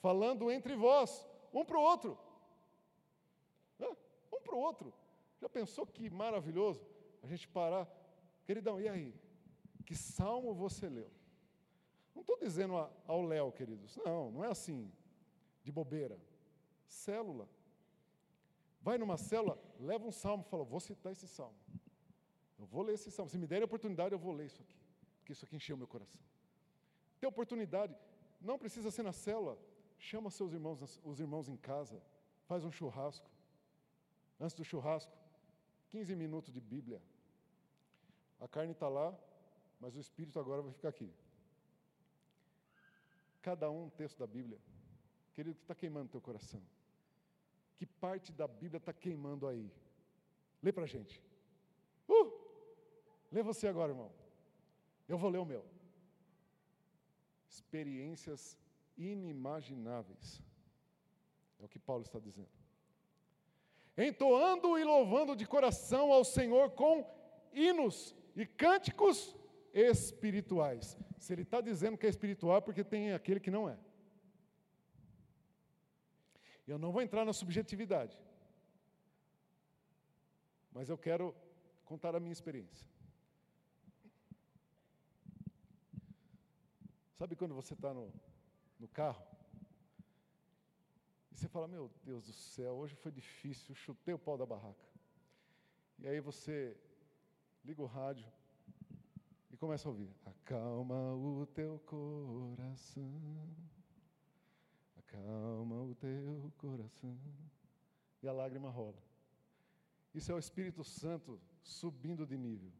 Falando 0.00 0.50
entre 0.50 0.74
vós, 0.74 1.26
um 1.52 1.64
para 1.64 1.78
o 1.78 1.82
outro. 1.82 2.18
Um 4.32 4.40
para 4.40 4.54
o 4.54 4.58
outro. 4.58 4.92
Já 5.40 5.48
pensou 5.48 5.86
que 5.86 6.10
maravilhoso 6.10 6.86
a 7.22 7.26
gente 7.26 7.48
parar? 7.48 7.88
Queridão, 8.44 8.80
e 8.80 8.88
aí? 8.88 9.14
Que 9.84 9.94
salmo 9.94 10.54
você 10.54 10.88
leu? 10.88 11.10
Não 12.14 12.22
estou 12.22 12.38
dizendo 12.38 12.74
ao 13.06 13.22
Léo, 13.22 13.52
queridos. 13.52 13.96
Não, 13.96 14.30
não 14.30 14.44
é 14.44 14.48
assim, 14.48 14.90
de 15.62 15.70
bobeira. 15.70 16.18
Célula. 16.86 17.48
Vai 18.80 18.98
numa 18.98 19.16
célula, 19.16 19.58
leva 19.80 20.06
um 20.06 20.12
salmo 20.12 20.44
fala, 20.44 20.64
vou 20.64 20.80
citar 20.80 21.12
esse 21.12 21.26
salmo. 21.26 21.56
Eu 22.58 22.66
vou 22.66 22.82
ler 22.82 22.94
esse 22.94 23.10
salmo. 23.10 23.30
Se 23.30 23.38
me 23.38 23.46
der 23.46 23.62
a 23.62 23.64
oportunidade, 23.64 24.14
eu 24.14 24.18
vou 24.18 24.32
ler 24.32 24.46
isso 24.46 24.62
aqui. 24.62 24.78
Porque 25.18 25.32
isso 25.32 25.44
aqui 25.44 25.56
encheu 25.56 25.76
meu 25.76 25.86
coração. 25.86 26.20
Tem 27.18 27.28
oportunidade, 27.28 27.96
não 28.40 28.58
precisa 28.58 28.90
ser 28.90 29.02
na 29.02 29.12
célula. 29.12 29.58
Chama 29.98 30.30
seus 30.30 30.52
irmãos, 30.52 31.00
os 31.04 31.20
irmãos 31.20 31.48
em 31.48 31.56
casa. 31.56 32.02
Faz 32.46 32.64
um 32.64 32.70
churrasco. 32.70 33.30
Antes 34.38 34.54
do 34.54 34.64
churrasco, 34.64 35.12
15 35.88 36.14
minutos 36.14 36.52
de 36.52 36.60
Bíblia. 36.60 37.00
A 38.38 38.46
carne 38.46 38.72
está 38.72 38.88
lá, 38.88 39.18
mas 39.80 39.96
o 39.96 40.00
espírito 40.00 40.38
agora 40.38 40.62
vai 40.62 40.72
ficar 40.72 40.90
aqui 40.90 41.10
cada 43.46 43.70
um 43.70 43.84
um 43.84 43.90
texto 43.90 44.18
da 44.18 44.26
Bíblia. 44.26 44.58
Querido, 45.32 45.54
que 45.54 45.62
está 45.62 45.72
queimando 45.72 46.08
teu 46.08 46.20
coração? 46.20 46.60
Que 47.76 47.86
parte 47.86 48.32
da 48.32 48.48
Bíblia 48.48 48.78
está 48.78 48.92
queimando 48.92 49.46
aí? 49.46 49.70
Lê 50.60 50.72
para 50.72 50.82
a 50.82 50.86
gente. 50.88 51.22
Lê 53.30 53.42
você 53.42 53.66
agora, 53.68 53.92
irmão. 53.92 54.10
Eu 55.08 55.18
vou 55.18 55.30
ler 55.30 55.38
o 55.38 55.44
meu. 55.44 55.64
Experiências 57.48 58.58
inimagináveis. 58.96 60.42
É 61.60 61.64
o 61.64 61.68
que 61.68 61.78
Paulo 61.78 62.02
está 62.02 62.18
dizendo. 62.18 62.48
Entoando 63.96 64.78
e 64.78 64.84
louvando 64.84 65.34
de 65.34 65.46
coração 65.46 66.12
ao 66.12 66.24
Senhor 66.24 66.70
com 66.72 67.08
hinos 67.52 68.14
e 68.34 68.44
cânticos 68.44 69.34
espirituais. 69.72 70.98
Se 71.18 71.32
ele 71.32 71.42
está 71.42 71.60
dizendo 71.60 71.96
que 71.96 72.06
é 72.06 72.10
espiritual, 72.10 72.58
é 72.58 72.60
porque 72.60 72.84
tem 72.84 73.12
aquele 73.12 73.40
que 73.40 73.50
não 73.50 73.68
é. 73.68 73.78
Eu 76.66 76.78
não 76.78 76.92
vou 76.92 77.00
entrar 77.00 77.24
na 77.24 77.32
subjetividade, 77.32 78.20
mas 80.72 80.88
eu 80.88 80.98
quero 80.98 81.34
contar 81.84 82.16
a 82.16 82.20
minha 82.20 82.32
experiência. 82.32 82.86
Sabe 87.18 87.34
quando 87.34 87.54
você 87.54 87.72
está 87.72 87.94
no, 87.94 88.12
no 88.78 88.88
carro 88.88 89.24
e 91.30 91.34
você 91.34 91.48
fala: 91.48 91.66
Meu 91.66 91.90
Deus 92.04 92.26
do 92.26 92.32
céu, 92.32 92.74
hoje 92.74 92.94
foi 92.94 93.10
difícil, 93.10 93.74
chutei 93.74 94.14
o 94.14 94.18
pau 94.18 94.36
da 94.36 94.44
barraca. 94.44 94.84
E 95.98 96.06
aí 96.06 96.20
você 96.20 96.76
liga 97.64 97.82
o 97.82 97.86
rádio, 97.86 98.30
e 99.50 99.56
começa 99.56 99.88
a 99.88 99.90
ouvir: 99.90 100.14
Acalma 100.26 101.14
o 101.14 101.46
teu 101.46 101.78
coração, 101.80 103.48
acalma 104.98 105.82
o 105.82 105.94
teu 105.94 106.52
coração. 106.58 107.18
E 108.22 108.28
a 108.28 108.32
lágrima 108.32 108.68
rola. 108.68 109.02
Isso 110.14 110.30
é 110.32 110.34
o 110.34 110.38
Espírito 110.38 110.84
Santo 110.84 111.40
subindo 111.62 112.26
de 112.26 112.36
nível, 112.36 112.72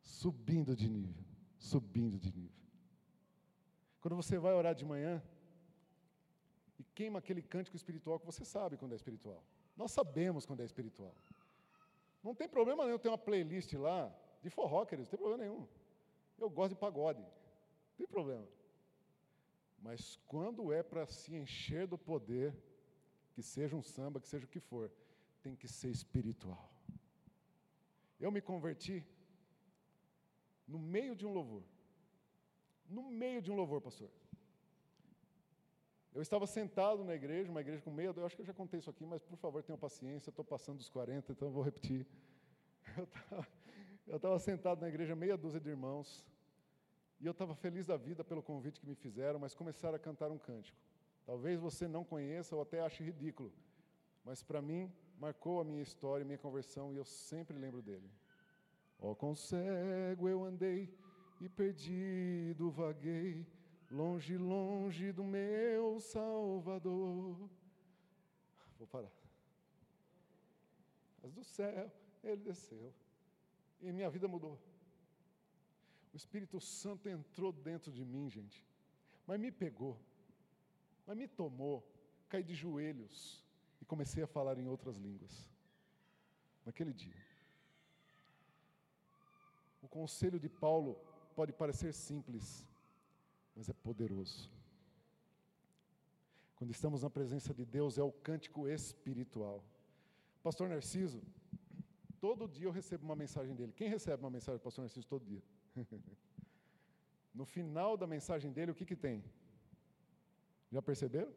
subindo 0.00 0.76
de 0.76 0.88
nível, 0.88 1.24
subindo 1.58 2.18
de 2.18 2.32
nível. 2.32 2.63
Quando 4.04 4.16
você 4.16 4.38
vai 4.38 4.52
orar 4.52 4.74
de 4.74 4.84
manhã 4.84 5.22
e 6.78 6.84
queima 6.84 7.20
aquele 7.20 7.40
cântico 7.40 7.74
espiritual 7.74 8.20
que 8.20 8.26
você 8.26 8.44
sabe 8.44 8.76
quando 8.76 8.92
é 8.92 8.96
espiritual. 8.96 9.42
Nós 9.74 9.92
sabemos 9.92 10.44
quando 10.44 10.60
é 10.60 10.64
espiritual. 10.66 11.14
Não 12.22 12.34
tem 12.34 12.46
problema 12.46 12.84
nenhum 12.84 12.98
ter 12.98 13.08
uma 13.08 13.16
playlist 13.16 13.72
lá 13.72 14.14
de 14.42 14.50
forró, 14.50 14.84
queridos, 14.84 15.10
não 15.10 15.12
tem 15.12 15.18
problema 15.18 15.42
nenhum. 15.42 15.66
Eu 16.36 16.50
gosto 16.50 16.74
de 16.74 16.80
pagode, 16.80 17.22
não 17.22 17.96
tem 17.96 18.06
problema. 18.06 18.46
Mas 19.78 20.20
quando 20.26 20.70
é 20.70 20.82
para 20.82 21.06
se 21.06 21.34
encher 21.34 21.86
do 21.86 21.96
poder, 21.96 22.54
que 23.32 23.42
seja 23.42 23.74
um 23.74 23.82
samba, 23.82 24.20
que 24.20 24.28
seja 24.28 24.44
o 24.44 24.50
que 24.50 24.60
for, 24.60 24.92
tem 25.40 25.56
que 25.56 25.66
ser 25.66 25.88
espiritual. 25.88 26.70
Eu 28.20 28.30
me 28.30 28.42
converti 28.42 29.02
no 30.68 30.78
meio 30.78 31.16
de 31.16 31.24
um 31.24 31.32
louvor. 31.32 31.64
No 32.88 33.10
meio 33.10 33.40
de 33.42 33.50
um 33.50 33.56
louvor, 33.56 33.80
pastor. 33.80 34.10
Eu 36.14 36.22
estava 36.22 36.46
sentado 36.46 37.02
na 37.02 37.14
igreja, 37.14 37.50
uma 37.50 37.60
igreja 37.60 37.82
com 37.82 37.90
medo, 37.90 38.20
eu 38.20 38.26
acho 38.26 38.36
que 38.36 38.42
eu 38.42 38.46
já 38.46 38.54
contei 38.54 38.78
isso 38.78 38.88
aqui, 38.88 39.04
mas 39.04 39.22
por 39.22 39.36
favor 39.36 39.62
tenham 39.62 39.78
paciência, 39.78 40.30
estou 40.30 40.44
passando 40.44 40.78
dos 40.78 40.88
40, 40.88 41.32
então 41.32 41.48
eu 41.48 41.52
vou 41.52 41.62
repetir. 41.62 42.06
Eu 44.06 44.16
estava 44.16 44.38
sentado 44.38 44.82
na 44.82 44.88
igreja, 44.88 45.16
meia 45.16 45.34
dúzia 45.34 45.58
de 45.58 45.70
irmãos, 45.70 46.22
e 47.18 47.24
eu 47.24 47.32
estava 47.32 47.54
feliz 47.54 47.86
da 47.86 47.96
vida 47.96 48.22
pelo 48.22 48.42
convite 48.42 48.78
que 48.78 48.86
me 48.86 48.94
fizeram, 48.94 49.38
mas 49.38 49.54
começaram 49.54 49.96
a 49.96 49.98
cantar 49.98 50.30
um 50.30 50.36
cântico. 50.36 50.78
Talvez 51.24 51.58
você 51.58 51.88
não 51.88 52.04
conheça 52.04 52.54
ou 52.54 52.60
até 52.60 52.82
ache 52.82 53.02
ridículo, 53.02 53.50
mas 54.22 54.42
para 54.42 54.60
mim 54.60 54.92
marcou 55.18 55.58
a 55.58 55.64
minha 55.64 55.82
história, 55.82 56.22
minha 56.22 56.36
conversão, 56.36 56.92
e 56.92 56.96
eu 56.96 57.04
sempre 57.04 57.56
lembro 57.56 57.80
dele. 57.80 58.10
Ó, 58.98 59.12
oh, 59.12 59.16
com 59.16 59.34
cego 59.34 60.28
eu 60.28 60.44
andei 60.44 60.94
e 61.40 61.48
perdido 61.48 62.70
vaguei, 62.70 63.46
longe, 63.90 64.36
longe 64.36 65.12
do 65.12 65.24
meu 65.24 66.00
Salvador. 66.00 67.48
Vou 68.78 68.86
parar. 68.88 69.12
Mas 71.22 71.32
do 71.32 71.44
céu 71.44 71.90
ele 72.22 72.42
desceu 72.42 72.92
e 73.80 73.92
minha 73.92 74.10
vida 74.10 74.26
mudou. 74.26 74.58
O 76.12 76.16
Espírito 76.16 76.60
Santo 76.60 77.08
entrou 77.08 77.52
dentro 77.52 77.90
de 77.90 78.04
mim, 78.04 78.30
gente, 78.30 78.64
mas 79.26 79.38
me 79.38 79.50
pegou, 79.50 79.98
mas 81.06 81.16
me 81.16 81.26
tomou, 81.26 81.84
caí 82.28 82.42
de 82.42 82.54
joelhos 82.54 83.44
e 83.80 83.84
comecei 83.84 84.22
a 84.22 84.26
falar 84.26 84.58
em 84.58 84.68
outras 84.68 84.96
línguas. 84.96 85.50
Naquele 86.64 86.92
dia. 86.92 87.22
O 89.82 89.88
conselho 89.88 90.40
de 90.40 90.48
Paulo 90.48 90.96
pode 91.34 91.52
parecer 91.52 91.92
simples, 91.92 92.66
mas 93.54 93.68
é 93.68 93.72
poderoso. 93.72 94.50
Quando 96.56 96.70
estamos 96.70 97.02
na 97.02 97.10
presença 97.10 97.52
de 97.52 97.64
Deus, 97.64 97.98
é 97.98 98.02
o 98.02 98.12
cântico 98.12 98.68
espiritual. 98.68 99.62
Pastor 100.42 100.68
Narciso, 100.68 101.20
todo 102.20 102.48
dia 102.48 102.66
eu 102.66 102.70
recebo 102.70 103.04
uma 103.04 103.16
mensagem 103.16 103.54
dele. 103.54 103.72
Quem 103.72 103.88
recebe 103.88 104.22
uma 104.22 104.30
mensagem 104.30 104.58
do 104.58 104.62
pastor 104.62 104.82
Narciso 104.82 105.06
todo 105.06 105.24
dia? 105.26 105.42
no 107.34 107.44
final 107.44 107.96
da 107.96 108.06
mensagem 108.06 108.52
dele, 108.52 108.70
o 108.70 108.74
que, 108.74 108.86
que 108.86 108.96
tem? 108.96 109.24
Já 110.70 110.80
perceberam? 110.80 111.32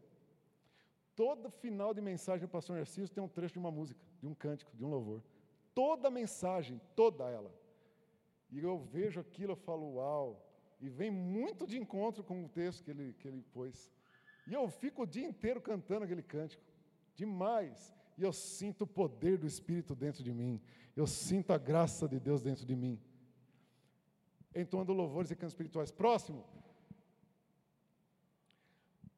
Todo 1.16 1.50
final 1.50 1.93
de 1.93 2.02
mensagem 2.02 2.48
do 2.48 2.52
pastor 2.52 2.76
Narciso 2.78 3.12
tem 3.12 3.24
um 3.24 3.28
trecho 3.28 3.54
de 3.54 3.60
uma 3.60 3.72
música, 3.72 4.00
de 4.22 4.28
um 4.28 4.36
cântico, 4.36 4.76
de 4.78 4.86
um 4.86 4.89
louvor. 4.89 5.24
Toda 5.74 6.12
mensagem, 6.12 6.80
toda 6.95 7.24
ela. 7.30 7.52
E 8.50 8.60
eu 8.60 8.78
vejo 8.80 9.20
aquilo, 9.20 9.54
eu 9.54 9.56
falo, 9.56 9.95
uau. 9.95 10.43
E 10.80 10.89
vem 10.89 11.12
muito 11.12 11.66
de 11.66 11.78
encontro 11.78 12.24
com 12.24 12.45
o 12.45 12.50
texto 12.50 12.84
que 12.84 12.91
ele, 12.91 13.14
que 13.20 13.28
ele 13.28 13.41
pôs. 13.54 13.91
E 14.48 14.54
eu 14.54 14.68
fico 14.70 15.04
o 15.04 15.06
dia 15.06 15.26
inteiro 15.26 15.60
cantando 15.60 16.06
aquele 16.06 16.24
cântico. 16.24 16.64
Demais. 17.16 17.93
E 18.18 18.24
eu 18.24 18.32
sinto 18.32 18.84
o 18.84 18.88
poder 18.88 19.38
do 19.38 19.48
Espírito 19.48 19.95
dentro 19.95 20.24
de 20.24 20.34
mim. 20.34 20.62
Eu 20.95 21.06
sinto 21.06 21.52
a 21.52 21.58
graça 21.58 22.08
de 22.08 22.20
Deus 22.20 22.41
dentro 22.41 22.66
de 22.66 22.76
mim. 22.76 23.00
Entoando 24.56 24.93
louvores 24.93 25.30
e 25.30 25.36
cantos 25.36 25.54
espirituais. 25.54 25.91
Próximo. 25.91 26.45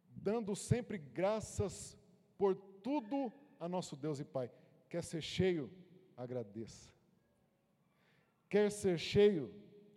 Dando 0.09 0.55
sempre 0.55 0.97
graças 0.97 1.97
por 2.37 2.55
tudo 2.55 3.31
a 3.59 3.69
nosso 3.69 3.95
Deus 3.95 4.19
e 4.19 4.25
Pai. 4.25 4.51
Quer 4.89 5.03
ser 5.03 5.21
cheio? 5.21 5.71
Agradeça. 6.17 6.98
Quer 8.49 8.71
ser 8.71 8.97
cheio? 8.97 9.53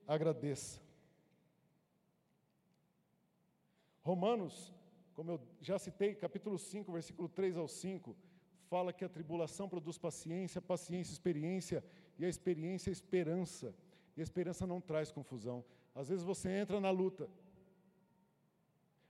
Agradeça. 0.07 0.81
Romanos, 4.03 4.75
como 5.15 5.33
eu 5.33 5.41
já 5.61 5.79
citei, 5.79 6.15
capítulo 6.15 6.59
5, 6.59 6.93
versículo 6.93 7.29
3 7.29 7.57
ao 7.57 7.67
5, 7.67 8.17
fala 8.69 8.93
que 8.93 9.05
a 9.05 9.09
tribulação 9.09 9.69
produz 9.69 9.97
paciência, 9.97 10.61
paciência, 10.61 11.13
experiência, 11.13 11.85
e 12.19 12.25
a 12.25 12.29
experiência, 12.29 12.91
esperança. 12.91 13.75
E 14.17 14.21
a 14.21 14.23
esperança 14.23 14.67
não 14.67 14.81
traz 14.81 15.11
confusão. 15.11 15.65
Às 15.95 16.09
vezes 16.09 16.25
você 16.25 16.51
entra 16.51 16.81
na 16.81 16.91
luta, 16.91 17.29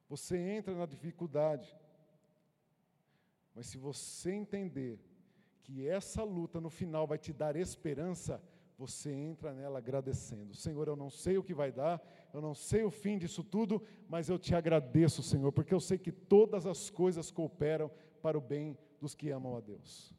você 0.09 0.37
entra 0.37 0.75
na 0.75 0.87
dificuldade, 0.87 1.77
mas 3.55 3.67
se 3.67 3.79
você 3.79 4.33
entender 4.33 4.99
que 5.63 5.87
essa 5.87 6.23
luta 6.23 6.61
no 6.61 6.71
final 6.71 7.07
vai 7.07 7.19
te 7.19 7.33
dar 7.33 7.57
esperança, 7.57 8.43
você 8.83 9.13
entra 9.13 9.55
nela 9.55 9.79
agradecendo. 9.79 10.57
Senhor, 10.57 10.89
eu 10.89 10.97
não 10.97 11.09
sei 11.09 11.39
o 11.39 11.43
que 11.45 11.55
vai 11.55 11.71
dar, 11.71 12.03
eu 12.35 12.41
não 12.41 12.53
sei 12.53 12.83
o 12.83 12.91
fim 12.91 13.17
disso 13.17 13.45
tudo, 13.45 13.81
mas 14.09 14.29
eu 14.29 14.41
te 14.41 14.57
agradeço, 14.57 15.23
Senhor, 15.23 15.53
porque 15.53 15.73
eu 15.73 15.79
sei 15.79 15.99
que 15.99 16.11
todas 16.11 16.67
as 16.67 16.91
coisas 16.91 17.31
cooperam 17.31 17.89
para 18.21 18.37
o 18.37 18.41
bem 18.41 18.77
dos 19.01 19.15
que 19.15 19.31
amam 19.31 19.57
a 19.57 19.61
Deus. 19.61 20.13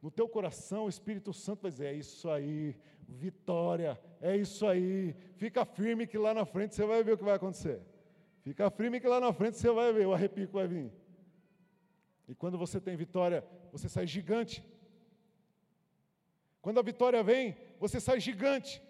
No 0.00 0.08
teu 0.08 0.28
coração, 0.28 0.84
o 0.84 0.88
Espírito 0.88 1.32
Santo 1.32 1.62
vai 1.62 1.70
dizer: 1.72 1.86
é 1.86 1.94
isso 1.94 2.30
aí, 2.30 2.76
vitória, 3.08 4.00
é 4.20 4.36
isso 4.36 4.64
aí. 4.68 5.12
Fica 5.34 5.64
firme 5.64 6.06
que 6.06 6.16
lá 6.16 6.32
na 6.32 6.44
frente 6.44 6.76
você 6.76 6.86
vai 6.86 7.02
ver 7.02 7.14
o 7.14 7.18
que 7.18 7.24
vai 7.24 7.34
acontecer. 7.34 7.82
Fica 8.42 8.70
firme 8.70 9.00
que 9.00 9.08
lá 9.08 9.18
na 9.18 9.32
frente 9.32 9.56
você 9.56 9.68
vai 9.72 9.92
ver 9.92 10.06
o 10.06 10.14
arrepio 10.14 10.48
vai 10.52 10.68
vir. 10.68 10.92
E 12.28 12.36
quando 12.36 12.56
você 12.56 12.80
tem 12.80 12.96
vitória, 12.96 13.44
você 13.72 13.88
sai 13.88 14.06
gigante. 14.06 14.64
Quando 16.62 16.78
a 16.78 16.82
vitória 16.82 17.22
vem, 17.22 17.56
você 17.78 18.00
sai 18.00 18.20
gigante. 18.20 18.82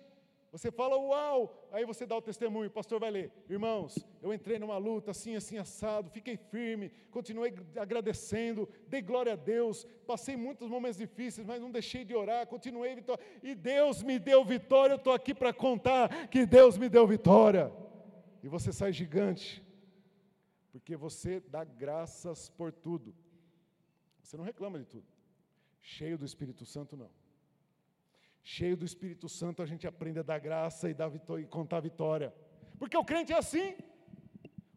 Você 0.56 0.70
fala, 0.70 0.96
uau! 0.96 1.68
Aí 1.70 1.84
você 1.84 2.06
dá 2.06 2.16
o 2.16 2.22
testemunho, 2.22 2.68
o 2.68 2.72
pastor 2.72 2.98
vai 2.98 3.10
ler. 3.10 3.30
Irmãos, 3.48 3.98
eu 4.22 4.32
entrei 4.32 4.58
numa 4.58 4.78
luta 4.78 5.10
assim, 5.10 5.36
assim, 5.36 5.58
assado, 5.58 6.08
fiquei 6.08 6.38
firme, 6.38 6.90
continuei 7.10 7.54
agradecendo, 7.76 8.66
dei 8.88 9.02
glória 9.02 9.34
a 9.34 9.36
Deus, 9.36 9.84
passei 10.06 10.34
muitos 10.34 10.70
momentos 10.70 10.96
difíceis, 10.96 11.46
mas 11.46 11.60
não 11.60 11.70
deixei 11.70 12.06
de 12.06 12.14
orar, 12.14 12.46
continuei 12.46 12.94
vitória. 12.94 13.22
E 13.42 13.54
Deus 13.54 14.02
me 14.02 14.18
deu 14.18 14.44
vitória, 14.46 14.94
eu 14.94 14.96
estou 14.96 15.12
aqui 15.12 15.34
para 15.34 15.52
contar 15.52 16.28
que 16.28 16.46
Deus 16.46 16.78
me 16.78 16.88
deu 16.88 17.06
vitória. 17.06 17.70
E 18.42 18.48
você 18.48 18.72
sai 18.72 18.92
gigante, 18.92 19.62
porque 20.72 20.96
você 20.96 21.40
dá 21.40 21.64
graças 21.64 22.48
por 22.48 22.72
tudo. 22.72 23.14
Você 24.22 24.38
não 24.38 24.44
reclama 24.44 24.78
de 24.78 24.86
tudo. 24.86 25.06
Cheio 25.82 26.16
do 26.16 26.24
Espírito 26.24 26.64
Santo, 26.64 26.96
não. 26.96 27.10
Cheio 28.54 28.76
do 28.76 28.84
Espírito 28.84 29.28
Santo, 29.28 29.60
a 29.60 29.66
gente 29.66 29.88
aprende 29.88 30.20
a 30.20 30.22
dar 30.22 30.38
graça 30.38 30.88
e, 30.88 30.94
dar 30.94 31.08
vitória, 31.08 31.42
e 31.42 31.46
contar 31.46 31.80
vitória. 31.80 32.32
Porque 32.78 32.96
o 32.96 33.04
crente 33.04 33.32
é 33.32 33.36
assim. 33.36 33.76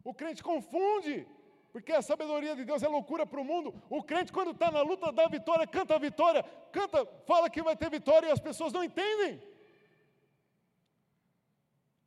O 0.03 0.11
crente 0.11 0.41
confunde. 0.41 1.27
Porque 1.71 1.91
a 1.91 2.01
sabedoria 2.01 2.55
de 2.55 2.65
Deus 2.65 2.81
é 2.81 2.87
loucura 2.87 3.27
para 3.27 3.39
o 3.39 3.45
mundo. 3.45 3.71
O 3.87 4.01
crente, 4.01 4.31
quando 4.31 4.53
está 4.55 4.71
na 4.71 4.81
luta, 4.81 5.11
dá 5.11 5.27
vitória, 5.27 5.67
canta 5.67 5.93
a 5.93 5.99
vitória, 5.99 6.41
canta, 6.71 7.05
fala 7.27 7.47
que 7.47 7.61
vai 7.61 7.77
ter 7.77 7.91
vitória 7.91 8.29
e 8.29 8.31
as 8.31 8.39
pessoas 8.39 8.73
não 8.73 8.83
entendem. 8.83 9.39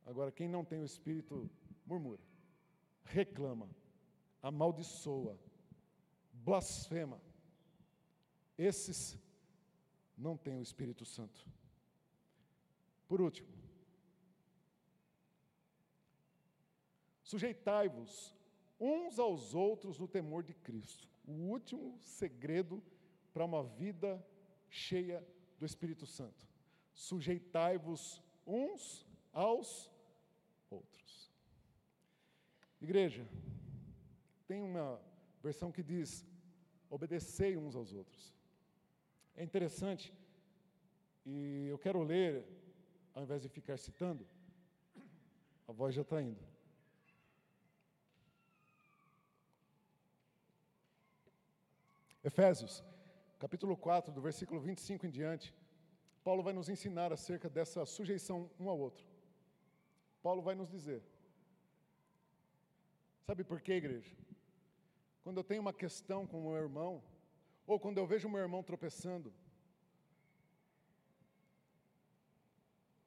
Agora, 0.05 0.33
quem 0.33 0.49
não 0.49 0.65
tem 0.65 0.81
o 0.81 0.91
Espírito, 0.93 1.49
murmura, 1.85 2.19
reclama, 3.05 3.69
amaldiçoa, 4.41 5.39
blasfema. 6.33 7.21
Esses 8.57 9.17
não 10.17 10.37
tem 10.37 10.57
o 10.57 10.61
Espírito 10.61 11.05
Santo. 11.05 11.45
Por 13.07 13.21
último, 13.21 13.49
sujeitai-vos 17.21 18.35
uns 18.79 19.19
aos 19.19 19.53
outros 19.53 19.97
no 19.99 20.07
temor 20.07 20.43
de 20.43 20.53
Cristo. 20.53 21.07
O 21.25 21.31
último 21.31 21.97
segredo 21.99 22.83
para 23.33 23.45
uma 23.45 23.63
vida 23.63 24.25
cheia 24.69 25.25
do 25.59 25.65
Espírito 25.65 26.05
Santo. 26.05 26.47
Sujeitai-vos 26.93 28.21
uns 28.45 29.05
aos 29.31 29.89
outros. 30.69 31.31
Igreja, 32.81 33.25
tem 34.47 34.61
uma 34.61 35.01
versão 35.41 35.71
que 35.71 35.81
diz: 35.81 36.25
obedecei 36.89 37.55
uns 37.57 37.75
aos 37.75 37.93
outros. 37.93 38.33
É 39.35 39.43
interessante, 39.43 40.13
e 41.25 41.67
eu 41.67 41.77
quero 41.77 42.01
ler, 42.03 42.45
ao 43.15 43.23
invés 43.23 43.41
de 43.41 43.49
ficar 43.49 43.77
citando, 43.77 44.27
a 45.67 45.71
voz 45.71 45.95
já 45.95 46.03
está 46.03 46.21
indo. 46.21 46.41
Efésios, 52.23 52.83
capítulo 53.39 53.75
4, 53.75 54.13
do 54.13 54.21
versículo 54.21 54.61
25 54.61 55.07
em 55.07 55.09
diante, 55.09 55.53
Paulo 56.23 56.41
vai 56.41 56.53
nos 56.53 56.69
ensinar 56.69 57.11
acerca 57.11 57.49
dessa 57.49 57.85
sujeição 57.85 58.49
um 58.59 58.69
ao 58.69 58.79
outro. 58.79 59.05
Paulo 60.21 60.41
vai 60.41 60.55
nos 60.55 60.69
dizer. 60.69 61.03
Sabe 63.25 63.43
por 63.43 63.59
quê, 63.59 63.73
igreja? 63.73 64.15
Quando 65.23 65.37
eu 65.37 65.43
tenho 65.43 65.61
uma 65.61 65.73
questão 65.73 66.25
com 66.25 66.39
o 66.39 66.43
meu 66.43 66.55
irmão, 66.55 67.03
ou 67.65 67.79
quando 67.79 67.97
eu 67.97 68.05
vejo 68.05 68.29
meu 68.29 68.41
irmão 68.41 68.61
tropeçando, 68.63 69.33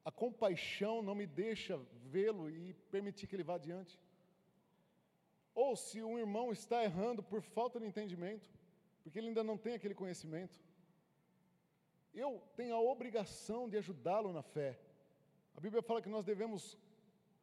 a 0.03 0.11
compaixão 0.11 1.01
não 1.01 1.13
me 1.13 1.27
deixa 1.27 1.77
vê-lo 2.05 2.49
e 2.49 2.73
permitir 2.89 3.27
que 3.27 3.35
ele 3.35 3.43
vá 3.43 3.55
adiante. 3.55 3.99
Ou 5.53 5.75
se 5.75 6.01
um 6.01 6.17
irmão 6.17 6.51
está 6.51 6.83
errando 6.83 7.21
por 7.21 7.41
falta 7.41 7.79
de 7.79 7.85
entendimento, 7.85 8.49
porque 9.03 9.19
ele 9.19 9.27
ainda 9.27 9.43
não 9.43 9.57
tem 9.57 9.73
aquele 9.73 9.93
conhecimento, 9.93 10.59
eu 12.13 12.41
tenho 12.55 12.73
a 12.73 12.81
obrigação 12.81 13.69
de 13.69 13.77
ajudá-lo 13.77 14.31
na 14.31 14.41
fé. 14.41 14.79
A 15.55 15.59
Bíblia 15.59 15.81
fala 15.81 16.01
que 16.01 16.09
nós 16.09 16.25
devemos 16.25 16.77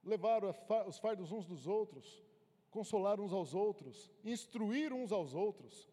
levar 0.03 0.43
os 0.45 0.99
fardos 0.99 1.33
uns 1.33 1.47
dos 1.47 1.67
outros, 1.67 2.23
consolar 2.71 3.21
uns 3.21 3.33
aos 3.33 3.55
outros, 3.55 4.11
instruir 4.25 4.93
uns 4.93 5.13
aos 5.13 5.35
outros. 5.35 5.89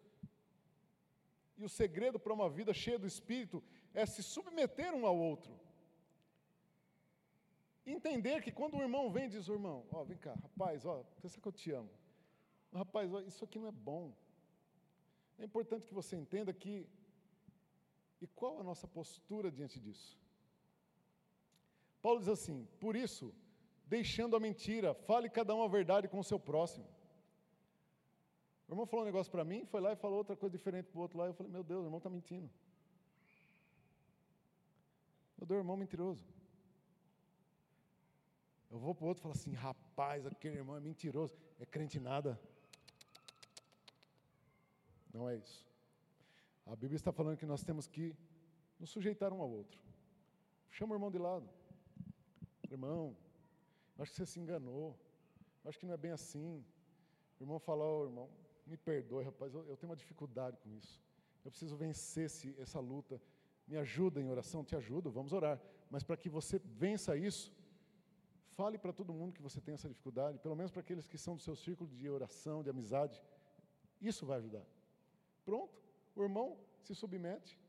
E 1.58 1.64
o 1.64 1.70
segredo 1.70 2.20
para 2.20 2.34
uma 2.34 2.50
vida 2.50 2.74
cheia 2.74 2.98
do 2.98 3.08
Espírito 3.08 3.64
é 3.94 4.06
se 4.06 4.24
submeter 4.24 4.94
um 4.94 5.06
ao 5.06 5.18
outro. 5.18 5.60
Entender 7.86 8.42
que 8.42 8.52
quando 8.52 8.78
o 8.78 8.82
irmão 8.82 9.12
vem 9.12 9.28
diz, 9.28 9.48
irmão, 9.48 9.86
ó, 9.92 10.04
vem 10.04 10.18
cá, 10.18 10.34
rapaz, 10.34 10.86
ó, 10.86 11.04
pensa 11.22 11.40
que 11.40 11.48
eu 11.48 11.52
te 11.52 11.72
amo. 11.72 11.90
Rapaz, 12.74 13.14
ó, 13.14 13.20
isso 13.22 13.44
aqui 13.44 13.60
não 13.60 13.68
é 13.68 13.72
bom. 13.72 14.14
É 15.38 15.44
importante 15.44 15.88
que 15.88 15.94
você 15.94 16.16
entenda 16.16 16.54
que. 16.54 16.88
E 18.22 18.28
qual 18.28 18.60
a 18.60 18.64
nossa 18.64 18.88
postura 18.88 19.52
diante 19.52 19.80
disso? 19.80 20.18
Paulo 22.02 22.20
diz 22.20 22.30
assim: 22.30 22.68
por 22.80 22.96
isso, 22.96 23.34
deixando 23.86 24.36
a 24.36 24.40
mentira, 24.40 24.94
fale 24.94 25.30
cada 25.30 25.56
um 25.56 25.64
a 25.64 25.68
verdade 25.68 26.08
com 26.08 26.20
o 26.20 26.24
seu 26.24 26.40
próximo. 26.40 26.88
O 28.72 28.74
irmão 28.74 28.86
falou 28.86 29.04
um 29.04 29.06
negócio 29.06 29.30
para 29.30 29.44
mim, 29.44 29.66
foi 29.66 29.82
lá 29.82 29.92
e 29.92 29.98
falou 29.98 30.20
outra 30.20 30.34
coisa 30.34 30.56
diferente 30.58 30.86
para 30.88 30.98
o 30.98 31.02
outro 31.02 31.18
lá. 31.18 31.26
Eu 31.26 31.34
falei: 31.34 31.52
meu 31.52 31.62
Deus, 31.62 31.82
o 31.82 31.88
irmão 31.88 31.98
está 31.98 32.10
mentindo. 32.10 32.50
Meu 35.38 35.46
Deus, 35.46 35.60
irmão 35.60 35.76
mentiroso. 35.76 36.26
Eu 38.70 38.80
vou 38.80 38.96
para 38.96 39.04
o 39.04 39.08
outro 39.10 39.20
e 39.20 39.24
falo 39.24 39.34
assim: 39.34 39.52
rapaz, 39.52 40.26
aquele 40.26 40.56
irmão 40.56 40.78
é 40.78 40.80
mentiroso, 40.80 41.36
é 41.60 41.66
crente 41.66 42.00
nada. 42.00 42.40
Não 45.14 45.30
é 45.30 45.36
isso. 45.36 45.68
A 46.66 46.74
Bíblia 46.74 46.96
está 46.96 47.12
falando 47.12 47.36
que 47.36 47.46
nós 47.46 47.66
temos 47.66 47.88
que 47.88 48.16
nos 48.80 48.90
sujeitar 48.90 49.34
um 49.34 49.42
ao 49.42 49.50
outro. 49.50 49.82
Chama 50.70 50.94
o 50.94 50.96
irmão 50.96 51.12
de 51.12 51.18
lado. 51.18 51.50
Irmão, 52.70 53.18
acho 54.00 54.12
que 54.12 54.18
você 54.18 54.26
se 54.26 54.40
enganou. 54.40 54.98
Acho 55.66 55.78
que 55.78 55.86
não 55.86 55.94
é 55.94 55.98
bem 55.98 56.12
assim. 56.12 56.64
O 57.38 57.44
irmão 57.44 57.60
fala, 57.60 57.84
oh, 57.84 58.06
irmão, 58.06 58.30
me 58.72 58.78
perdoe, 58.78 59.26
rapaz, 59.26 59.54
eu, 59.54 59.62
eu, 59.70 59.76
tenho 59.78 59.90
uma 59.92 60.02
dificuldade 60.04 60.58
com 60.64 60.70
isso. 60.80 60.96
Eu 61.44 61.52
preciso 61.52 61.76
vencer 61.76 62.26
esse, 62.26 62.56
essa 62.58 62.80
luta. 62.80 63.22
Me 63.68 63.78
ajuda 63.78 64.22
em 64.22 64.30
oração, 64.36 64.64
te 64.64 64.76
ajudo, 64.76 65.12
vamos 65.12 65.34
orar. 65.34 65.62
Mas 65.90 66.04
para 66.04 66.16
que 66.16 66.30
você 66.30 66.58
vença 66.84 67.18
isso, 67.18 67.54
fale 68.60 68.78
para 68.78 68.94
todo 68.94 69.14
mundo 69.14 69.34
que 69.34 69.42
você 69.42 69.60
tem 69.60 69.74
essa 69.74 69.90
dificuldade, 69.90 70.40
pelo 70.40 70.56
menos 70.56 70.72
para 70.72 70.82
aqueles 70.82 71.08
que 71.08 71.18
são 71.18 71.36
do 71.36 71.42
seu 71.42 71.56
círculo 71.56 71.90
de 71.90 72.10
oração, 72.10 72.64
de 72.64 72.70
amizade. 72.70 73.22
Isso 74.00 74.26
vai 74.26 74.38
ajudar. 74.38 74.66
Pronto, 75.44 75.78
o 76.16 76.24
irmão 76.24 76.58
se 76.82 76.96
submete 76.96 77.60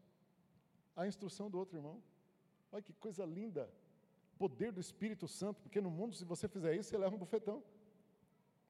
à 0.94 1.06
instrução 1.06 1.50
do 1.50 1.58
outro 1.58 1.76
irmão. 1.76 2.00
Olha 2.70 2.82
que 2.82 2.92
coisa 2.92 3.24
linda. 3.24 3.68
Poder 4.38 4.70
do 4.72 4.80
Espírito 4.80 5.26
Santo, 5.28 5.60
porque 5.62 5.80
no 5.80 5.90
mundo, 5.90 6.14
se 6.14 6.24
você 6.24 6.48
fizer 6.48 6.74
isso, 6.76 6.90
você 6.90 6.98
leva 6.98 7.14
um 7.14 7.18
bufetão. 7.18 7.62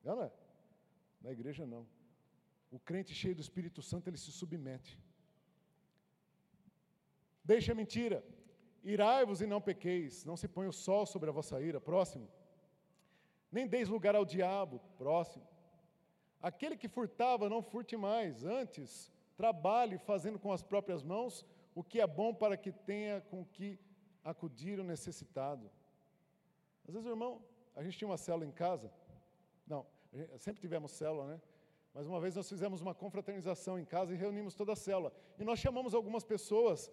Não, 0.03 0.17
não 0.17 0.25
é? 0.25 0.33
Na 1.21 1.31
igreja, 1.31 1.65
não. 1.67 1.87
O 2.77 2.79
crente 2.89 3.15
cheio 3.15 3.37
do 3.39 3.45
Espírito 3.47 3.81
Santo, 3.91 4.09
ele 4.09 4.17
se 4.25 4.33
submete. 4.33 4.99
Deixa 7.45 7.73
a 7.73 7.75
mentira. 7.75 8.19
Irai-vos 8.83 9.41
e 9.43 9.47
não 9.47 9.61
pequeis. 9.61 10.25
Não 10.25 10.37
se 10.37 10.49
põe 10.49 10.67
o 10.67 10.73
sol 10.73 11.05
sobre 11.05 11.29
a 11.29 11.37
vossa 11.39 11.61
ira. 11.61 11.81
Próximo. 11.81 12.29
Nem 13.57 13.67
deis 13.75 13.89
lugar 13.89 14.15
ao 14.17 14.25
diabo. 14.25 14.81
Próximo. 14.97 15.47
Aquele 16.41 16.77
que 16.77 16.89
furtava, 16.89 17.49
não 17.49 17.63
furte 17.63 17.97
mais, 17.97 18.45
antes, 18.45 19.13
trabalhe 19.37 19.97
fazendo 19.99 20.39
com 20.39 20.51
as 20.51 20.63
próprias 20.63 21.03
mãos 21.03 21.47
o 21.75 21.85
que 21.85 22.01
é 22.01 22.07
bom 22.07 22.35
para 22.35 22.57
que 22.57 22.73
tenha 22.73 23.21
com 23.21 23.45
que 23.45 23.79
acudir 24.25 24.81
o 24.81 24.85
necessitado. 24.85 25.71
Às 26.87 26.95
vezes, 26.95 27.09
irmão, 27.09 27.45
a 27.77 27.83
gente 27.83 27.97
tinha 27.97 28.09
uma 28.09 28.17
célula 28.17 28.45
em 28.45 28.51
casa, 28.51 28.93
não, 29.67 29.87
sempre 30.37 30.61
tivemos 30.61 30.91
célula, 30.91 31.27
né? 31.27 31.41
Mas 31.95 32.07
uma 32.07 32.21
vez 32.21 32.35
nós 32.35 32.49
fizemos 32.49 32.81
uma 32.81 32.95
confraternização 32.95 33.79
em 33.79 33.85
casa 33.85 34.15
e 34.15 34.17
reunimos 34.17 34.55
toda 34.55 34.73
a 34.73 34.77
célula. 34.77 35.13
E 35.39 35.45
nós 35.45 35.59
chamamos 35.59 35.95
algumas 35.95 36.25
pessoas 36.25 36.91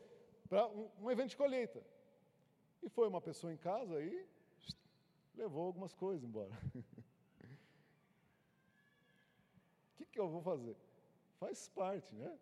para 0.47 0.67
um, 0.67 0.89
um 1.01 1.11
evento 1.11 1.29
de 1.29 1.37
colheita. 1.37 1.81
E 2.81 2.89
foi 2.89 3.07
uma 3.07 3.21
pessoa 3.21 3.53
em 3.53 3.57
casa 3.57 4.01
e 4.01 4.27
levou 5.35 5.65
algumas 5.65 5.93
coisas 5.93 6.23
embora. 6.23 6.51
que, 9.97 10.05
que 10.05 10.19
eu 10.19 10.29
vou 10.29 10.41
fazer? 10.41 10.75
Faz 11.39 11.69
parte, 11.69 12.15
né? 12.15 12.37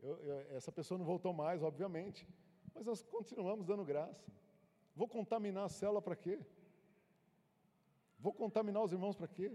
Eu, 0.00 0.16
eu, 0.18 0.56
essa 0.56 0.72
pessoa 0.72 0.98
não 0.98 1.04
voltou 1.04 1.32
mais, 1.32 1.62
obviamente, 1.62 2.26
mas 2.74 2.86
nós 2.86 3.02
continuamos 3.02 3.66
dando 3.66 3.84
graça. 3.84 4.32
Vou 4.94 5.08
contaminar 5.08 5.64
a 5.64 5.68
célula 5.68 6.02
para 6.02 6.16
quê? 6.16 6.38
Vou 8.18 8.32
contaminar 8.32 8.82
os 8.82 8.92
irmãos 8.92 9.16
para 9.16 9.28
quê? 9.28 9.52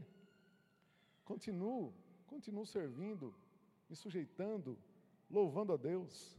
Continuo, 1.23 1.93
continuo 2.27 2.65
servindo, 2.65 3.33
me 3.89 3.95
sujeitando, 3.95 4.77
louvando 5.29 5.73
a 5.73 5.77
Deus. 5.77 6.37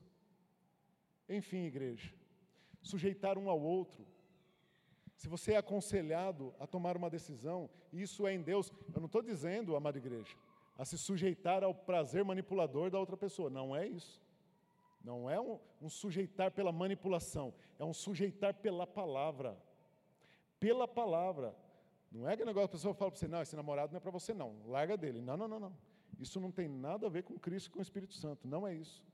Enfim, 1.28 1.64
igreja, 1.64 2.14
sujeitar 2.82 3.36
um 3.36 3.51
ao 3.51 3.61
outro. 3.61 4.07
Se 5.16 5.28
você 5.28 5.55
é 5.55 5.57
aconselhado 5.57 6.55
a 6.61 6.66
tomar 6.66 6.97
uma 6.97 7.11
decisão, 7.11 7.68
isso 7.93 8.26
é 8.26 8.34
em 8.34 8.41
Deus. 8.41 8.72
Eu 8.95 9.01
não 9.01 9.07
estou 9.07 9.22
dizendo, 9.22 9.74
amada 9.74 9.99
igreja, 9.99 10.36
a 10.76 10.84
se 10.84 10.97
sujeitar 10.97 11.64
ao 11.64 11.74
prazer 11.74 12.24
manipulador 12.24 12.91
da 12.91 13.01
outra 13.01 13.16
pessoa. 13.16 13.51
Não 13.51 13.74
é 13.74 13.86
isso. 13.86 14.22
Não 15.03 15.28
é 15.28 15.41
um, 15.41 15.59
um 15.80 15.89
sujeitar 15.89 16.53
pela 16.53 16.70
manipulação, 16.70 17.55
é 17.78 17.84
um 17.84 17.95
sujeitar 17.95 18.55
pela 18.55 18.86
palavra. 18.86 19.57
Pela 20.61 20.86
palavra. 20.86 21.55
Não 22.11 22.28
é 22.28 22.36
que 22.36 22.44
negócio 22.44 22.66
a 22.66 22.68
pessoa 22.68 22.94
fala 22.94 23.11
para 23.11 23.18
você, 23.18 23.28
não, 23.28 23.42
esse 23.42 23.54
namorado 23.54 23.92
não 23.92 23.98
é 23.98 24.00
para 24.00 24.11
você, 24.11 24.32
não, 24.32 24.56
larga 24.66 24.96
dele. 24.96 25.20
Não, 25.20 25.36
não, 25.36 25.46
não, 25.46 25.61
não. 25.61 25.76
Isso 26.18 26.40
não 26.40 26.50
tem 26.50 26.66
nada 26.68 27.06
a 27.06 27.11
ver 27.11 27.22
com 27.22 27.38
Cristo 27.38 27.68
e 27.68 27.70
com 27.70 27.78
o 27.78 27.82
Espírito 27.82 28.14
Santo. 28.14 28.48
Não 28.48 28.66
é 28.66 28.74
isso. 28.74 29.04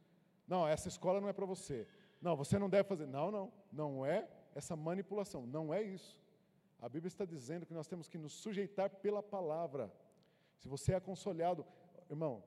Não, 0.46 0.66
essa 0.66 0.88
escola 0.88 1.20
não 1.20 1.28
é 1.28 1.32
para 1.32 1.44
você. 1.44 1.86
Não, 2.20 2.36
você 2.36 2.58
não 2.58 2.70
deve 2.70 2.88
fazer. 2.88 3.06
Não, 3.06 3.30
não. 3.30 3.52
Não 3.72 4.06
é 4.06 4.28
essa 4.54 4.74
manipulação. 4.76 5.46
Não 5.46 5.72
é 5.72 5.82
isso. 5.82 6.22
A 6.80 6.88
Bíblia 6.88 7.08
está 7.08 7.24
dizendo 7.24 7.66
que 7.66 7.74
nós 7.74 7.86
temos 7.86 8.08
que 8.08 8.16
nos 8.16 8.32
sujeitar 8.32 8.88
pela 8.88 9.22
palavra. 9.22 9.92
Se 10.58 10.68
você 10.68 10.92
é 10.92 10.96
aconselhado, 10.96 11.66
irmão, 12.08 12.42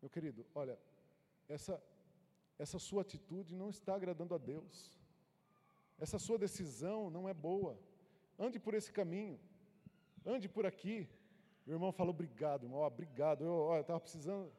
meu 0.00 0.08
querido, 0.08 0.46
olha, 0.54 0.78
essa, 1.48 1.82
essa 2.58 2.78
sua 2.78 3.02
atitude 3.02 3.54
não 3.54 3.68
está 3.68 3.94
agradando 3.94 4.34
a 4.34 4.38
Deus. 4.38 4.98
Essa 5.98 6.18
sua 6.18 6.38
decisão 6.38 7.10
não 7.10 7.28
é 7.28 7.34
boa. 7.34 7.78
Ande 8.38 8.58
por 8.58 8.74
esse 8.74 8.92
caminho. 8.92 9.38
Ande 10.24 10.48
por 10.48 10.64
aqui. 10.64 11.08
O 11.66 11.70
irmão 11.70 11.92
falou, 11.92 12.14
obrigado, 12.14 12.64
irmão, 12.64 12.80
obrigado. 12.80 13.44
Eu 13.44 13.80
estava 13.80 14.00
precisando. 14.00 14.50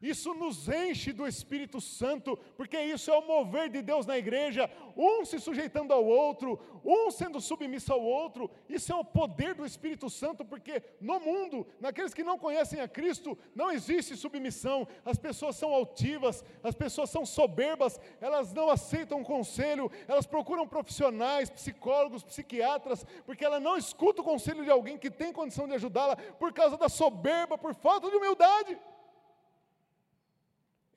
Isso 0.00 0.32
nos 0.32 0.68
enche 0.68 1.12
do 1.12 1.26
Espírito 1.26 1.80
Santo, 1.80 2.36
porque 2.56 2.80
isso 2.80 3.10
é 3.10 3.18
o 3.18 3.26
mover 3.26 3.68
de 3.68 3.82
Deus 3.82 4.06
na 4.06 4.16
igreja, 4.16 4.70
um 4.96 5.24
se 5.24 5.40
sujeitando 5.40 5.92
ao 5.92 6.04
outro, 6.04 6.56
um 6.84 7.10
sendo 7.10 7.40
submisso 7.40 7.92
ao 7.92 8.00
outro. 8.00 8.48
Isso 8.68 8.92
é 8.92 8.94
o 8.94 9.04
poder 9.04 9.56
do 9.56 9.66
Espírito 9.66 10.08
Santo, 10.08 10.44
porque 10.44 10.80
no 11.00 11.18
mundo, 11.18 11.66
naqueles 11.80 12.14
que 12.14 12.22
não 12.22 12.38
conhecem 12.38 12.80
a 12.80 12.86
Cristo, 12.86 13.36
não 13.56 13.72
existe 13.72 14.16
submissão. 14.16 14.86
As 15.04 15.18
pessoas 15.18 15.56
são 15.56 15.74
altivas, 15.74 16.44
as 16.62 16.76
pessoas 16.76 17.10
são 17.10 17.26
soberbas, 17.26 18.00
elas 18.20 18.52
não 18.52 18.70
aceitam 18.70 19.24
conselho, 19.24 19.90
elas 20.06 20.26
procuram 20.26 20.68
profissionais, 20.68 21.50
psicólogos, 21.50 22.22
psiquiatras, 22.22 23.04
porque 23.26 23.44
ela 23.44 23.58
não 23.58 23.76
escuta 23.76 24.22
o 24.22 24.24
conselho 24.24 24.62
de 24.62 24.70
alguém 24.70 24.96
que 24.96 25.10
tem 25.10 25.32
condição 25.32 25.66
de 25.66 25.74
ajudá-la 25.74 26.14
por 26.38 26.52
causa 26.52 26.76
da 26.76 26.88
soberba, 26.88 27.58
por 27.58 27.74
falta 27.74 28.08
de 28.08 28.16
humildade. 28.16 28.78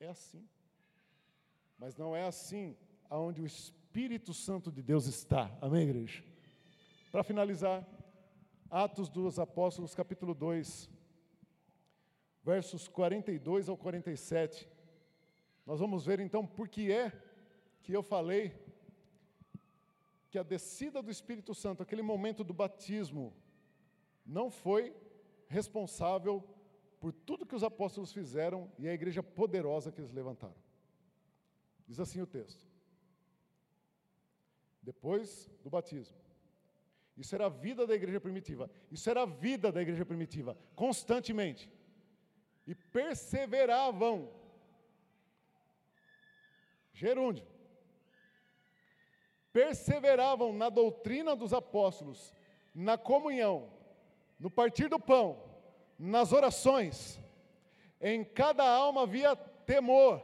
É 0.02 0.08
assim. 0.08 0.44
Mas 1.78 1.96
não 1.96 2.16
é 2.16 2.24
assim 2.24 2.76
aonde 3.08 3.40
o 3.40 3.46
Espírito 3.46 4.34
Santo 4.34 4.72
de 4.72 4.82
Deus 4.82 5.06
está. 5.06 5.56
Amém, 5.60 5.84
igreja? 5.84 6.24
Para 7.12 7.22
finalizar, 7.22 7.86
Atos 8.68 9.08
dos 9.08 9.38
Apóstolos, 9.38 9.94
capítulo 9.94 10.34
2, 10.34 10.90
versos 12.42 12.88
42 12.88 13.68
ao 13.68 13.76
47. 13.76 14.68
Nós 15.64 15.78
vamos 15.78 16.04
ver 16.04 16.18
então 16.18 16.44
por 16.44 16.68
que 16.68 16.90
é 16.90 17.12
que 17.80 17.92
eu 17.92 18.02
falei 18.02 18.60
que 20.30 20.38
a 20.38 20.42
descida 20.42 21.00
do 21.00 21.12
Espírito 21.12 21.54
Santo, 21.54 21.80
aquele 21.80 22.02
momento 22.02 22.42
do 22.42 22.52
batismo, 22.52 23.32
não 24.26 24.50
foi 24.50 24.96
responsável 25.46 26.42
por 27.02 27.12
tudo 27.12 27.44
que 27.44 27.56
os 27.56 27.64
apóstolos 27.64 28.12
fizeram 28.12 28.70
e 28.78 28.88
a 28.88 28.94
igreja 28.94 29.24
poderosa 29.24 29.90
que 29.90 30.00
eles 30.00 30.12
levantaram. 30.12 30.54
Diz 31.84 31.98
assim 31.98 32.20
o 32.20 32.26
texto: 32.28 32.64
depois 34.80 35.50
do 35.64 35.68
batismo. 35.68 36.16
Isso 37.16 37.34
era 37.34 37.46
a 37.46 37.48
vida 37.48 37.84
da 37.88 37.94
igreja 37.96 38.20
primitiva. 38.20 38.70
Isso 38.88 39.10
era 39.10 39.22
a 39.22 39.26
vida 39.26 39.72
da 39.72 39.82
igreja 39.82 40.06
primitiva, 40.06 40.56
constantemente. 40.76 41.68
E 42.68 42.72
perseveravam. 42.72 44.32
Gerúndio. 46.92 47.44
Perseveravam 49.52 50.52
na 50.52 50.68
doutrina 50.68 51.34
dos 51.34 51.52
apóstolos, 51.52 52.32
na 52.72 52.96
comunhão, 52.96 53.72
no 54.38 54.48
partir 54.48 54.88
do 54.88 55.00
pão, 55.00 55.51
nas 56.02 56.32
orações. 56.32 57.20
Em 58.00 58.24
cada 58.24 58.68
alma 58.68 59.02
havia 59.02 59.36
temor. 59.36 60.20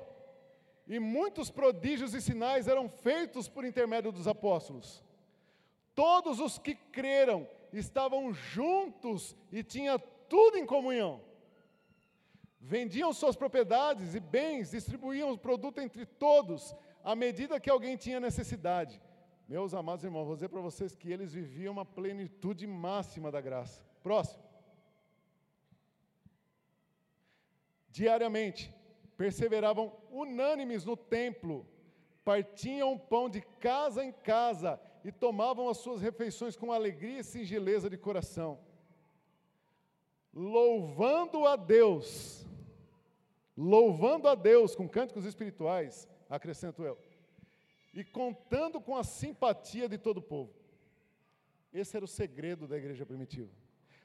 E 0.86 0.98
muitos 0.98 1.50
prodígios 1.50 2.14
e 2.14 2.20
sinais 2.20 2.66
eram 2.66 2.88
feitos 2.88 3.48
por 3.48 3.64
intermédio 3.64 4.10
dos 4.10 4.26
apóstolos. 4.26 5.04
Todos 5.94 6.40
os 6.40 6.58
que 6.58 6.74
creram 6.74 7.48
estavam 7.72 8.32
juntos 8.32 9.36
e 9.52 9.62
tinham 9.62 10.00
tudo 10.28 10.56
em 10.56 10.66
comunhão. 10.66 11.20
Vendiam 12.60 13.12
suas 13.12 13.36
propriedades 13.36 14.14
e 14.14 14.20
bens, 14.20 14.72
distribuíam 14.72 15.30
o 15.30 15.38
produto 15.38 15.80
entre 15.80 16.04
todos, 16.04 16.74
à 17.04 17.14
medida 17.14 17.60
que 17.60 17.70
alguém 17.70 17.96
tinha 17.96 18.18
necessidade. 18.18 19.00
Meus 19.48 19.74
amados 19.74 20.04
irmãos, 20.04 20.26
vou 20.26 20.34
dizer 20.34 20.48
para 20.48 20.60
vocês 20.60 20.96
que 20.96 21.12
eles 21.12 21.32
viviam 21.32 21.72
uma 21.72 21.84
plenitude 21.84 22.66
máxima 22.66 23.30
da 23.30 23.40
graça. 23.40 23.80
Próximo. 24.02 24.47
Diariamente, 27.98 28.72
perseveravam 29.16 29.92
unânimes 30.08 30.84
no 30.84 30.96
templo, 30.96 31.66
partiam 32.24 32.96
pão 32.96 33.28
de 33.28 33.40
casa 33.58 34.04
em 34.04 34.12
casa 34.12 34.80
e 35.02 35.10
tomavam 35.10 35.68
as 35.68 35.78
suas 35.78 36.00
refeições 36.00 36.56
com 36.56 36.70
alegria 36.70 37.18
e 37.18 37.24
singeleza 37.24 37.90
de 37.90 37.98
coração, 37.98 38.60
louvando 40.32 41.44
a 41.44 41.56
Deus, 41.56 42.46
louvando 43.56 44.28
a 44.28 44.36
Deus 44.36 44.76
com 44.76 44.88
cânticos 44.88 45.24
espirituais, 45.24 46.08
acrescento 46.30 46.84
eu, 46.84 46.96
e 47.92 48.04
contando 48.04 48.80
com 48.80 48.96
a 48.96 49.02
simpatia 49.02 49.88
de 49.88 49.98
todo 49.98 50.18
o 50.18 50.28
povo. 50.34 50.54
Esse 51.72 51.96
era 51.96 52.04
o 52.04 52.14
segredo 52.20 52.68
da 52.68 52.78
igreja 52.78 53.04
primitiva. 53.04 53.50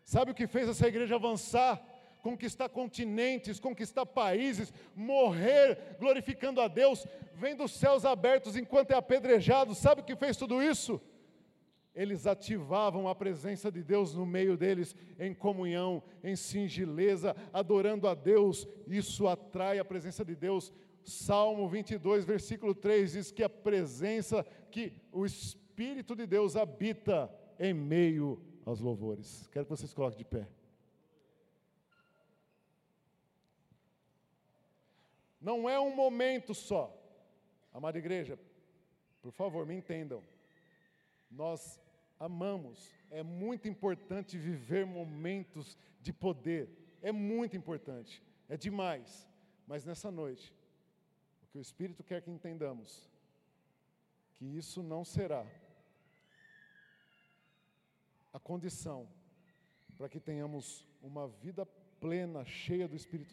Sabe 0.04 0.32
o 0.32 0.36
que 0.36 0.48
fez 0.48 0.68
essa 0.68 0.88
igreja 0.88 1.14
avançar? 1.14 1.93
Conquistar 2.24 2.70
continentes, 2.70 3.60
conquistar 3.60 4.06
países, 4.06 4.74
morrer 4.96 5.98
glorificando 6.00 6.62
a 6.62 6.70
Deus, 6.70 7.06
vendo 7.34 7.66
os 7.66 7.74
céus 7.74 8.06
abertos 8.06 8.56
enquanto 8.56 8.92
é 8.92 8.96
apedrejado. 8.96 9.76
Sabe 9.76 10.00
o 10.00 10.06
que 10.06 10.16
fez 10.16 10.38
tudo 10.38 10.64
isso? 10.64 11.02
Eles 11.94 12.26
ativavam 12.26 13.10
a 13.10 13.14
presença 13.14 13.70
de 13.70 13.84
Deus 13.84 14.16
no 14.16 14.26
meio 14.26 14.56
deles, 14.56 14.96
em 15.20 15.34
comunhão, 15.34 16.02
em 16.24 16.34
singeleza, 16.34 17.36
adorando 17.52 18.08
a 18.08 18.16
Deus. 18.16 18.66
Isso 18.88 19.28
atrai 19.28 19.78
a 19.78 19.86
presença 19.86 20.24
de 20.24 20.34
Deus. 20.34 20.72
Salmo 21.04 21.68
22, 21.68 22.24
versículo 22.24 22.74
3 22.74 23.12
diz 23.12 23.32
que 23.34 23.44
a 23.44 23.50
presença, 23.50 24.46
que 24.72 24.94
o 25.12 25.26
Espírito 25.26 26.16
de 26.16 26.26
Deus 26.26 26.56
habita 26.56 27.30
em 27.60 27.74
meio 27.74 28.42
aos 28.66 28.80
louvores. 28.80 29.46
Quero 29.52 29.66
que 29.66 29.72
vocês 29.72 29.94
coloquem 29.94 30.20
de 30.20 30.26
pé. 30.26 30.48
Não 35.44 35.70
é 35.70 35.78
um 35.78 35.94
momento 35.94 36.56
só. 36.56 36.98
Amada 37.74 37.98
igreja, 37.98 38.39
por 39.22 39.34
favor, 39.34 39.66
me 39.66 39.76
entendam. 39.76 40.24
Nós 41.30 41.82
amamos, 42.18 42.96
é 43.12 43.22
muito 43.22 43.68
importante 43.68 44.38
viver 44.38 44.86
momentos 44.86 45.78
de 46.00 46.14
poder. 46.14 46.70
É 47.02 47.12
muito 47.12 47.58
importante, 47.58 48.24
é 48.48 48.56
demais. 48.56 49.28
Mas 49.68 49.84
nessa 49.84 50.10
noite, 50.10 50.56
o 51.41 51.48
que 51.48 51.58
o 51.58 51.62
Espírito 51.62 52.06
quer 52.06 52.22
que 52.22 52.32
entendamos, 52.32 53.10
que 54.36 54.46
isso 54.46 54.82
não 54.82 55.04
será 55.04 55.46
a 58.32 58.39
condição 58.39 59.10
para 59.98 60.08
que 60.08 60.22
tenhamos 60.22 60.88
uma 61.02 61.28
vida 61.28 61.66
plena, 62.00 62.46
cheia 62.46 62.88
do 62.88 62.96
Espírito 62.96 63.22